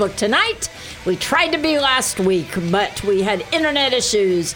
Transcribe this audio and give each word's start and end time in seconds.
Facebook 0.00 0.16
tonight. 0.16 0.70
We 1.04 1.16
tried 1.16 1.48
to 1.52 1.58
be 1.58 1.78
last 1.78 2.20
week, 2.20 2.48
but 2.70 3.02
we 3.04 3.22
had 3.22 3.44
internet 3.52 3.92
issues. 3.92 4.54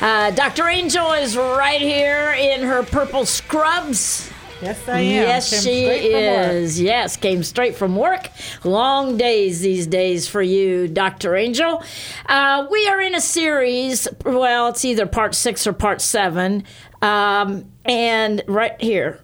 Uh, 0.00 0.30
Dr. 0.30 0.68
Angel 0.68 1.12
is 1.12 1.36
right 1.36 1.80
here 1.80 2.32
in 2.38 2.62
her 2.62 2.82
purple 2.82 3.24
scrubs. 3.24 4.30
Yes, 4.62 4.88
I 4.88 5.00
am. 5.00 5.04
Yes, 5.04 5.50
Came 5.50 5.60
she 5.60 5.84
straight 5.84 6.12
from 6.12 6.22
work. 6.22 6.52
is. 6.52 6.80
Yes, 6.80 7.16
came 7.16 7.42
straight 7.42 7.76
from 7.76 7.96
work. 7.96 8.28
Long 8.64 9.16
days 9.18 9.60
these 9.60 9.86
days 9.86 10.28
for 10.28 10.40
you, 10.40 10.88
Dr. 10.88 11.36
Angel. 11.36 11.82
Uh, 12.26 12.66
we 12.70 12.88
are 12.88 13.00
in 13.00 13.14
a 13.14 13.20
series. 13.20 14.08
Well, 14.24 14.68
it's 14.68 14.84
either 14.84 15.06
part 15.06 15.34
six 15.34 15.66
or 15.66 15.72
part 15.74 16.00
seven. 16.00 16.64
Um, 17.02 17.70
and 17.84 18.42
right 18.46 18.80
here. 18.80 19.20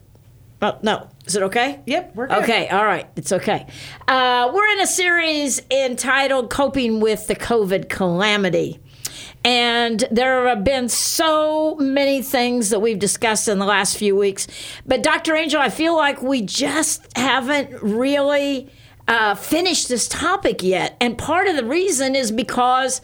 Oh, 0.63 0.79
no. 0.81 1.09
Is 1.27 1.35
it 1.35 1.43
okay? 1.43 1.81
Yep, 1.87 2.15
we're 2.15 2.29
good. 2.29 2.45
Okay, 2.45 2.69
all 2.69 2.85
right. 2.85 3.09
It's 3.17 3.33
okay. 3.33 3.67
Uh, 4.07 4.51
we're 4.55 4.67
in 4.69 4.81
a 4.81 4.87
series 4.87 5.61
entitled 5.73 6.51
Coping 6.51 7.01
with 7.01 7.27
the 7.27 7.35
COVID 7.35 7.89
Calamity. 7.89 8.79
And 9.45 10.05
there 10.13 10.47
have 10.47 10.63
been 10.63 10.89
so 10.89 11.75
many 11.75 12.23
things 12.23 12.71
that 12.71 12.79
we've 12.79 12.99
discussed 12.99 13.49
in 13.49 13.59
the 13.59 13.67
last 13.67 13.97
few 13.97 14.15
weeks. 14.15 14.47
But, 14.87 15.03
Dr. 15.03 15.35
Angel, 15.35 15.61
I 15.61 15.69
feel 15.69 15.97
like 15.97 16.23
we 16.23 16.43
just 16.43 17.09
haven't 17.17 17.83
really 17.83 18.71
uh, 19.09 19.35
finished 19.35 19.89
this 19.89 20.07
topic 20.07 20.63
yet. 20.63 20.97
And 21.01 21.19
part 21.19 21.49
of 21.49 21.57
the 21.57 21.65
reason 21.65 22.15
is 22.15 22.31
because 22.31 23.01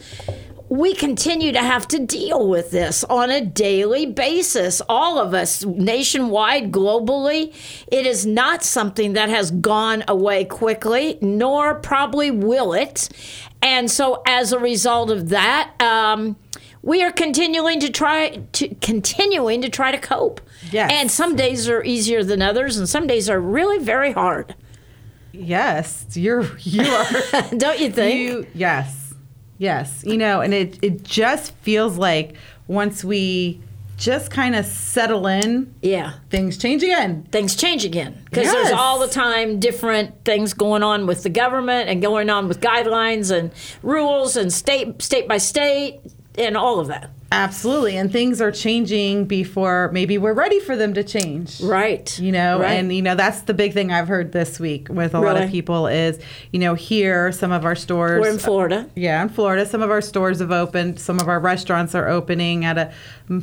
we 0.69 0.93
continue 0.93 1.51
to 1.51 1.59
have 1.61 1.87
to 1.89 1.99
deal 2.05 2.47
with 2.47 2.69
this 2.69 3.03
on 3.05 3.31
a 3.31 3.41
daily 3.41 4.05
basis. 4.05 4.81
All 4.87 5.17
of 5.17 5.33
us, 5.33 5.65
nationwide, 5.65 6.71
globally, 6.71 7.53
it 7.91 8.05
is 8.05 8.25
not 8.25 8.63
something 8.63 9.13
that 9.13 9.29
has 9.29 9.49
gone 9.49 10.03
away 10.07 10.45
quickly, 10.45 11.17
nor 11.21 11.75
probably 11.75 12.29
will 12.29 12.73
it. 12.73 13.09
And 13.61 13.89
so, 13.89 14.21
as 14.27 14.53
a 14.53 14.59
result 14.59 15.09
of 15.09 15.29
that, 15.29 15.73
um, 15.81 16.37
we 16.81 17.03
are 17.03 17.11
continuing 17.11 17.79
to 17.79 17.89
try 17.89 18.41
to 18.53 18.75
continuing 18.75 19.61
to 19.63 19.69
try 19.69 19.91
to 19.91 19.97
cope. 19.97 20.39
Yes. 20.71 20.91
And 20.93 21.11
some 21.11 21.35
days 21.35 21.67
are 21.67 21.83
easier 21.83 22.23
than 22.23 22.41
others, 22.41 22.77
and 22.77 22.87
some 22.87 23.07
days 23.07 23.29
are 23.29 23.39
really 23.39 23.83
very 23.83 24.11
hard. 24.11 24.55
Yes, 25.31 26.05
you're 26.15 26.57
you 26.59 26.83
are. 26.83 27.05
Don't 27.57 27.79
you 27.79 27.91
think? 27.91 28.19
you 28.19 28.47
yes, 28.53 29.08
yes. 29.59 30.03
You 30.03 30.17
know, 30.17 30.41
and 30.41 30.53
it 30.55 30.79
it 30.81 31.03
just 31.03 31.53
feels 31.57 31.97
like 31.97 32.35
once 32.67 33.03
we 33.03 33.61
just 33.99 34.31
kind 34.31 34.55
of 34.55 34.65
settle 34.65 35.27
in, 35.27 35.75
yeah. 35.81 36.13
things 36.29 36.57
change 36.57 36.81
again. 36.81 37.27
things 37.31 37.55
change 37.55 37.83
again 37.83 38.19
because 38.25 38.49
there's 38.49 38.71
all 38.71 38.97
the 38.97 39.09
time 39.09 39.59
different 39.59 40.23
things 40.23 40.53
going 40.53 40.81
on 40.83 41.05
with 41.05 41.21
the 41.23 41.29
government 41.29 41.89
and 41.89 42.01
going 42.01 42.29
on 42.29 42.47
with 42.47 42.61
guidelines 42.61 43.29
and 43.29 43.51
rules 43.83 44.37
and 44.37 44.53
state 44.53 45.01
state 45.01 45.27
by 45.27 45.37
state 45.37 45.99
and 46.37 46.55
all 46.55 46.79
of 46.79 46.87
that. 46.87 47.11
Absolutely, 47.31 47.95
and 47.95 48.11
things 48.11 48.41
are 48.41 48.51
changing 48.51 49.25
before 49.25 49.91
maybe 49.93 50.17
we're 50.17 50.33
ready 50.33 50.59
for 50.59 50.75
them 50.75 50.95
to 50.95 51.03
change. 51.03 51.61
Right. 51.61 52.17
You 52.19 52.31
know, 52.31 52.59
Right. 52.59 52.71
and 52.71 52.91
you 52.91 53.03
know 53.03 53.13
that's 53.13 53.41
the 53.41 53.53
big 53.53 53.73
thing 53.73 53.91
I've 53.91 54.07
heard 54.07 54.31
this 54.31 54.59
week 54.59 54.87
with 54.89 55.13
a 55.13 55.19
lot 55.19 55.37
of 55.39 55.51
people 55.51 55.85
is, 55.85 56.17
you 56.51 56.59
know, 56.59 56.73
here 56.73 57.31
some 57.31 57.51
of 57.51 57.65
our 57.65 57.75
stores 57.75 58.21
We're 58.21 58.31
in 58.31 58.39
Florida. 58.39 58.89
Yeah, 58.95 59.21
in 59.21 59.29
Florida, 59.29 59.67
some 59.67 59.83
of 59.83 59.91
our 59.91 60.01
stores 60.01 60.39
have 60.39 60.51
opened. 60.51 60.99
Some 60.99 61.19
of 61.19 61.27
our 61.27 61.39
restaurants 61.39 61.93
are 61.93 62.07
opening 62.07 62.65
at 62.65 62.77
a 62.79 62.91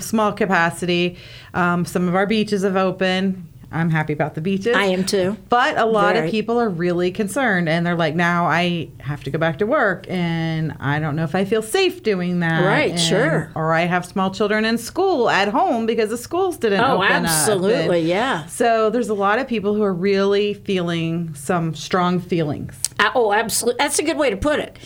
small 0.01 0.33
capacity. 0.33 1.17
Um, 1.55 1.85
some 1.85 2.09
of 2.09 2.17
our 2.17 2.27
beaches 2.27 2.65
have 2.65 2.77
opened. 2.77 3.47
I'm 3.77 3.91
happy 3.91 4.13
about 4.13 4.35
the 4.35 4.41
beaches. 4.41 4.75
I 4.77 4.85
am 4.87 5.05
too. 5.05 5.37
But 5.49 5.77
a 5.79 5.85
lot 5.85 6.15
Very. 6.15 6.27
of 6.29 6.31
people 6.33 6.59
are 6.61 6.69
really 6.69 7.11
concerned, 7.11 7.69
and 7.69 7.85
they're 7.87 7.95
like, 7.97 8.15
"Now 8.15 8.47
I 8.47 8.89
have 8.99 9.23
to 9.25 9.31
go 9.31 9.39
back 9.39 9.59
to 9.59 9.67
work, 9.67 10.07
and 10.09 10.75
I 10.81 10.99
don't 10.99 11.15
know 11.17 11.25
if 11.25 11.35
I 11.35 11.45
feel 11.45 11.63
safe 11.63 12.03
doing 12.03 12.41
that." 12.41 12.65
Right, 12.65 12.91
and- 12.93 13.01
sure. 13.01 13.51
Or 13.55 13.73
I 13.75 13.83
have 13.83 14.05
small 14.05 14.31
children 14.31 14.65
in 14.65 14.79
school 14.79 15.29
at 15.29 15.49
home 15.49 15.87
because 15.87 16.11
the 16.11 16.17
schools 16.19 16.57
didn't 16.57 16.81
Oh, 16.81 16.95
open 16.97 17.05
up. 17.07 17.11
and- 17.13 17.27
absolutely, 17.27 18.01
yeah. 18.01 18.47
So 18.47 18.91
there's 18.91 19.09
a 19.09 19.15
lot 19.15 19.39
of 19.39 19.47
people 19.47 19.75
who 19.75 19.83
are 19.83 19.95
really 19.95 20.55
feeling 20.55 21.31
some 21.35 21.75
strong 21.75 22.19
feelings. 22.21 22.75
Uh, 22.99 23.11
oh, 23.15 23.33
absolutely. 23.33 23.79
That's 23.79 23.99
a 23.99 24.03
good 24.03 24.17
way 24.17 24.31
to 24.31 24.37
put 24.37 24.59
it. 24.59 24.77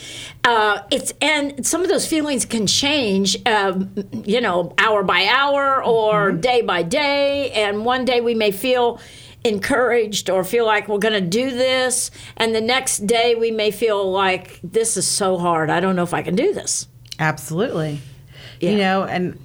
Uh, 0.45 0.81
it's 0.91 1.13
and 1.21 1.65
some 1.65 1.83
of 1.83 1.89
those 1.89 2.07
feelings 2.07 2.45
can 2.45 2.67
change, 2.67 3.37
um, 3.47 3.95
you 4.25 4.41
know, 4.41 4.75
hour 4.79 5.03
by 5.03 5.27
hour 5.27 5.83
or 5.85 6.31
Mm-hmm. 6.33 6.41
day 6.41 6.63
by 6.63 6.83
day. 6.83 7.51
And 7.53 7.85
one 7.85 8.05
day 8.05 8.21
we 8.21 8.35
may 8.35 8.51
feel 8.51 8.99
encouraged 9.45 10.29
or 10.29 10.45
feel 10.45 10.67
like 10.67 10.87
we're 10.89 10.99
going 10.99 11.15
to 11.15 11.21
do 11.21 11.51
this, 11.51 12.11
and 12.37 12.55
the 12.55 12.61
next 12.61 13.07
day 13.07 13.35
we 13.35 13.51
may 13.51 13.71
feel 13.71 14.11
like 14.11 14.61
this 14.63 14.97
is 14.97 15.07
so 15.07 15.39
hard. 15.39 15.71
I 15.71 15.81
don't 15.81 15.97
know 15.97 16.03
if 16.03 16.13
I 16.13 16.23
can 16.23 16.37
do 16.37 16.53
this. 16.53 16.87
Absolutely. 17.19 18.01
Yeah. 18.61 18.71
You 18.73 18.77
know, 18.79 19.05
and 19.05 19.39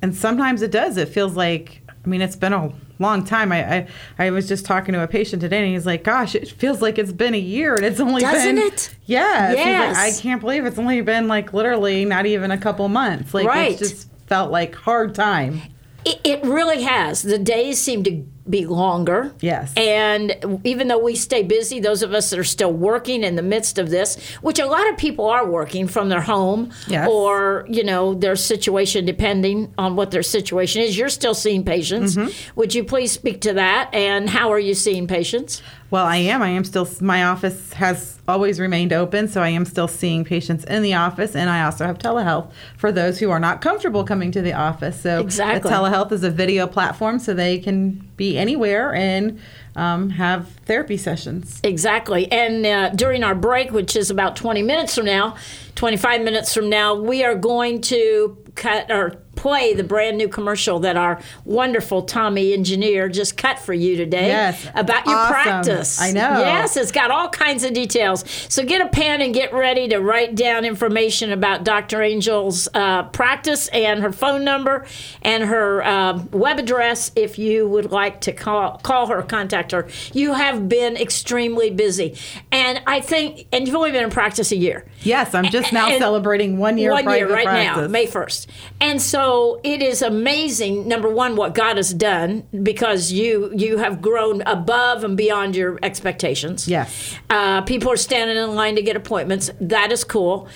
and 0.00 0.14
sometimes 0.16 0.62
it 0.62 0.70
does. 0.70 0.96
It 0.96 1.08
feels 1.08 1.36
like 1.36 1.80
I 2.04 2.08
mean, 2.08 2.22
it's 2.22 2.36
been 2.36 2.52
a 2.52 2.72
long 3.02 3.24
time. 3.24 3.52
I 3.52 3.74
I, 3.76 3.86
I 4.18 4.30
was 4.30 4.48
just 4.48 4.64
talking 4.64 4.94
to 4.94 5.02
a 5.02 5.06
patient 5.08 5.42
today, 5.42 5.58
and 5.64 5.72
he's 5.74 5.84
like, 5.86 6.04
"Gosh, 6.04 6.34
it 6.34 6.48
feels 6.48 6.80
like 6.80 6.98
it's 6.98 7.12
been 7.12 7.34
a 7.34 7.38
year, 7.38 7.74
and 7.74 7.84
it's 7.84 8.00
only 8.00 8.22
Doesn't 8.22 8.54
been 8.56 8.66
it? 8.66 8.94
Yes. 9.04 9.56
He's 9.58 9.96
like, 9.96 9.96
I 9.96 10.20
can't 10.22 10.40
believe 10.40 10.64
it's 10.64 10.78
only 10.78 11.00
been 11.02 11.28
like 11.28 11.52
literally 11.52 12.04
not 12.04 12.24
even 12.26 12.50
a 12.50 12.58
couple 12.58 12.88
months. 12.88 13.34
Like 13.34 13.46
Right. 13.46 13.72
it's 13.72 13.90
just 13.90 14.08
felt 14.26 14.50
like 14.50 14.74
hard 14.74 15.14
time. 15.14 15.60
It, 16.04 16.20
it 16.24 16.42
really 16.44 16.82
has. 16.82 17.22
The 17.22 17.38
days 17.38 17.80
seem 17.80 18.02
to 18.04 18.24
be 18.48 18.66
longer. 18.66 19.32
Yes. 19.40 19.72
And 19.76 20.60
even 20.64 20.88
though 20.88 20.98
we 20.98 21.14
stay 21.14 21.42
busy, 21.42 21.78
those 21.80 22.02
of 22.02 22.12
us 22.12 22.30
that 22.30 22.38
are 22.38 22.44
still 22.44 22.72
working 22.72 23.22
in 23.22 23.36
the 23.36 23.42
midst 23.42 23.78
of 23.78 23.90
this, 23.90 24.16
which 24.40 24.58
a 24.58 24.66
lot 24.66 24.88
of 24.90 24.96
people 24.96 25.26
are 25.26 25.46
working 25.46 25.86
from 25.86 26.08
their 26.08 26.20
home 26.22 26.70
Yes. 26.88 27.08
or, 27.08 27.66
you 27.68 27.84
know, 27.84 28.14
their 28.14 28.34
situation, 28.36 29.04
depending 29.04 29.72
on 29.78 29.94
what 29.96 30.10
their 30.10 30.22
situation 30.24 30.82
is, 30.82 30.98
you're 30.98 31.08
still 31.08 31.34
seeing 31.34 31.64
patients. 31.64 32.16
Mm-hmm. 32.16 32.58
Would 32.58 32.74
you 32.74 32.84
please 32.84 33.12
speak 33.12 33.40
to 33.42 33.52
that? 33.54 33.90
And 33.94 34.28
how 34.28 34.50
are 34.52 34.58
you 34.58 34.74
seeing 34.74 35.06
patients? 35.06 35.62
Well, 35.90 36.04
I 36.06 36.16
am. 36.16 36.42
I 36.42 36.48
am 36.48 36.64
still. 36.64 36.88
My 37.00 37.24
office 37.24 37.74
has 37.74 38.11
always 38.28 38.60
remained 38.60 38.92
open, 38.92 39.28
so 39.28 39.42
I 39.42 39.48
am 39.48 39.64
still 39.64 39.88
seeing 39.88 40.24
patients 40.24 40.64
in 40.64 40.82
the 40.82 40.94
office, 40.94 41.34
and 41.34 41.50
I 41.50 41.64
also 41.64 41.84
have 41.84 41.98
telehealth 41.98 42.50
for 42.76 42.92
those 42.92 43.18
who 43.18 43.30
are 43.30 43.40
not 43.40 43.60
comfortable 43.60 44.04
coming 44.04 44.30
to 44.32 44.42
the 44.42 44.52
office. 44.52 45.00
So, 45.00 45.20
Exactly. 45.20 45.70
telehealth 45.70 46.12
is 46.12 46.22
a 46.22 46.30
video 46.30 46.66
platform, 46.66 47.18
so 47.18 47.34
they 47.34 47.58
can 47.58 48.08
be 48.16 48.38
anywhere 48.38 48.94
and 48.94 49.40
um, 49.74 50.10
have 50.10 50.48
therapy 50.66 50.96
sessions. 50.96 51.60
Exactly. 51.64 52.30
And 52.30 52.64
uh, 52.64 52.90
during 52.90 53.24
our 53.24 53.34
break, 53.34 53.72
which 53.72 53.96
is 53.96 54.10
about 54.10 54.36
20 54.36 54.62
minutes 54.62 54.94
from 54.94 55.06
now, 55.06 55.36
25 55.74 56.22
minutes 56.22 56.54
from 56.54 56.68
now, 56.68 56.94
we 56.94 57.24
are 57.24 57.34
going 57.34 57.80
to 57.82 58.36
cut 58.54 58.90
or 58.90 59.16
play 59.34 59.72
the 59.74 59.82
brand 59.84 60.18
new 60.18 60.28
commercial 60.28 60.78
that 60.80 60.96
our 60.96 61.18
wonderful 61.44 62.02
Tommy 62.02 62.52
engineer 62.52 63.08
just 63.08 63.36
cut 63.36 63.58
for 63.58 63.72
you 63.72 63.96
today 63.96 64.26
Yes. 64.28 64.66
about 64.74 65.06
your 65.06 65.14
Awesome. 65.16 65.32
practice. 65.32 66.00
I 66.00 66.12
know. 66.12 66.40
Yes, 66.40 66.76
it's 66.76 66.92
got 66.92 67.10
all 67.10 67.28
kinds 67.30 67.64
of 67.64 67.72
details. 67.72 68.24
So 68.48 68.62
get 68.64 68.80
a 68.80 68.88
pen 68.88 69.20
and 69.22 69.32
get 69.32 69.52
ready 69.54 69.88
to 69.88 69.98
write 69.98 70.34
down 70.34 70.64
information 70.64 71.32
about 71.32 71.64
Dr. 71.64 72.02
Angel's 72.02 72.68
uh, 72.74 73.04
practice 73.04 73.68
and 73.68 74.02
her 74.02 74.12
phone 74.12 74.44
number 74.44 74.84
and 75.22 75.44
her 75.44 75.82
um, 75.86 76.28
web 76.30 76.58
address 76.58 77.10
if 77.16 77.38
you 77.38 77.66
would 77.68 77.90
like 77.90 78.20
to 78.22 78.32
call, 78.32 78.78
call 78.78 79.06
her, 79.06 79.22
contact 79.22 79.72
her. 79.72 79.88
You 80.12 80.34
have 80.34 80.68
been 80.68 80.96
extremely 80.96 81.70
busy. 81.70 82.16
And 82.52 82.82
I 82.86 83.00
think, 83.00 83.46
and 83.50 83.66
you've 83.66 83.76
only 83.76 83.92
been 83.92 84.04
in 84.04 84.10
practice 84.10 84.52
a 84.52 84.56
year 84.56 84.84
Yes, 85.02 85.34
I'm 85.34 85.46
just 85.46 85.72
now 85.72 85.88
And- 85.88 85.98
celebrating 85.98 86.58
one 86.58 86.76
year 86.78 86.92
one 86.92 87.08
year 87.08 87.32
right 87.32 87.44
now. 87.46 87.88
May 87.88 88.06
1st. 88.06 88.46
And 88.80 89.00
so 89.02 89.21
it 89.62 89.82
is 89.82 90.02
amazing, 90.02 90.88
number 90.88 91.08
one, 91.08 91.36
what 91.36 91.54
God 91.54 91.76
has 91.76 91.92
done 91.94 92.44
because 92.62 93.12
you 93.12 93.52
you 93.54 93.78
have 93.78 94.00
grown 94.00 94.42
above 94.42 95.04
and 95.04 95.16
beyond 95.16 95.56
your 95.56 95.78
expectations. 95.82 96.66
Yes. 96.68 97.16
Uh, 97.30 97.62
people 97.62 97.90
are 97.90 97.96
standing 97.96 98.36
in 98.36 98.54
line 98.54 98.76
to 98.76 98.82
get 98.82 98.96
appointments. 98.96 99.50
That 99.60 99.92
is 99.92 100.04
cool. 100.04 100.48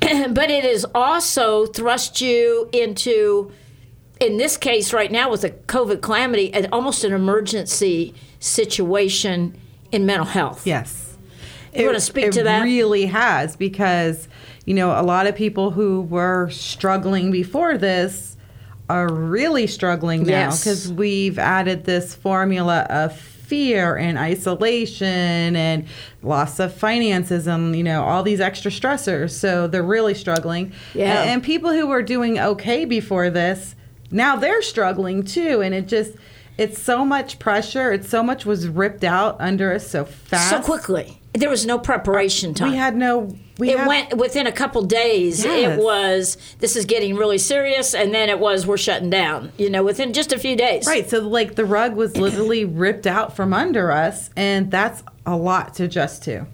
but 0.00 0.50
it 0.50 0.64
has 0.64 0.86
also 0.94 1.66
thrust 1.66 2.20
you 2.20 2.68
into, 2.72 3.52
in 4.18 4.38
this 4.38 4.56
case 4.56 4.92
right 4.92 5.12
now 5.12 5.30
with 5.30 5.42
the 5.42 5.50
COVID 5.50 6.00
calamity, 6.00 6.52
an, 6.54 6.68
almost 6.72 7.04
an 7.04 7.12
emergency 7.12 8.14
situation 8.38 9.58
in 9.92 10.06
mental 10.06 10.26
health. 10.26 10.66
Yes. 10.66 11.16
You 11.74 11.86
wanna 11.86 12.00
speak 12.00 12.32
to 12.32 12.42
that? 12.44 12.62
really 12.64 13.06
has 13.06 13.56
because, 13.56 14.28
you 14.70 14.76
know, 14.76 14.92
a 14.92 15.02
lot 15.02 15.26
of 15.26 15.34
people 15.34 15.72
who 15.72 16.02
were 16.02 16.48
struggling 16.48 17.32
before 17.32 17.76
this 17.76 18.36
are 18.88 19.12
really 19.12 19.66
struggling 19.66 20.22
now 20.22 20.28
Yes. 20.46 20.62
because 20.62 20.92
we've 20.92 21.40
added 21.40 21.86
this 21.86 22.14
formula 22.14 22.86
of 22.88 23.16
fear 23.18 23.96
and 23.96 24.16
isolation 24.16 25.56
and 25.56 25.86
loss 26.22 26.60
of 26.60 26.72
finances 26.72 27.48
and 27.48 27.74
you 27.74 27.82
know 27.82 28.04
all 28.04 28.22
these 28.22 28.38
extra 28.40 28.70
stressors 28.70 29.32
so 29.32 29.66
they're 29.66 29.82
really 29.82 30.14
struggling 30.14 30.72
Yeah. 30.94 31.22
and, 31.22 31.30
and 31.30 31.42
people 31.42 31.72
who 31.72 31.88
were 31.88 32.02
doing 32.02 32.38
okay 32.38 32.84
before 32.84 33.28
this 33.28 33.74
now 34.12 34.36
they're 34.36 34.62
struggling 34.62 35.24
too 35.24 35.62
and 35.62 35.74
it 35.74 35.88
just 35.88 36.12
it's 36.60 36.80
so 36.80 37.04
much 37.04 37.38
pressure 37.38 37.90
it's 37.90 38.08
so 38.08 38.22
much 38.22 38.44
was 38.44 38.68
ripped 38.68 39.02
out 39.02 39.36
under 39.40 39.72
us 39.72 39.88
so 39.88 40.04
fast 40.04 40.50
So 40.50 40.60
quickly. 40.60 41.16
There 41.32 41.48
was 41.48 41.64
no 41.64 41.78
preparation 41.78 42.54
time. 42.54 42.72
we 42.72 42.76
had 42.76 42.96
no 42.96 43.34
we 43.58 43.70
it 43.70 43.78
had, 43.78 43.86
went 43.86 44.16
within 44.16 44.46
a 44.46 44.52
couple 44.52 44.82
days. 44.82 45.44
Yes. 45.44 45.78
It 45.78 45.82
was 45.82 46.36
this 46.58 46.76
is 46.76 46.84
getting 46.86 47.14
really 47.14 47.38
serious, 47.38 47.94
and 47.94 48.12
then 48.12 48.28
it 48.28 48.40
was 48.40 48.66
we're 48.66 48.76
shutting 48.78 49.10
down. 49.10 49.52
You 49.56 49.70
know, 49.70 49.84
within 49.84 50.12
just 50.12 50.32
a 50.32 50.38
few 50.38 50.56
days. 50.56 50.86
right 50.86 51.08
so 51.08 51.20
like 51.20 51.54
the 51.54 51.64
rug 51.64 51.94
was 51.94 52.16
literally 52.16 52.64
ripped 52.84 53.06
out 53.06 53.36
from 53.36 53.52
under 53.54 53.92
us 53.92 54.30
and 54.36 54.70
that's 54.70 55.02
a 55.24 55.36
lot 55.36 55.74
to 55.74 55.84
adjust 55.84 56.24
to 56.24 56.46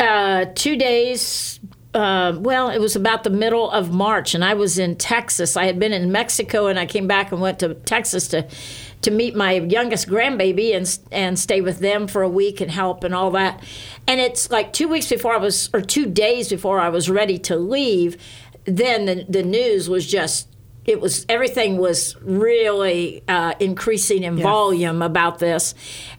uh, 0.00 0.46
two 0.54 0.76
days. 0.76 1.60
Uh, 1.94 2.36
well, 2.40 2.70
it 2.70 2.80
was 2.80 2.96
about 2.96 3.22
the 3.22 3.30
middle 3.30 3.70
of 3.70 3.92
March, 3.92 4.34
and 4.34 4.44
I 4.44 4.54
was 4.54 4.78
in 4.80 4.96
Texas. 4.96 5.56
I 5.56 5.66
had 5.66 5.78
been 5.78 5.92
in 5.92 6.10
Mexico, 6.10 6.66
and 6.66 6.76
I 6.76 6.86
came 6.86 7.06
back 7.06 7.30
and 7.30 7.40
went 7.40 7.60
to 7.60 7.74
Texas 7.74 8.26
to 8.28 8.46
to 9.02 9.10
meet 9.12 9.36
my 9.36 9.52
youngest 9.52 10.08
grandbaby 10.08 10.74
and 10.74 10.98
and 11.12 11.38
stay 11.38 11.60
with 11.60 11.78
them 11.78 12.08
for 12.08 12.22
a 12.22 12.28
week 12.28 12.60
and 12.60 12.70
help 12.70 13.04
and 13.04 13.14
all 13.14 13.30
that. 13.32 13.62
And 14.08 14.20
it's 14.20 14.50
like 14.50 14.72
two 14.72 14.88
weeks 14.88 15.08
before 15.08 15.34
I 15.34 15.38
was, 15.38 15.70
or 15.72 15.80
two 15.80 16.06
days 16.06 16.48
before 16.48 16.80
I 16.80 16.88
was 16.88 17.08
ready 17.08 17.38
to 17.38 17.56
leave. 17.56 18.16
Then 18.64 19.04
the 19.04 19.24
the 19.28 19.44
news 19.44 19.88
was 19.88 20.04
just. 20.06 20.48
It 20.84 21.00
was 21.00 21.24
everything 21.28 21.78
was 21.78 22.16
really 22.20 23.22
uh, 23.26 23.54
increasing 23.58 24.22
in 24.22 24.36
volume 24.36 25.02
about 25.02 25.38
this, 25.38 25.74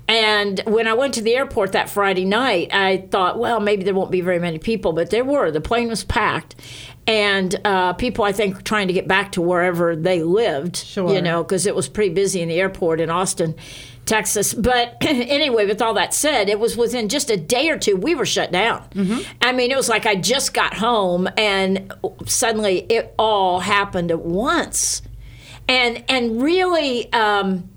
and 0.07 0.59
when 0.65 0.87
I 0.87 0.93
went 0.93 1.13
to 1.15 1.21
the 1.21 1.35
airport 1.35 1.71
that 1.73 1.89
Friday 1.89 2.25
night, 2.25 2.73
I 2.73 3.07
thought, 3.11 3.37
well, 3.39 3.59
maybe 3.59 3.83
there 3.83 3.93
won't 3.93 4.11
be 4.11 4.21
very 4.21 4.39
many 4.39 4.59
people, 4.59 4.93
but 4.93 5.09
there 5.09 5.23
were. 5.23 5.51
The 5.51 5.61
plane 5.61 5.87
was 5.87 6.03
packed, 6.03 6.55
and 7.07 7.55
uh, 7.63 7.93
people, 7.93 8.25
I 8.25 8.31
think, 8.31 8.63
trying 8.63 8.87
to 8.87 8.93
get 8.93 9.07
back 9.07 9.33
to 9.33 9.41
wherever 9.41 9.95
they 9.95 10.23
lived. 10.23 10.77
Sure. 10.77 11.13
You 11.13 11.21
know, 11.21 11.43
because 11.43 11.65
it 11.65 11.75
was 11.75 11.87
pretty 11.87 12.13
busy 12.13 12.41
in 12.41 12.49
the 12.49 12.59
airport 12.59 12.99
in 12.99 13.09
Austin, 13.09 13.55
Texas. 14.05 14.53
But 14.53 14.97
anyway, 15.01 15.65
with 15.65 15.81
all 15.81 15.93
that 15.95 16.13
said, 16.13 16.49
it 16.49 16.59
was 16.59 16.77
within 16.77 17.09
just 17.09 17.29
a 17.29 17.37
day 17.37 17.69
or 17.69 17.77
two 17.77 17.95
we 17.95 18.15
were 18.15 18.25
shut 18.25 18.51
down. 18.51 18.83
I 19.41 19.51
mean, 19.51 19.71
it 19.71 19.77
was 19.77 19.89
like 19.89 20.05
I 20.05 20.15
just 20.15 20.53
got 20.53 20.75
home, 20.75 21.27
and 21.37 21.91
suddenly 22.25 22.85
it 22.89 23.13
all 23.17 23.59
happened 23.61 24.11
at 24.11 24.21
once, 24.21 25.01
and 25.67 26.03
and 26.07 26.41
really. 26.41 27.11
Um, 27.13 27.69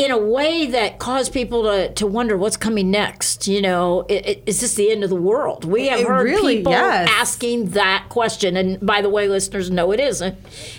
in 0.00 0.12
a 0.12 0.16
way 0.18 0.64
that 0.66 1.00
caused 1.00 1.32
people 1.32 1.64
to, 1.64 1.92
to 1.94 2.06
wonder 2.06 2.36
what's 2.36 2.56
coming 2.56 2.88
next. 2.88 3.48
You 3.48 3.60
know, 3.60 4.06
i- 4.08 4.12
i- 4.24 4.42
is 4.46 4.60
this 4.60 4.74
the 4.74 4.92
end 4.92 5.02
of 5.02 5.10
the 5.10 5.16
world? 5.16 5.64
We 5.64 5.88
have 5.88 5.98
It 5.98 6.06
heard 6.06 6.22
really- 6.22 6.58
people 6.58 6.70
yes. 6.70 7.08
asking 7.12 7.70
that 7.70 8.04
question. 8.08 8.56
And 8.56 8.78
by 8.80 9.02
the 9.02 9.08
way, 9.08 9.26
listeners, 9.26 9.72
no, 9.72 9.90
it 9.90 9.98
isn't. 9.98 10.36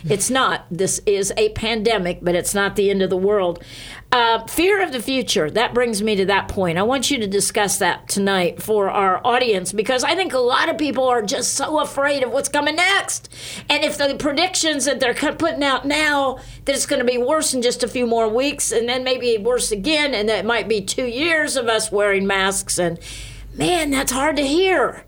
It's 0.09 0.29
not. 0.29 0.67
This 0.71 1.01
is 1.05 1.33
a 1.35 1.49
pandemic, 1.49 2.19
but 2.21 2.33
it's 2.33 2.55
not 2.55 2.77
the 2.77 2.89
end 2.89 3.01
of 3.01 3.09
the 3.09 3.17
world. 3.17 3.61
Uh, 4.11 4.43
fear 4.47 4.81
of 4.81 4.91
the 4.91 4.99
future. 4.99 5.51
That 5.51 5.75
brings 5.75 6.01
me 6.01 6.15
to 6.15 6.25
that 6.25 6.47
point. 6.47 6.79
I 6.79 6.81
want 6.81 7.11
you 7.11 7.19
to 7.19 7.27
discuss 7.27 7.77
that 7.77 8.09
tonight 8.09 8.59
for 8.59 8.89
our 8.89 9.21
audience 9.23 9.71
because 9.71 10.03
I 10.03 10.15
think 10.15 10.33
a 10.33 10.39
lot 10.39 10.67
of 10.67 10.79
people 10.79 11.03
are 11.03 11.21
just 11.21 11.53
so 11.53 11.79
afraid 11.79 12.23
of 12.23 12.31
what's 12.31 12.49
coming 12.49 12.75
next. 12.75 13.29
And 13.69 13.83
if 13.83 13.99
the 13.99 14.15
predictions 14.15 14.85
that 14.85 14.99
they're 14.99 15.13
putting 15.13 15.63
out 15.63 15.85
now 15.85 16.39
that 16.65 16.73
it's 16.73 16.87
going 16.87 17.01
to 17.01 17.05
be 17.05 17.19
worse 17.19 17.53
in 17.53 17.61
just 17.61 17.83
a 17.83 17.87
few 17.87 18.07
more 18.07 18.27
weeks 18.27 18.71
and 18.71 18.89
then 18.89 19.03
maybe 19.03 19.37
worse 19.37 19.71
again, 19.71 20.15
and 20.15 20.27
that 20.27 20.39
it 20.39 20.45
might 20.45 20.67
be 20.67 20.81
two 20.81 21.05
years 21.05 21.55
of 21.55 21.67
us 21.67 21.91
wearing 21.91 22.25
masks, 22.25 22.79
and 22.79 22.97
man, 23.53 23.91
that's 23.91 24.11
hard 24.11 24.37
to 24.37 24.47
hear. 24.47 25.05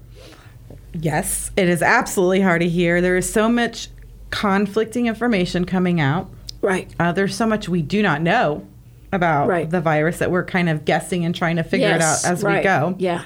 Yes, 0.94 1.50
it 1.58 1.68
is 1.68 1.82
absolutely 1.82 2.42
hard 2.42 2.62
to 2.62 2.70
hear. 2.70 3.02
There 3.02 3.18
is 3.18 3.32
so 3.32 3.50
much 3.50 3.88
conflicting 4.30 5.08
information 5.08 5.66
coming 5.66 6.00
out. 6.00 6.30
Right. 6.62 6.94
Uh, 7.00 7.14
there's 7.14 7.36
so 7.36 7.48
much 7.48 7.68
we 7.68 7.82
do 7.82 8.04
not 8.04 8.22
know 8.22 8.68
about 9.12 9.48
Right. 9.48 9.70
the 9.70 9.82
virus 9.82 10.20
that 10.20 10.32
we're 10.32 10.46
kind 10.46 10.70
of 10.70 10.86
guessing 10.86 11.26
and 11.26 11.36
trying 11.36 11.58
to 11.58 11.64
figure 11.64 11.90
it 11.90 12.02
out 12.02 12.26
as 12.26 12.44
we 12.44 12.62
go. 12.62 12.96
Yeah. 12.98 13.24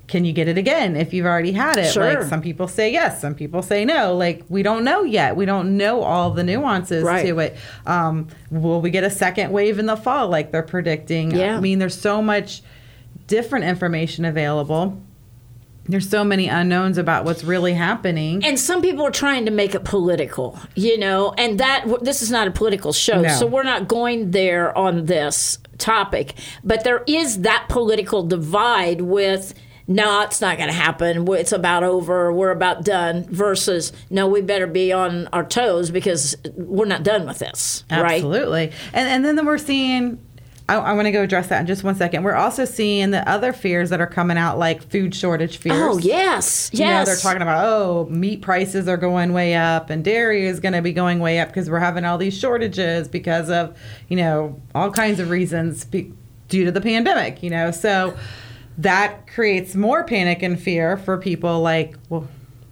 can 0.07 0.23
you 0.23 0.31
get 0.31 0.47
it 0.47 0.57
again 0.57 0.95
if 0.95 1.13
you've 1.13 1.25
already 1.25 1.51
had 1.51 1.77
it? 1.77 1.91
Sure. 1.91 2.03
Like 2.05 2.23
some 2.23 2.41
people 2.41 2.67
say 2.67 2.91
yes, 2.91 3.19
some 3.19 3.35
people 3.35 3.61
say 3.61 3.83
no. 3.83 4.15
Like 4.15 4.43
we 4.47 4.63
don't 4.63 4.83
know 4.85 5.03
yet. 5.03 5.35
We 5.35 5.45
don't 5.45 5.75
know 5.75 6.01
all 6.01 6.31
the 6.31 6.43
nuances 6.43 7.03
Right. 7.03 7.25
to 7.25 7.39
it. 7.39 7.57
Um, 7.85 8.27
will 8.49 8.79
we 8.81 8.89
get 8.89 9.03
a 9.03 9.09
second 9.09 9.51
wave 9.51 9.79
in 9.79 9.85
the 9.85 9.97
fall 9.97 10.29
like 10.29 10.51
they're 10.51 10.63
predicting? 10.63 11.31
Yeah. 11.31 11.57
I 11.57 11.59
mean, 11.59 11.79
there's 11.79 11.99
so 11.99 12.21
much 12.21 12.61
different 13.27 13.65
information 13.65 14.23
available. 14.23 15.01
There's 15.89 16.09
so 16.09 16.23
many 16.25 16.47
unknowns 16.49 16.97
about 16.97 17.23
what's 17.23 17.45
really 17.45 17.73
happening. 17.73 18.43
And 18.43 18.59
some 18.59 18.81
people 18.81 19.05
are 19.05 19.11
trying 19.11 19.45
to 19.45 19.51
make 19.51 19.73
it 19.73 19.85
political, 19.85 20.59
you 20.75 20.97
know, 20.97 21.33
and 21.37 21.59
that 21.61 21.85
this 22.01 22.21
is 22.21 22.29
not 22.29 22.45
a 22.47 22.51
political 22.51 22.91
show, 22.91 23.21
No. 23.21 23.29
so 23.29 23.45
we're 23.45 23.63
not 23.63 23.87
going 23.87 24.31
there 24.31 24.77
on 24.77 25.05
this 25.05 25.59
topic. 25.77 26.33
But 26.63 26.83
there 26.83 27.03
is 27.07 27.41
that 27.41 27.67
political 27.69 28.23
divide 28.23 28.99
with 29.01 29.53
no, 29.87 30.21
it's 30.21 30.41
not 30.41 30.57
going 30.57 30.69
to 30.69 30.75
happen. 30.75 31.27
It's 31.33 31.51
about 31.51 31.83
over. 31.83 32.31
We're 32.33 32.51
about 32.51 32.83
done. 32.83 33.23
Versus, 33.29 33.93
no, 34.09 34.27
we 34.27 34.41
better 34.41 34.67
be 34.67 34.91
on 34.91 35.27
our 35.27 35.45
toes 35.45 35.91
because 35.91 36.35
we're 36.55 36.85
not 36.85 37.03
done 37.03 37.25
with 37.25 37.39
this, 37.39 37.83
right? 37.89 38.15
Absolutely. 38.15 38.71
And 38.93 39.25
and 39.25 39.37
then 39.37 39.45
we're 39.45 39.57
seeing 39.57 40.19
I, 40.69 40.75
I 40.75 40.93
want 40.93 41.05
to 41.05 41.11
go 41.11 41.23
address 41.23 41.47
that 41.47 41.61
in 41.61 41.67
just 41.67 41.83
one 41.83 41.95
second. 41.95 42.23
We're 42.23 42.35
also 42.35 42.65
seeing 42.65 43.11
the 43.11 43.27
other 43.27 43.53
fears 43.53 43.89
that 43.89 44.01
are 44.01 44.07
coming 44.07 44.37
out, 44.37 44.59
like 44.59 44.83
food 44.89 45.15
shortage 45.15 45.57
fears. 45.57 45.77
Oh 45.79 45.97
yes, 45.97 46.69
You 46.73 46.85
know, 46.85 47.05
they're 47.05 47.15
talking 47.15 47.41
about, 47.41 47.65
oh, 47.65 48.07
meat 48.09 48.41
prices 48.41 48.87
are 48.87 48.97
going 48.97 49.31
way 49.31 49.55
up 49.55 49.89
and 49.89 50.03
dairy 50.03 50.45
is 50.45 50.59
going 50.59 50.73
to 50.73 50.81
be 50.81 50.91
going 50.91 51.19
way 51.19 51.39
up 51.39 51.49
because 51.49 51.69
we're 51.69 51.79
having 51.79 52.03
all 52.03 52.17
these 52.17 52.37
shortages 52.37 53.07
because 53.07 53.49
of, 53.49 53.77
you 54.09 54.17
know, 54.17 54.59
all 54.75 54.91
kinds 54.91 55.19
of 55.19 55.29
reasons 55.29 55.85
be, 55.85 56.11
due 56.49 56.65
to 56.65 56.71
the 56.71 56.81
pandemic, 56.81 57.41
you 57.41 57.49
know. 57.49 57.71
So 57.71 58.17
that 58.77 59.27
creates 59.27 59.75
more 59.75 60.03
panic 60.03 60.43
and 60.43 60.59
fear 60.59 60.97
for 60.97 61.17
people 61.17 61.61
like, 61.61 61.95
well, 62.09 62.27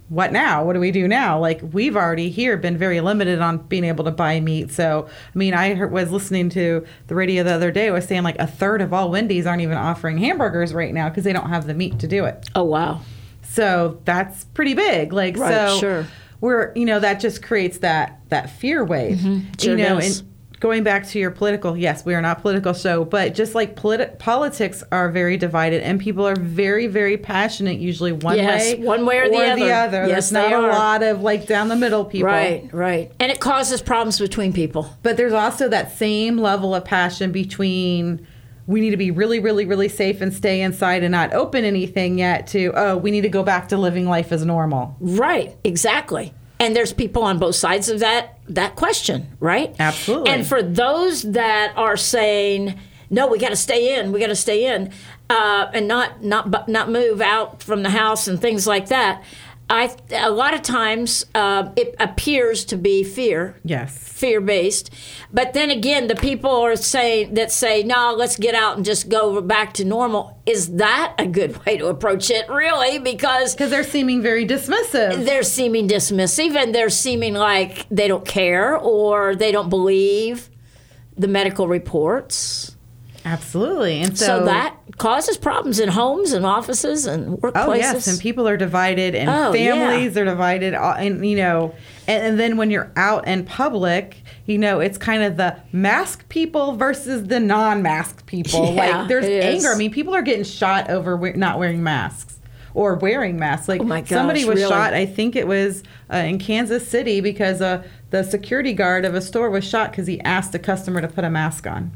what 0.09 0.31
now? 0.31 0.63
What 0.63 0.73
do 0.73 0.79
we 0.79 0.91
do 0.91 1.07
now? 1.07 1.39
Like 1.39 1.61
we've 1.73 1.95
already 1.95 2.29
here 2.29 2.57
been 2.57 2.77
very 2.77 3.01
limited 3.01 3.41
on 3.41 3.57
being 3.57 3.83
able 3.83 4.05
to 4.05 4.11
buy 4.11 4.39
meat. 4.39 4.71
So 4.71 5.07
I 5.07 5.37
mean, 5.37 5.53
I 5.55 5.73
heard, 5.73 5.91
was 5.91 6.11
listening 6.11 6.49
to 6.49 6.85
the 7.07 7.15
radio 7.15 7.43
the 7.43 7.53
other 7.53 7.71
day. 7.71 7.89
Was 7.89 8.07
saying 8.07 8.23
like 8.23 8.37
a 8.37 8.45
third 8.45 8.81
of 8.81 8.93
all 8.93 9.09
Wendy's 9.09 9.47
aren't 9.47 9.63
even 9.63 9.77
offering 9.77 10.19
hamburgers 10.19 10.73
right 10.73 10.93
now 10.93 11.09
because 11.09 11.23
they 11.23 11.33
don't 11.33 11.49
have 11.49 11.65
the 11.65 11.73
meat 11.73 11.97
to 11.99 12.07
do 12.07 12.25
it. 12.25 12.47
oh 12.55 12.63
wow. 12.63 13.01
So 13.41 13.99
that's 14.05 14.43
pretty 14.43 14.73
big. 14.75 15.11
Like 15.11 15.37
Right, 15.37 15.51
so 15.51 15.79
sure. 15.79 16.07
we're 16.39 16.71
you 16.75 16.85
know 16.85 16.99
that 16.99 17.19
just 17.19 17.41
creates 17.41 17.79
that 17.79 18.19
that 18.29 18.51
fear 18.51 18.85
wave. 18.85 19.17
Mm-hmm. 19.17 19.51
Sure 19.59 19.71
you 19.71 19.83
know, 19.83 19.97
and 19.97 20.21
going 20.65 20.83
back 20.83 21.05
to 21.07 21.19
your 21.19 21.29
political, 21.29 21.77
yes, 21.77 22.03
we 22.03 22.15
are 22.15 22.21
not 22.23 22.41
political 22.41 22.73
show, 22.73 23.05
but 23.05 23.35
just 23.35 23.53
like 23.53 23.75
politi- 23.75 24.17
politics 24.17 24.83
are 24.91 25.11
very 25.11 25.37
divided 25.37 25.83
and 25.83 25.99
people 25.99 26.27
are 26.27 26.35
very 26.35 26.87
very 26.87 27.17
passionate 27.17 27.77
usually 27.77 28.11
one 28.11 28.35
Yes, 28.35 28.73
way 28.73 28.83
one 28.83 29.05
way 29.05 29.19
or 29.19 29.29
the 29.29 29.71
other. 29.71 30.07
Yes, 30.07 30.31
There's 30.31 30.31
not 30.31 30.53
a 30.53 30.67
lot 30.67 31.03
of 31.03 31.21
like 31.21 31.45
down 31.45 31.67
the 31.67 31.75
middle 31.75 32.03
people. 32.03 32.29
Right, 32.29 32.67
right. 32.73 33.11
And 33.19 33.31
it 33.31 33.39
causes 33.39 33.79
problems 33.79 34.19
between 34.19 34.53
people. 34.53 34.89
But 35.03 35.17
there's 35.17 35.33
also 35.33 35.69
that 35.69 35.95
same 35.95 36.39
level 36.39 36.73
of 36.73 36.83
passion 36.83 37.31
between 37.31 38.25
we 38.65 38.81
need 38.81 38.89
to 38.89 38.97
be 38.97 39.11
really, 39.11 39.39
really, 39.39 39.65
really 39.65 39.89
safe 39.89 40.21
and 40.21 40.33
stay 40.33 40.61
inside 40.61 41.03
and 41.03 41.11
not 41.11 41.31
open 41.33 41.63
anything 41.63 42.17
yet 42.17 42.47
to, 42.47 42.71
oh, 42.75 42.97
we 42.97 43.11
need 43.11 43.21
to 43.21 43.29
go 43.29 43.43
back 43.43 43.67
to 43.67 43.77
living 43.77 44.07
life 44.07 44.31
as 44.31 44.43
normal. 44.43 44.97
Right, 44.99 45.55
exactly. 45.63 46.33
And 46.59 46.75
there's 46.75 46.93
people 46.93 47.23
on 47.23 47.37
both 47.39 47.55
sides 47.55 47.89
of 47.89 47.99
that 47.99 48.39
that 48.47 48.75
question, 48.75 49.35
right? 49.39 49.75
Absolutely. 49.79 50.31
And 50.31 50.45
for 50.47 50.61
those 50.61 51.23
that 51.23 51.73
are 51.75 51.97
saying, 51.97 52.79
"No, 53.09 53.27
we 53.27 53.37
got 53.39 53.49
to 53.49 53.55
stay 53.55 53.97
in. 53.99 54.11
We 54.11 54.19
got 54.19 54.27
to 54.27 54.35
stay 54.35 54.73
in," 54.73 54.91
uh, 55.29 55.67
and 55.73 55.87
not 55.87 56.23
not 56.23 56.69
not 56.69 56.89
move 56.89 57.21
out 57.21 57.61
from 57.61 57.83
the 57.83 57.89
house 57.89 58.27
and 58.27 58.39
things 58.39 58.67
like 58.67 58.87
that. 58.87 59.23
I 59.69 59.95
a 60.11 60.29
lot 60.29 60.53
of 60.53 60.61
times 60.61 61.25
uh, 61.33 61.69
it 61.75 61.95
appears 61.99 62.65
to 62.65 62.77
be 62.77 63.03
fear. 63.03 63.59
Yes. 63.63 63.97
fear 63.97 64.39
based. 64.39 64.91
But 65.33 65.53
then 65.53 65.69
again, 65.71 66.07
the 66.07 66.15
people 66.15 66.51
are 66.51 66.75
saying 66.75 67.33
that 67.33 67.51
say, 67.51 67.81
"No, 67.83 68.13
let's 68.15 68.37
get 68.37 68.53
out 68.53 68.77
and 68.77 68.85
just 68.85 69.09
go 69.09 69.41
back 69.41 69.73
to 69.73 69.83
normal." 69.85 70.39
Is 70.45 70.75
that 70.75 71.15
a 71.17 71.25
good 71.25 71.57
way 71.65 71.77
to 71.77 71.87
approach 71.87 72.29
it? 72.29 72.47
Really, 72.47 72.99
because 72.99 73.55
Because 73.55 73.71
they're 73.71 73.83
seeming 73.83 74.21
very 74.21 74.45
dismissive. 74.45 75.25
they're 75.25 75.41
seeming 75.43 75.87
dismissive 75.87 76.55
and 76.55 76.73
they're 76.73 76.89
seeming 76.89 77.33
like 77.33 77.87
they 77.89 78.07
don't 78.07 78.25
care 78.25 78.77
or 78.77 79.35
they 79.35 79.51
don't 79.51 79.69
believe 79.69 80.49
the 81.17 81.27
medical 81.27 81.67
reports. 81.67 82.74
Absolutely. 83.25 84.01
And 84.01 84.15
so, 84.17 84.25
So, 84.25 84.45
that 84.45 84.77
causes 84.97 85.35
problems 85.35 85.79
in 85.79 85.89
homes 85.89 86.31
and 86.31 86.45
offices 86.45 87.07
and 87.07 87.39
workplaces. 87.39 87.67
Oh 87.67 87.73
yes, 87.73 88.07
and 88.07 88.19
people 88.19 88.47
are 88.47 88.55
divided, 88.55 89.15
and 89.15 89.29
Oh, 89.29 89.51
families 89.51 90.15
are 90.15 90.25
divided, 90.25 90.75
and 90.75 91.27
you 91.27 91.35
know, 91.35 91.73
and, 92.07 92.23
and 92.23 92.39
then 92.39 92.55
when 92.55 92.69
you're 92.69 92.91
out 92.95 93.27
in 93.27 93.43
public, 93.43 94.21
you 94.45 94.59
know, 94.59 94.79
it's 94.79 94.99
kind 94.99 95.23
of 95.23 95.37
the 95.37 95.57
mask 95.71 96.29
people 96.29 96.73
versus 96.73 97.23
the 97.27 97.39
non-mask 97.39 98.25
people. 98.27 98.73
Yeah, 98.75 98.99
like 98.99 99.07
there's 99.09 99.25
anger. 99.25 99.69
I 99.69 99.75
mean, 99.77 99.91
people 99.91 100.13
are 100.13 100.21
getting 100.21 100.43
shot 100.43 100.89
over 100.91 101.17
we- 101.17 101.33
not 101.33 101.57
wearing 101.59 101.81
masks 101.81 102.37
or 102.75 102.93
wearing 102.95 103.39
masks. 103.39 103.67
Like 103.67 103.81
Oh, 103.81 103.85
my 103.85 104.03
somebody 104.03 104.45
was 104.45 104.57
really? 104.59 104.69
shot. 104.69 104.93
I 104.93 105.05
think 105.07 105.35
it 105.35 105.47
was 105.47 105.81
uh, 106.13 106.17
in 106.17 106.37
Kansas 106.37 106.87
City 106.87 107.21
because 107.21 107.59
uh, 107.61 107.83
the 108.11 108.21
security 108.23 108.73
guard 108.73 109.03
of 109.03 109.15
a 109.15 109.21
store 109.21 109.49
was 109.49 109.63
shot 109.63 109.91
because 109.91 110.05
he 110.07 110.21
asked 110.21 110.53
a 110.53 110.59
customer 110.59 111.01
to 111.01 111.07
put 111.07 111.23
a 111.23 111.29
mask 111.29 111.65
on. 111.65 111.91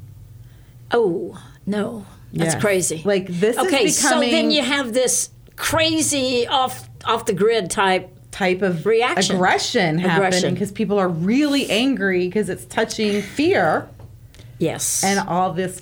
Oh, 0.91 1.41
no. 1.65 2.05
That's 2.34 2.53
Yes. 2.53 2.62
crazy. 2.62 3.01
Like, 3.03 3.27
this 3.27 3.58
is 3.58 3.63
Okay, 3.63 3.89
so 3.89 4.19
then 4.19 4.51
you 4.51 4.63
have 4.63 4.93
this 4.93 5.29
crazy 5.55 6.48
off 6.48 6.88
off 7.05 7.25
the 7.25 7.34
grid 7.34 7.69
type 7.72 8.10
type 8.31 8.62
of 8.62 8.86
Reaction. 8.86 9.36
aggression 9.36 9.98
happening 9.98 10.53
because 10.53 10.72
people 10.72 11.00
are 11.00 11.10
really 11.10 11.69
angry 11.69 12.27
because 12.27 12.50
it's 12.50 12.65
touching 12.65 13.22
fear 13.22 13.89
yes. 14.60 15.03
and 15.03 15.19
all 15.27 15.51
this 15.53 15.81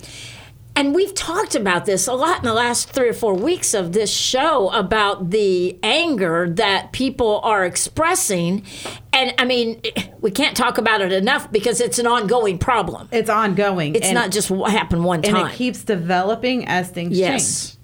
And 0.78 0.94
we've 0.94 1.12
talked 1.12 1.56
about 1.56 1.86
this 1.86 2.06
a 2.06 2.14
lot 2.14 2.38
in 2.38 2.44
the 2.44 2.54
last 2.54 2.90
three 2.90 3.08
or 3.08 3.12
four 3.12 3.34
weeks 3.34 3.74
of 3.74 3.92
this 3.94 4.12
show 4.12 4.70
about 4.70 5.30
the 5.30 5.76
anger 5.82 6.48
that 6.50 6.92
people 6.92 7.40
are 7.42 7.64
expressing. 7.64 8.64
And 9.12 9.34
I 9.38 9.44
mean, 9.44 9.82
we 10.20 10.30
can't 10.30 10.56
talk 10.56 10.78
about 10.78 11.00
it 11.00 11.12
enough 11.12 11.50
because 11.50 11.80
it's 11.80 11.98
an 11.98 12.06
ongoing 12.06 12.58
problem. 12.58 13.08
it's 13.10 13.28
ongoing 13.28 13.96
It's 13.96 14.06
and, 14.06 14.14
not 14.14 14.30
just 14.30 14.52
what 14.52 14.70
happened 14.70 15.02
one 15.04 15.22
time. 15.22 15.34
and 15.34 15.48
it 15.52 15.56
keeps 15.56 15.82
developing 15.82 16.64
as 16.68 16.88
things 16.90 17.18
yes, 17.18 17.70
change 17.70 17.78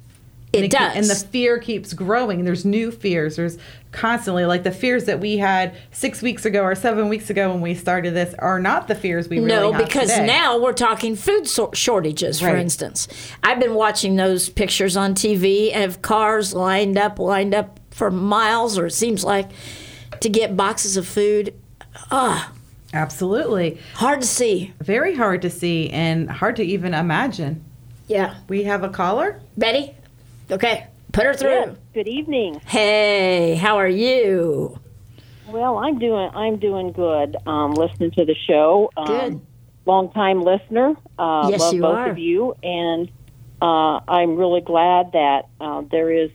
it 0.53 0.61
keep- 0.63 0.71
does. 0.71 0.95
and 0.95 1.07
the 1.07 1.17
fear 1.17 1.59
keeps 1.59 1.93
growing 1.95 2.45
there's 2.45 2.65
new 2.65 2.93
fears 2.93 3.35
there's 3.35 3.59
constantly 3.95 4.45
like 4.45 4.63
the 4.65 4.71
fears 4.73 5.05
that 5.05 5.21
we 5.21 5.39
had 5.39 5.75
six 5.93 6.21
weeks 6.21 6.45
ago 6.45 6.63
or 6.63 6.75
seven 6.75 7.09
weeks 7.09 7.31
ago 7.31 7.51
when 7.51 7.61
we 7.61 7.75
started 7.75 8.13
this 8.13 8.35
are 8.41 8.61
not 8.61 8.89
the 8.89 8.95
fears 8.95 9.29
we 9.29 9.39
really 9.39 9.73
no, 9.73 9.79
because 9.79 10.11
today. 10.11 10.27
now 10.27 10.59
we're 10.59 10.73
talking 10.73 11.17
food 11.17 11.47
so- 11.49 11.71
shortages, 11.73 12.41
for 12.41 12.55
instance. 12.55 13.09
I've 13.43 13.61
been 13.61 13.75
watching 13.75 14.17
those 14.17 14.49
pictures 14.51 14.97
on 14.97 15.15
TV 15.15 15.75
of 15.85 16.03
cars 16.03 16.53
lined 16.53 16.99
up, 16.99 17.19
lined 17.19 17.55
up 17.55 17.81
for 17.91 18.11
miles, 18.11 18.77
or 18.77 18.87
it 18.87 18.91
seems 18.93 19.25
like, 19.25 19.49
to 20.21 20.29
get 20.29 20.57
boxes 20.57 20.97
of 20.97 21.07
food. 21.07 21.55
Ah, 22.11 22.53
absolutely 22.93 23.79
hard 23.95 24.21
to 24.21 24.27
see. 24.27 24.73
very 24.81 25.15
hard 25.15 25.43
to 25.43 25.51
see 25.51 25.91
and 25.91 26.31
hard 26.31 26.57
to 26.57 26.63
even 26.65 26.95
imagine 26.95 27.63
Yeah. 28.09 28.35
we 28.49 28.65
have 28.65 28.83
a 28.85 28.89
caller 28.89 29.41
Betty? 29.57 29.95
Okay. 30.51 30.87
Put 31.15 31.27
her 31.27 31.35
through. 31.35 31.49
Yes. 31.51 31.77
Good 31.95 32.09
evening. 32.09 32.61
Hey, 32.67 33.55
how 33.55 33.77
are 33.77 33.87
you? 33.89 34.81
Well, 35.47 35.79
I'm 35.79 36.01
doing 36.01 36.29
I'm 36.35 36.57
doing 36.59 36.91
good. 36.91 37.37
Um, 37.47 37.73
listening 37.75 38.11
to 38.13 38.25
the 38.25 38.35
show. 38.49 38.91
Um, 38.97 39.07
Good. 39.07 39.41
Long 39.87 40.11
time 40.11 40.43
listener. 40.43 40.97
Uh, 41.17 41.47
Yes, 41.53 41.61
love 41.61 41.75
you 41.75 41.81
both 41.83 41.95
are. 41.97 42.11
of 42.11 42.19
you, 42.19 42.57
and 42.65 43.09
uh, 43.63 44.01
I'm 44.09 44.35
really 44.37 44.61
glad 44.61 45.13
that 45.13 45.43
uh, 45.61 45.83
there 45.89 46.11
is 46.11 46.33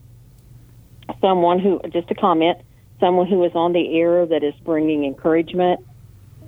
someone 1.20 1.60
who 1.60 1.82
just 1.92 2.10
a 2.10 2.16
comment, 2.16 2.60
someone 3.02 3.28
who 3.28 3.44
is 3.44 3.52
on 3.56 3.74
the 3.74 4.00
air 4.00 4.26
that 4.28 4.46
is 4.46 4.54
bringing 4.64 5.04
encouragement 5.04 5.82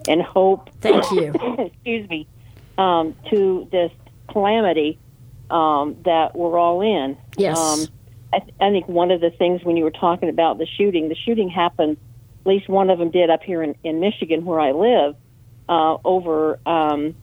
and 0.08 0.22
hope. 0.22 0.70
Thank 0.80 1.12
you. 1.12 1.34
excuse 1.60 2.08
me, 2.10 2.28
um, 2.78 3.14
to 3.30 3.68
this 3.74 3.92
calamity 4.30 4.98
um, 5.50 5.98
that 6.06 6.34
we're 6.34 6.58
all 6.58 6.80
in. 6.80 7.18
Yes. 7.36 7.60
Um, 7.60 7.88
I, 8.34 8.40
th- 8.40 8.54
I 8.60 8.70
think 8.72 8.88
one 8.88 9.12
of 9.12 9.22
the 9.22 9.30
things 9.32 9.64
when 9.64 9.78
you 9.78 9.84
were 9.84 9.92
talking 9.92 10.30
about 10.30 10.58
the 10.58 10.68
shooting, 10.78 11.10
the 11.10 11.16
shooting 11.16 11.50
happened, 11.50 11.98
at 12.42 12.48
least 12.48 12.70
one 12.70 12.90
of 12.90 12.98
them 13.00 13.12
did 13.12 13.30
up 13.30 13.44
here 13.44 13.62
in, 13.62 13.76
in 13.84 14.00
Michigan 14.00 14.46
where 14.46 14.60
I 14.60 14.72
live, 14.72 15.16
uh, 15.70 15.98
over 16.04 16.60
um, 16.66 17.16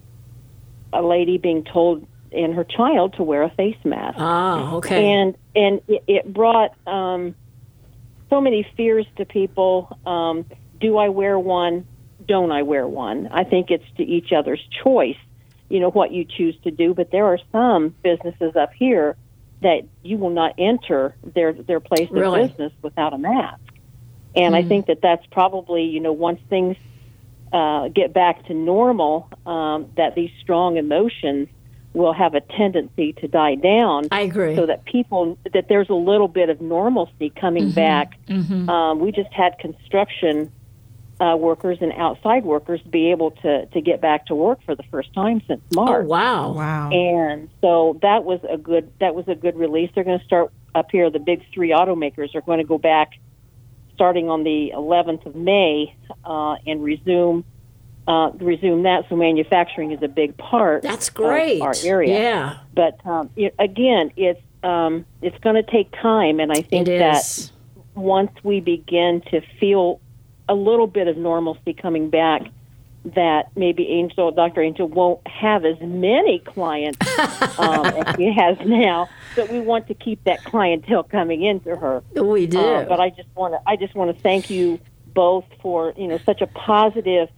a 0.92 1.02
lady 1.02 1.38
being 1.38 1.64
told 1.64 2.06
and 2.30 2.54
her 2.54 2.64
child 2.64 3.14
to 3.14 3.22
wear 3.22 3.42
a 3.42 3.50
face 3.50 3.76
mask 3.84 4.16
Ah, 4.18 4.74
okay. 4.74 5.12
and 5.12 5.34
and 5.56 5.80
it, 5.88 6.04
it 6.06 6.32
brought 6.32 6.72
um, 6.86 7.34
so 8.28 8.40
many 8.40 8.66
fears 8.76 9.06
to 9.16 9.24
people. 9.24 9.96
Um, 10.04 10.44
do 10.78 10.98
I 10.98 11.08
wear 11.08 11.38
one? 11.38 11.86
Don't 12.26 12.52
I 12.52 12.62
wear 12.62 12.86
one? 12.86 13.28
I 13.32 13.44
think 13.44 13.70
it's 13.70 13.84
to 13.96 14.02
each 14.02 14.32
other's 14.32 14.62
choice. 14.84 15.16
You 15.70 15.80
know 15.80 15.90
what 15.90 16.12
you 16.12 16.24
choose 16.24 16.56
to 16.64 16.70
do, 16.70 16.92
but 16.94 17.10
there 17.10 17.24
are 17.26 17.38
some 17.50 17.94
businesses 18.02 18.54
up 18.56 18.70
here 18.78 19.16
that 19.62 19.82
you 20.02 20.16
will 20.18 20.30
not 20.30 20.54
enter 20.58 21.14
their 21.34 21.52
their 21.52 21.80
place 21.80 22.08
Really? 22.10 22.42
of 22.42 22.48
business 22.50 22.72
without 22.82 23.12
a 23.12 23.18
mask. 23.18 23.60
And 24.36 24.54
I 24.54 24.62
think 24.62 24.86
that 24.86 25.00
that's 25.02 25.24
probably 25.32 25.84
you 25.84 26.00
know 26.00 26.12
once 26.12 26.40
things 26.48 26.76
uh, 27.52 27.88
get 27.88 28.12
back 28.12 28.46
to 28.46 28.54
normal, 28.54 29.28
um, 29.46 29.86
that 29.96 30.14
these 30.14 30.30
strong 30.42 30.76
emotions 30.76 31.48
will 31.94 32.12
have 32.12 32.34
a 32.34 32.40
tendency 32.42 33.14
to 33.14 33.26
die 33.26 33.54
down 33.54 34.06
I 34.12 34.20
agree. 34.20 34.54
so 34.54 34.66
that 34.66 34.84
people 34.84 35.38
that 35.54 35.66
there's 35.68 35.88
a 35.88 35.94
little 35.94 36.28
bit 36.28 36.50
of 36.50 36.60
normalcy 36.60 37.30
coming 37.30 37.72
Mm-hmm. 37.72 37.74
back. 37.74 38.18
Um, 38.68 39.00
we 39.00 39.10
just 39.10 39.32
had 39.32 39.58
construction 39.58 40.52
uh, 41.20 41.36
workers 41.36 41.78
and 41.80 41.92
outside 41.92 42.44
workers 42.44 42.80
be 42.82 43.10
able 43.10 43.32
to 43.32 43.66
to 43.66 43.80
get 43.80 44.00
back 44.00 44.26
to 44.26 44.34
work 44.34 44.60
for 44.64 44.74
the 44.74 44.84
first 44.84 45.12
time 45.14 45.42
since 45.46 45.60
oh, 45.76 45.84
March. 45.84 46.06
wow. 46.06 46.52
wow 46.52 46.90
And 46.90 47.48
so 47.60 47.98
that 48.02 48.24
was 48.24 48.40
a 48.48 48.56
good 48.56 48.92
that 49.00 49.14
was 49.14 49.26
a 49.28 49.34
good 49.34 49.56
release. 49.56 49.90
They're 49.94 50.04
going 50.04 50.18
to 50.18 50.24
start 50.24 50.52
up 50.74 50.90
here. 50.90 51.10
The 51.10 51.18
big 51.18 51.42
three 51.52 51.70
automakers 51.70 52.34
are 52.34 52.40
going 52.40 52.58
to 52.58 52.64
go 52.64 52.78
back 52.78 53.12
starting 53.94 54.28
on 54.30 54.44
the 54.44 54.72
11th 54.76 55.26
of 55.26 55.34
May 55.34 55.92
uh, 56.24 56.54
and 56.66 56.84
resume 56.84 57.44
uh, 58.06 58.30
resume 58.38 58.84
that. 58.84 59.04
So 59.08 59.16
manufacturing 59.16 59.90
is 59.90 60.02
a 60.02 60.08
big 60.08 60.36
part. 60.36 60.82
That's 60.82 61.08
of 61.08 61.14
great. 61.14 61.60
our 61.60 61.74
area. 61.84 62.18
Yeah, 62.18 62.58
But 62.74 63.04
um, 63.04 63.28
it, 63.36 63.54
again, 63.58 64.12
it's 64.16 64.40
um, 64.62 65.04
it's 65.20 65.38
going 65.38 65.56
to 65.56 65.68
take 65.68 65.92
time, 66.00 66.40
and 66.40 66.50
I 66.52 66.62
think 66.62 66.86
that 66.86 67.50
once 67.94 68.30
we 68.42 68.60
begin 68.60 69.20
to 69.30 69.40
feel 69.60 70.00
a 70.48 70.54
little 70.54 70.86
bit 70.86 71.08
of 71.08 71.16
normalcy 71.16 71.72
coming 71.74 72.10
back, 72.10 72.42
that 73.14 73.50
maybe 73.56 73.88
Angel, 73.88 74.30
Dr. 74.30 74.60
Angel, 74.62 74.88
won't 74.88 75.26
have 75.26 75.64
as 75.64 75.78
many 75.80 76.40
clients 76.40 76.98
um, 77.58 77.86
as 77.86 78.16
she 78.16 78.32
has 78.32 78.58
now. 78.66 79.08
But 79.36 79.50
we 79.50 79.60
want 79.60 79.86
to 79.88 79.94
keep 79.94 80.22
that 80.24 80.44
clientele 80.44 81.04
coming 81.04 81.42
into 81.42 81.76
her. 81.76 82.02
We 82.14 82.46
do. 82.46 82.58
Uh, 82.58 82.84
but 82.84 83.00
I 83.00 83.10
just 83.10 83.28
want 83.34 83.54
to 83.54 83.60
I 83.66 83.76
just 83.76 83.94
want 83.94 84.14
to 84.14 84.22
thank 84.22 84.50
you 84.50 84.80
both 85.14 85.44
for 85.62 85.92
you 85.96 86.08
know 86.08 86.18
such 86.18 86.40
a 86.40 86.46
positive 86.46 87.28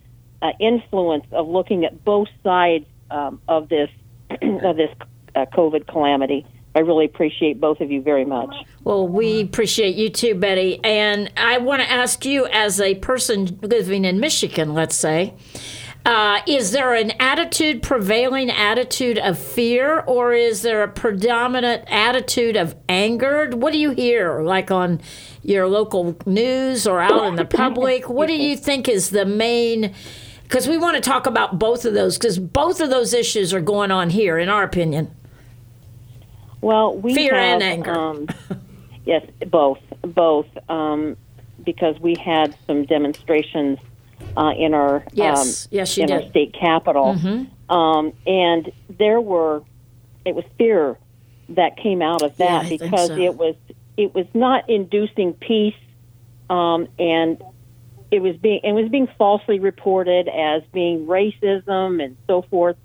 uh, 0.43 0.52
influence 0.59 1.26
of 1.33 1.49
looking 1.49 1.85
at 1.85 2.05
both 2.05 2.29
sides 2.43 2.87
um, 3.11 3.40
of 3.49 3.69
this 3.69 3.90
of 4.31 4.76
this 4.76 4.90
uh, 5.35 5.47
COVID 5.47 5.87
calamity. 5.87 6.47
I 6.74 6.80
really 6.80 7.04
appreciate 7.04 7.60
both 7.60 7.80
of 7.80 7.90
you 7.90 8.00
very 8.00 8.24
much. 8.24 8.54
Well, 8.84 9.08
we 9.08 9.40
appreciate 9.40 9.96
you 9.96 10.08
too, 10.08 10.34
Betty. 10.36 10.78
And 10.84 11.30
I 11.36 11.58
want 11.58 11.82
to 11.82 11.90
ask 11.90 12.24
you, 12.24 12.46
as 12.46 12.80
a 12.80 12.94
person 12.96 13.58
living 13.60 14.04
in 14.04 14.20
Michigan, 14.20 14.72
let's 14.72 14.94
say, 14.94 15.34
uh, 16.06 16.40
is 16.46 16.70
there 16.70 16.94
an 16.94 17.10
attitude, 17.20 17.82
prevailing 17.82 18.50
attitude 18.50 19.18
of 19.18 19.38
fear, 19.38 20.00
or 20.00 20.32
is 20.32 20.62
there 20.62 20.82
a 20.82 20.88
predominant 20.88 21.84
attitude 21.88 22.56
of 22.56 22.74
anger? 22.88 23.50
What 23.50 23.72
do 23.72 23.78
you 23.78 23.90
hear, 23.90 24.40
like 24.40 24.70
on 24.70 25.00
your 25.42 25.66
local 25.66 26.16
news 26.24 26.86
or 26.86 27.00
out 27.00 27.26
in 27.26 27.34
the 27.34 27.44
public? 27.44 28.08
What 28.08 28.28
do 28.28 28.34
you 28.34 28.56
think 28.56 28.88
is 28.88 29.10
the 29.10 29.26
main? 29.26 29.92
Because 30.44 30.66
we 30.66 30.78
want 30.78 30.96
to 30.96 31.02
talk 31.02 31.26
about 31.26 31.58
both 31.58 31.84
of 31.84 31.94
those, 31.94 32.16
because 32.16 32.38
both 32.38 32.80
of 32.80 32.90
those 32.90 33.12
issues 33.12 33.52
are 33.52 33.60
going 33.60 33.90
on 33.90 34.10
here, 34.10 34.38
in 34.38 34.48
our 34.48 34.62
opinion. 34.62 35.14
Well, 36.61 36.97
we 36.97 37.14
Fear 37.14 37.35
have, 37.35 37.55
and 37.55 37.62
anger. 37.62 37.90
Um, 37.93 38.29
yes, 39.05 39.25
both, 39.49 39.79
both, 40.02 40.47
um, 40.69 41.17
because 41.64 41.99
we 42.00 42.14
had 42.14 42.55
some 42.67 42.85
demonstrations 42.85 43.79
uh, 44.37 44.52
in 44.57 44.75
our 44.75 45.05
Yes. 45.12 45.67
um, 45.67 45.69
Yes, 45.73 45.99
in 45.99 46.11
our 46.11 46.19
did. 46.19 46.23
Mm-hmm. 46.23 46.31
state 46.31 46.55
capital, 46.55 47.19
um, 47.69 48.12
and 48.26 48.73
there 48.99 49.21
were 49.21 49.62
it 50.25 50.35
was 50.35 50.45
fear 50.59 50.99
that 51.50 51.76
came 51.76 52.02
out 52.02 52.23
of 52.23 52.37
that 52.37 52.67
think 52.67 52.83
because 52.83 53.09
so. 53.09 53.17
it 53.17 53.35
was 53.37 53.57
it 53.97 54.14
was 54.14 54.26
not 54.35 54.69
inducing 54.69 55.35
peace, 55.35 55.75
um, 56.49 56.88
and 56.99 57.43
it 58.11 58.21
was 58.21 58.37
being 58.37 58.61
it 58.62 58.73
was 58.73 58.88
being 58.90 59.09
falsely 59.19 59.59
reported 59.59 60.29
as 60.29 60.62
being 60.73 61.07
racism 61.07 62.03
and 62.03 62.16
so 62.27 62.42
forth. 62.42 62.77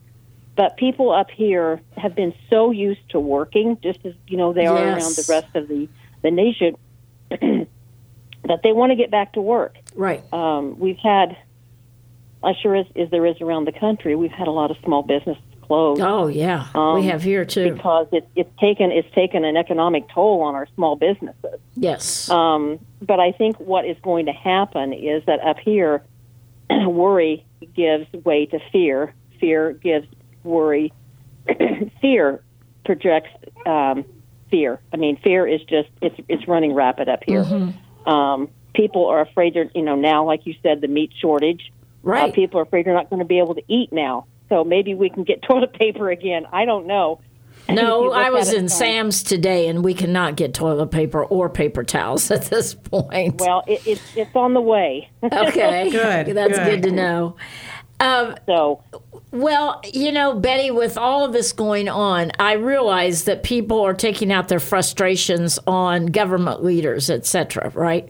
But 0.55 0.77
people 0.77 1.11
up 1.11 1.29
here 1.31 1.81
have 1.97 2.15
been 2.15 2.33
so 2.49 2.71
used 2.71 3.09
to 3.09 3.19
working, 3.19 3.77
just 3.83 3.99
as 4.05 4.13
you 4.27 4.37
know 4.37 4.53
they 4.53 4.65
are 4.65 4.77
Yes. 4.77 5.03
around 5.03 5.15
the 5.15 5.25
rest 5.29 5.55
of 5.55 5.67
the 5.67 5.87
the 6.21 6.31
nation, 6.31 6.75
that 7.29 8.61
they 8.63 8.71
want 8.71 8.91
to 8.91 8.95
get 8.95 9.11
back 9.11 9.33
to 9.33 9.41
work. 9.41 9.75
Right. 9.95 10.23
Um, 10.33 10.79
we've 10.79 10.97
had, 10.97 11.37
I'm 12.43 12.55
sure 12.61 12.75
as, 12.75 12.85
as 12.95 13.09
there 13.11 13.25
is 13.25 13.39
around 13.41 13.65
the 13.65 13.71
country, 13.71 14.15
we've 14.15 14.31
had 14.31 14.47
a 14.47 14.51
lot 14.51 14.71
of 14.71 14.77
small 14.83 15.03
businesses 15.03 15.41
close 15.61 15.99
Oh, 15.99 16.27
yeah. 16.27 16.67
Um, 16.75 16.95
we 16.99 17.07
have 17.07 17.23
here 17.23 17.43
too. 17.43 17.73
because 17.73 18.07
it, 18.11 18.27
it's 18.35 18.49
taken 18.59 18.91
it's 18.91 19.11
taken 19.15 19.43
an 19.43 19.57
economic 19.57 20.07
toll 20.09 20.41
on 20.41 20.53
our 20.55 20.67
small 20.75 20.95
businesses. 20.95 21.59
Yes. 21.75 22.29
Um, 22.29 22.79
but 23.01 23.19
I 23.19 23.31
think 23.31 23.57
what 23.59 23.85
is 23.85 23.97
going 24.03 24.27
to 24.27 24.31
happen 24.31 24.93
is 24.93 25.23
that 25.25 25.39
up 25.41 25.57
here, 25.59 26.03
worry 26.69 27.45
gives 27.75 28.11
way 28.23 28.45
to 28.47 28.59
fear. 28.71 29.13
Fear 29.39 29.73
gives 29.73 30.07
worry. 30.45 30.93
fear 32.01 32.41
projects 32.85 33.29
um, 33.65 34.05
fear. 34.49 34.79
I 34.93 34.97
mean, 34.97 35.17
fear 35.23 35.47
is 35.47 35.61
just 35.61 35.89
it's 36.01 36.15
it's 36.27 36.47
running 36.47 36.73
rapid 36.73 37.09
up 37.09 37.23
here. 37.25 37.43
Mm-hmm. 37.43 38.09
Um, 38.09 38.49
people 38.73 39.07
are 39.07 39.21
afraid. 39.21 39.53
They're, 39.55 39.69
you 39.73 39.81
know, 39.81 39.95
now, 39.95 40.25
like 40.25 40.45
you 40.45 40.55
said, 40.63 40.81
the 40.81 40.87
meat 40.87 41.11
shortage. 41.19 41.71
right. 42.03 42.29
Uh, 42.29 42.33
people 42.33 42.59
are 42.59 42.63
afraid 42.63 42.85
they're 42.85 42.93
not 42.93 43.09
going 43.09 43.19
to 43.19 43.25
be 43.25 43.39
able 43.39 43.55
to 43.55 43.63
eat 43.67 43.91
now. 43.91 44.25
So 44.49 44.63
maybe 44.63 44.93
we 44.93 45.09
can 45.09 45.23
get 45.23 45.41
toilet 45.47 45.73
paper 45.73 46.09
again. 46.09 46.45
I 46.51 46.65
don't 46.65 46.87
know. 46.87 47.21
No, 47.67 48.11
I 48.11 48.29
was 48.29 48.53
in 48.53 48.67
from- 48.67 48.67
Sam's 48.69 49.23
today, 49.23 49.67
and 49.69 49.83
we 49.83 49.95
cannot 49.95 50.35
get 50.35 50.53
toilet 50.53 50.91
paper 50.91 51.25
or 51.25 51.49
paper 51.49 51.83
towels 51.83 52.29
at 52.29 52.43
this 52.43 52.75
point. 52.75 53.39
Well, 53.41 53.63
it, 53.65 53.81
it's 53.87 54.03
it's 54.15 54.35
on 54.35 54.53
the 54.53 54.61
way. 54.61 55.09
okay, 55.23 55.89
Good, 55.89 56.35
That's 56.35 56.59
good. 56.59 56.81
good 56.81 56.83
to 56.83 56.91
know. 56.91 57.37
Um, 58.05 58.35
so 58.45 58.83
Well, 59.31 59.81
you 59.93 60.11
know, 60.11 60.33
Betty, 60.33 60.71
with 60.71 60.97
all 60.97 61.25
of 61.25 61.33
this 61.33 61.51
going 61.51 61.89
on, 61.89 62.31
I 62.39 62.53
realize 62.53 63.25
that 63.25 63.43
people 63.43 63.81
are 63.81 63.93
taking 63.93 64.31
out 64.31 64.47
their 64.47 64.59
frustrations 64.59 65.59
on 65.67 66.05
government 66.05 66.63
leaders, 66.63 67.09
et 67.09 67.25
cetera, 67.25 67.69
right? 67.73 68.09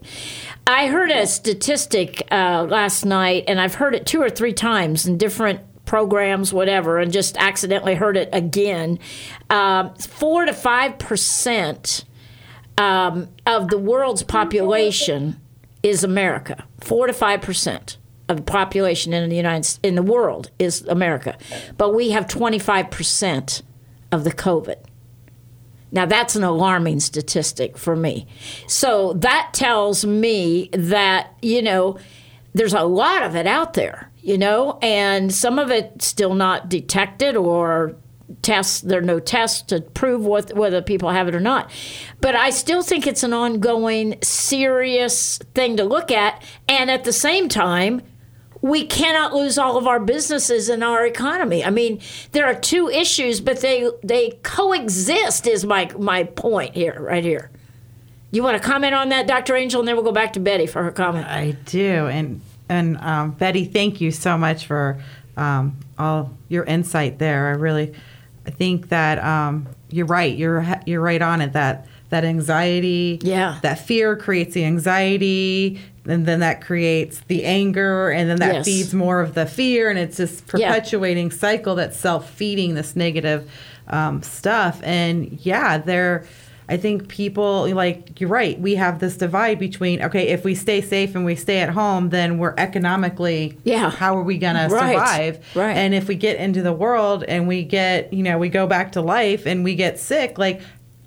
I 0.67 0.87
heard 0.87 1.09
a 1.11 1.25
statistic 1.25 2.27
uh, 2.31 2.67
last 2.69 3.05
night, 3.05 3.45
and 3.47 3.59
I've 3.59 3.75
heard 3.75 3.95
it 3.95 4.05
two 4.05 4.21
or 4.21 4.29
three 4.29 4.53
times 4.53 5.07
in 5.07 5.17
different 5.17 5.61
programs, 5.85 6.51
whatever, 6.53 6.99
and 6.99 7.11
just 7.11 7.37
accidentally 7.37 7.95
heard 7.95 8.17
it 8.17 8.29
again. 8.33 8.99
Um, 9.49 9.95
four 9.95 10.45
to 10.45 10.53
five 10.53 10.99
percent 10.99 12.05
um, 12.77 13.29
of 13.45 13.69
the 13.69 13.77
world's 13.77 14.23
population 14.23 15.39
is 15.81 16.03
America. 16.03 16.65
Four 16.81 17.07
to 17.07 17.13
five 17.13 17.41
percent 17.41 17.97
of 18.27 18.37
the 18.37 18.43
population 18.43 19.13
in 19.13 19.29
the 19.29 19.35
United 19.35 19.79
in 19.83 19.95
the 19.95 20.03
world 20.03 20.51
is 20.57 20.81
America, 20.83 21.37
but 21.77 21.93
we 21.93 22.11
have 22.11 22.27
twenty 22.27 22.59
five 22.59 22.89
percent 22.91 23.61
of 24.11 24.23
the 24.23 24.31
COVID. 24.31 24.77
Now 25.91 26.05
that's 26.05 26.35
an 26.35 26.43
alarming 26.43 26.99
statistic 26.99 27.77
for 27.77 27.95
me. 27.95 28.27
So 28.67 29.13
that 29.13 29.51
tells 29.53 30.05
me 30.05 30.69
that 30.73 31.33
you 31.41 31.61
know 31.61 31.97
there's 32.53 32.73
a 32.73 32.83
lot 32.83 33.21
of 33.23 33.35
it 33.35 33.47
out 33.47 33.73
there, 33.73 34.11
you 34.21 34.37
know, 34.37 34.79
and 34.81 35.33
some 35.33 35.59
of 35.59 35.69
it 35.69 36.01
still 36.01 36.33
not 36.33 36.69
detected 36.69 37.35
or 37.35 37.95
tests. 38.41 38.81
There 38.81 38.99
are 38.99 39.03
no 39.03 39.19
tests 39.19 39.61
to 39.63 39.81
prove 39.81 40.25
what, 40.25 40.53
whether 40.55 40.81
people 40.81 41.09
have 41.09 41.27
it 41.27 41.35
or 41.35 41.39
not. 41.39 41.69
But 42.21 42.35
I 42.35 42.49
still 42.49 42.81
think 42.81 43.05
it's 43.05 43.23
an 43.23 43.33
ongoing, 43.33 44.17
serious 44.23 45.37
thing 45.53 45.77
to 45.77 45.83
look 45.83 46.11
at. 46.11 46.41
And 46.67 46.89
at 46.89 47.03
the 47.03 47.13
same 47.13 47.49
time, 47.49 48.01
we 48.65 48.83
cannot 48.83 49.31
lose 49.31 49.59
all 49.59 49.77
of 49.77 49.85
our 49.85 49.99
businesses 49.99 50.69
and 50.69 50.83
our 50.83 51.05
economy. 51.05 51.63
I 51.63 51.69
mean, 51.69 52.01
there 52.31 52.47
are 52.47 52.55
two 52.55 52.89
issues, 52.89 53.39
but 53.39 53.61
they 53.61 53.87
they 54.03 54.39
coexist. 54.41 55.45
Is 55.45 55.63
my 55.65 55.87
my 55.99 56.23
point 56.23 56.73
here, 56.73 56.97
right 56.99 57.23
here. 57.23 57.51
You 58.31 58.41
want 58.41 58.59
to 58.59 58.67
comment 58.67 58.95
on 58.95 59.09
that, 59.09 59.27
Dr. 59.27 59.55
Angel, 59.55 59.79
and 59.81 59.87
then 59.87 59.95
we'll 59.95 60.03
go 60.03 60.11
back 60.11 60.33
to 60.33 60.39
Betty 60.39 60.65
for 60.65 60.81
her 60.81 60.91
comment. 60.91 61.27
I 61.27 61.51
do, 61.65 62.07
and 62.07 62.41
and 62.67 62.97
um, 62.97 63.31
Betty, 63.31 63.65
thank 63.65 64.01
you 64.01 64.09
so 64.09 64.35
much 64.35 64.65
for 64.65 64.99
um, 65.37 65.77
all 65.99 66.31
your 66.49 66.63
insight 66.63 67.19
there. 67.19 67.49
I 67.49 67.51
really, 67.51 67.93
I 68.47 68.49
think 68.49 68.89
that 68.89 69.23
um, 69.23 69.67
you're 69.91 70.07
right. 70.07 70.35
You're 70.35 70.65
you're 70.87 71.01
right 71.01 71.21
on 71.21 71.41
it. 71.41 71.53
That 71.53 71.85
that 72.09 72.25
anxiety, 72.25 73.19
Yeah. 73.21 73.59
that 73.61 73.77
fear 73.85 74.15
creates 74.15 74.55
the 74.55 74.65
anxiety, 74.65 75.79
and 76.07 76.25
then 76.25 76.39
that 76.41 76.61
creates 76.61 77.21
the 77.27 77.43
anger, 77.45 78.09
and 78.09 78.29
then 78.29 78.37
that 78.37 78.53
Yes. 78.55 78.65
feeds 78.65 78.93
more 78.93 79.21
of 79.21 79.33
the 79.33 79.45
fear, 79.45 79.89
and 79.89 79.97
it's 79.99 80.17
this 80.17 80.41
Yeah. 80.55 80.69
perpetuating 80.71 81.31
cycle 81.31 81.75
that's 81.75 81.99
self 81.99 82.29
feeding 82.29 82.75
this 82.75 82.95
negative 82.95 83.49
um, 83.87 84.23
stuff. 84.23 84.79
And 84.83 85.37
yeah, 85.43 85.77
there. 85.77 86.23
I 86.67 86.77
think 86.77 87.09
people 87.09 87.69
like 87.75 88.19
you're 88.19 88.27
right. 88.27 88.59
We 88.59 88.73
have 88.73 88.97
this 88.97 89.15
divide 89.17 89.59
between 89.59 90.01
okay, 90.01 90.29
if 90.29 90.43
we 90.43 90.55
stay 90.55 90.81
safe 90.81 91.13
and 91.13 91.23
we 91.23 91.35
stay 91.35 91.59
at 91.59 91.69
home, 91.69 92.09
then 92.09 92.39
we're 92.39 92.55
economically 92.57 93.55
Yeah. 93.63 93.91
How 93.91 94.17
are 94.17 94.23
we 94.23 94.39
gonna 94.39 94.67
Right. 94.71 94.93
survive? 94.95 95.39
Right. 95.53 95.77
And 95.77 95.93
if 95.93 96.07
we 96.07 96.15
get 96.15 96.37
into 96.37 96.63
the 96.63 96.73
world 96.73 97.23
and 97.27 97.47
we 97.47 97.61
get 97.61 98.11
you 98.11 98.23
know 98.23 98.39
we 98.39 98.49
go 98.49 98.65
back 98.65 98.93
to 98.93 99.01
life 99.01 99.45
and 99.45 99.63
we 99.63 99.75
get 99.75 99.99
sick, 99.99 100.39
like 100.39 100.59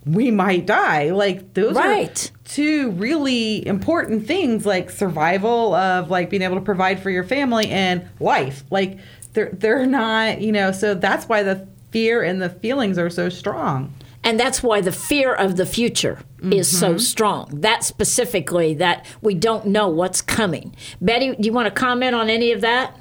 we 0.08 0.30
might 0.30 0.66
die. 0.66 1.10
Like 1.10 1.54
those 1.54 1.74
Right. 1.74 2.30
are 2.32 2.48
two 2.48 2.90
really 2.92 3.66
important 3.66 4.26
things, 4.26 4.64
like 4.64 4.90
survival 4.90 5.74
of 5.74 6.10
like 6.10 6.30
being 6.30 6.42
able 6.42 6.56
to 6.56 6.62
provide 6.62 7.00
for 7.00 7.10
your 7.10 7.24
family 7.24 7.68
and 7.68 8.06
life. 8.20 8.64
Like 8.70 8.98
they're 9.34 9.50
they're 9.52 9.86
not 9.86 10.40
you 10.40 10.52
know. 10.52 10.72
So 10.72 10.94
that's 10.94 11.28
why 11.28 11.42
the 11.42 11.66
fear 11.90 12.22
and 12.22 12.40
the 12.40 12.50
feelings 12.50 12.98
are 12.98 13.10
so 13.10 13.28
strong. 13.28 13.94
And 14.24 14.38
that's 14.38 14.62
why 14.62 14.80
the 14.80 14.92
fear 14.92 15.32
of 15.32 15.56
the 15.56 15.64
future 15.64 16.18
is 16.42 16.78
so 16.78 16.90
mm-hmm. 16.90 16.98
strong. 16.98 17.48
That 17.60 17.84
specifically, 17.84 18.74
that 18.74 19.06
we 19.22 19.34
don't 19.34 19.66
know 19.66 19.88
what's 19.88 20.20
coming. 20.20 20.74
Betty, 21.00 21.34
do 21.36 21.46
you 21.46 21.52
want 21.52 21.66
to 21.66 21.70
comment 21.70 22.14
on 22.14 22.28
any 22.28 22.52
of 22.52 22.60
that? 22.60 22.94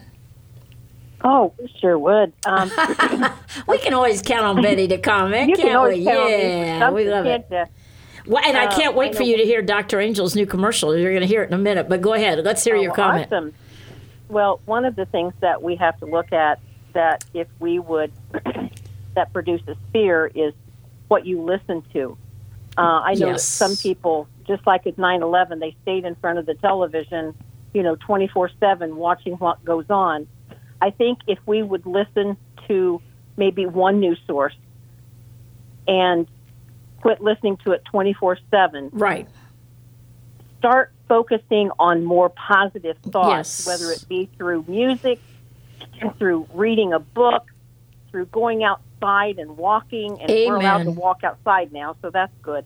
Oh, 1.23 1.53
we 1.59 1.67
sure 1.79 1.97
would. 1.97 2.31
Um, 2.45 2.71
We 3.67 3.79
can 3.79 3.93
always 3.93 4.21
count 4.21 4.43
on 4.45 4.61
Betty 4.61 4.87
to 4.89 4.97
comment, 4.97 5.55
can't 5.55 5.61
can 5.69 5.83
we? 5.83 5.95
Yeah, 5.95 6.91
we 6.91 7.09
love 7.09 7.25
it. 7.25 7.47
Well, 8.27 8.43
and 8.45 8.57
I 8.57 8.65
Uh, 8.65 8.75
can't 8.75 8.95
wait 8.95 9.15
I 9.15 9.17
for 9.17 9.23
you 9.23 9.37
to 9.37 9.43
hear 9.43 9.61
Dr. 9.61 9.99
Angel's 9.99 10.35
new 10.35 10.45
commercial. 10.45 10.95
You're 10.95 11.11
going 11.11 11.21
to 11.21 11.27
hear 11.27 11.43
it 11.43 11.47
in 11.47 11.53
a 11.53 11.57
minute, 11.57 11.87
but 11.89 12.01
go 12.01 12.13
ahead. 12.13 12.43
Let's 12.43 12.63
hear 12.63 12.75
your 12.75 12.91
oh, 12.91 12.95
comment. 12.95 13.27
Awesome. 13.27 13.53
Well, 14.29 14.59
one 14.65 14.83
of 14.85 14.95
the 14.95 15.05
things 15.05 15.33
that 15.39 15.61
we 15.63 15.75
have 15.77 15.97
to 15.99 16.05
look 16.05 16.33
at 16.33 16.59
that 16.93 17.23
if 17.33 17.47
we 17.59 17.79
would 17.79 18.11
that 19.15 19.31
produces 19.33 19.77
fear 19.93 20.29
is 20.35 20.53
what 21.07 21.25
you 21.25 21.41
listen 21.41 21.83
to. 21.93 22.17
Uh, 22.77 22.81
I 22.81 23.13
know 23.15 23.27
Yes. 23.27 23.35
that 23.57 23.67
some 23.69 23.75
people, 23.77 24.27
just 24.45 24.67
like 24.67 24.85
at 24.85 24.97
9/11, 24.97 25.59
they 25.59 25.75
stayed 25.83 26.03
in 26.05 26.15
front 26.15 26.37
of 26.37 26.45
the 26.45 26.53
television, 26.55 27.33
you 27.73 27.81
know, 27.81 27.95
24/7 27.95 28.95
watching 28.95 29.33
what 29.35 29.63
goes 29.65 29.85
on. 29.89 30.27
I 30.81 30.91
think 30.91 31.19
if 31.27 31.39
we 31.45 31.63
would 31.63 31.85
listen 31.85 32.37
to 32.67 33.01
maybe 33.37 33.65
one 33.65 33.99
news 33.99 34.19
source 34.27 34.55
and 35.87 36.27
quit 37.01 37.21
listening 37.21 37.57
to 37.63 37.71
it 37.71 37.83
24/7 37.85 38.89
Right. 38.93 39.27
start 40.57 40.91
focusing 41.07 41.71
on 41.79 42.03
more 42.03 42.29
positive 42.29 42.97
thoughts, 43.11 43.59
Yes. 43.59 43.65
whether 43.65 43.91
it 43.91 44.07
be 44.09 44.29
through 44.37 44.65
music, 44.67 45.19
through 46.17 46.47
reading 46.53 46.93
a 46.93 46.99
book, 46.99 47.43
through 48.11 48.25
going 48.27 48.63
outside 48.63 49.37
and 49.37 49.55
walking. 49.57 50.19
And 50.19 50.31
we're 50.33 50.55
allowed 50.55 50.83
to 50.83 50.91
walk 50.91 51.23
outside 51.23 51.71
now, 51.71 51.95
so 52.01 52.09
that's 52.09 52.33
good. 52.41 52.65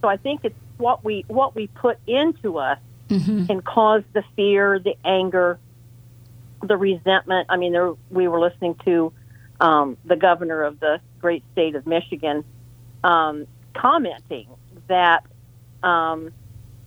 So 0.00 0.08
I 0.08 0.16
think 0.16 0.40
it's 0.44 0.56
what 0.78 1.04
we 1.04 1.24
what 1.28 1.54
we 1.54 1.68
put 1.68 1.98
into 2.06 2.58
us 2.58 2.78
Mm-hmm. 3.08 3.44
can 3.44 3.60
cause 3.60 4.02
the 4.14 4.24
fear, 4.36 4.78
the 4.78 4.94
anger, 5.04 5.58
the 6.62 6.76
resentment. 6.76 7.46
I 7.50 7.56
mean, 7.56 7.72
there, 7.72 7.92
we 8.10 8.28
were 8.28 8.40
listening 8.40 8.76
to 8.84 9.12
um, 9.60 9.96
the 10.04 10.16
governor 10.16 10.62
of 10.62 10.80
the 10.80 11.00
great 11.20 11.44
state 11.52 11.74
of 11.74 11.86
Michigan 11.86 12.44
um, 13.04 13.46
commenting 13.74 14.48
that 14.88 15.24
um, 15.82 16.32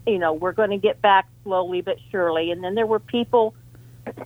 you 0.06 0.20
know 0.20 0.34
we're 0.34 0.54
going 0.54 0.70
to 0.70 0.78
get 0.78 1.02
back 1.02 1.28
slowly 1.44 1.82
but 1.82 1.98
surely. 2.12 2.52
And 2.52 2.64
then 2.64 2.76
there 2.76 2.86
were 2.86 3.00
people 3.00 3.56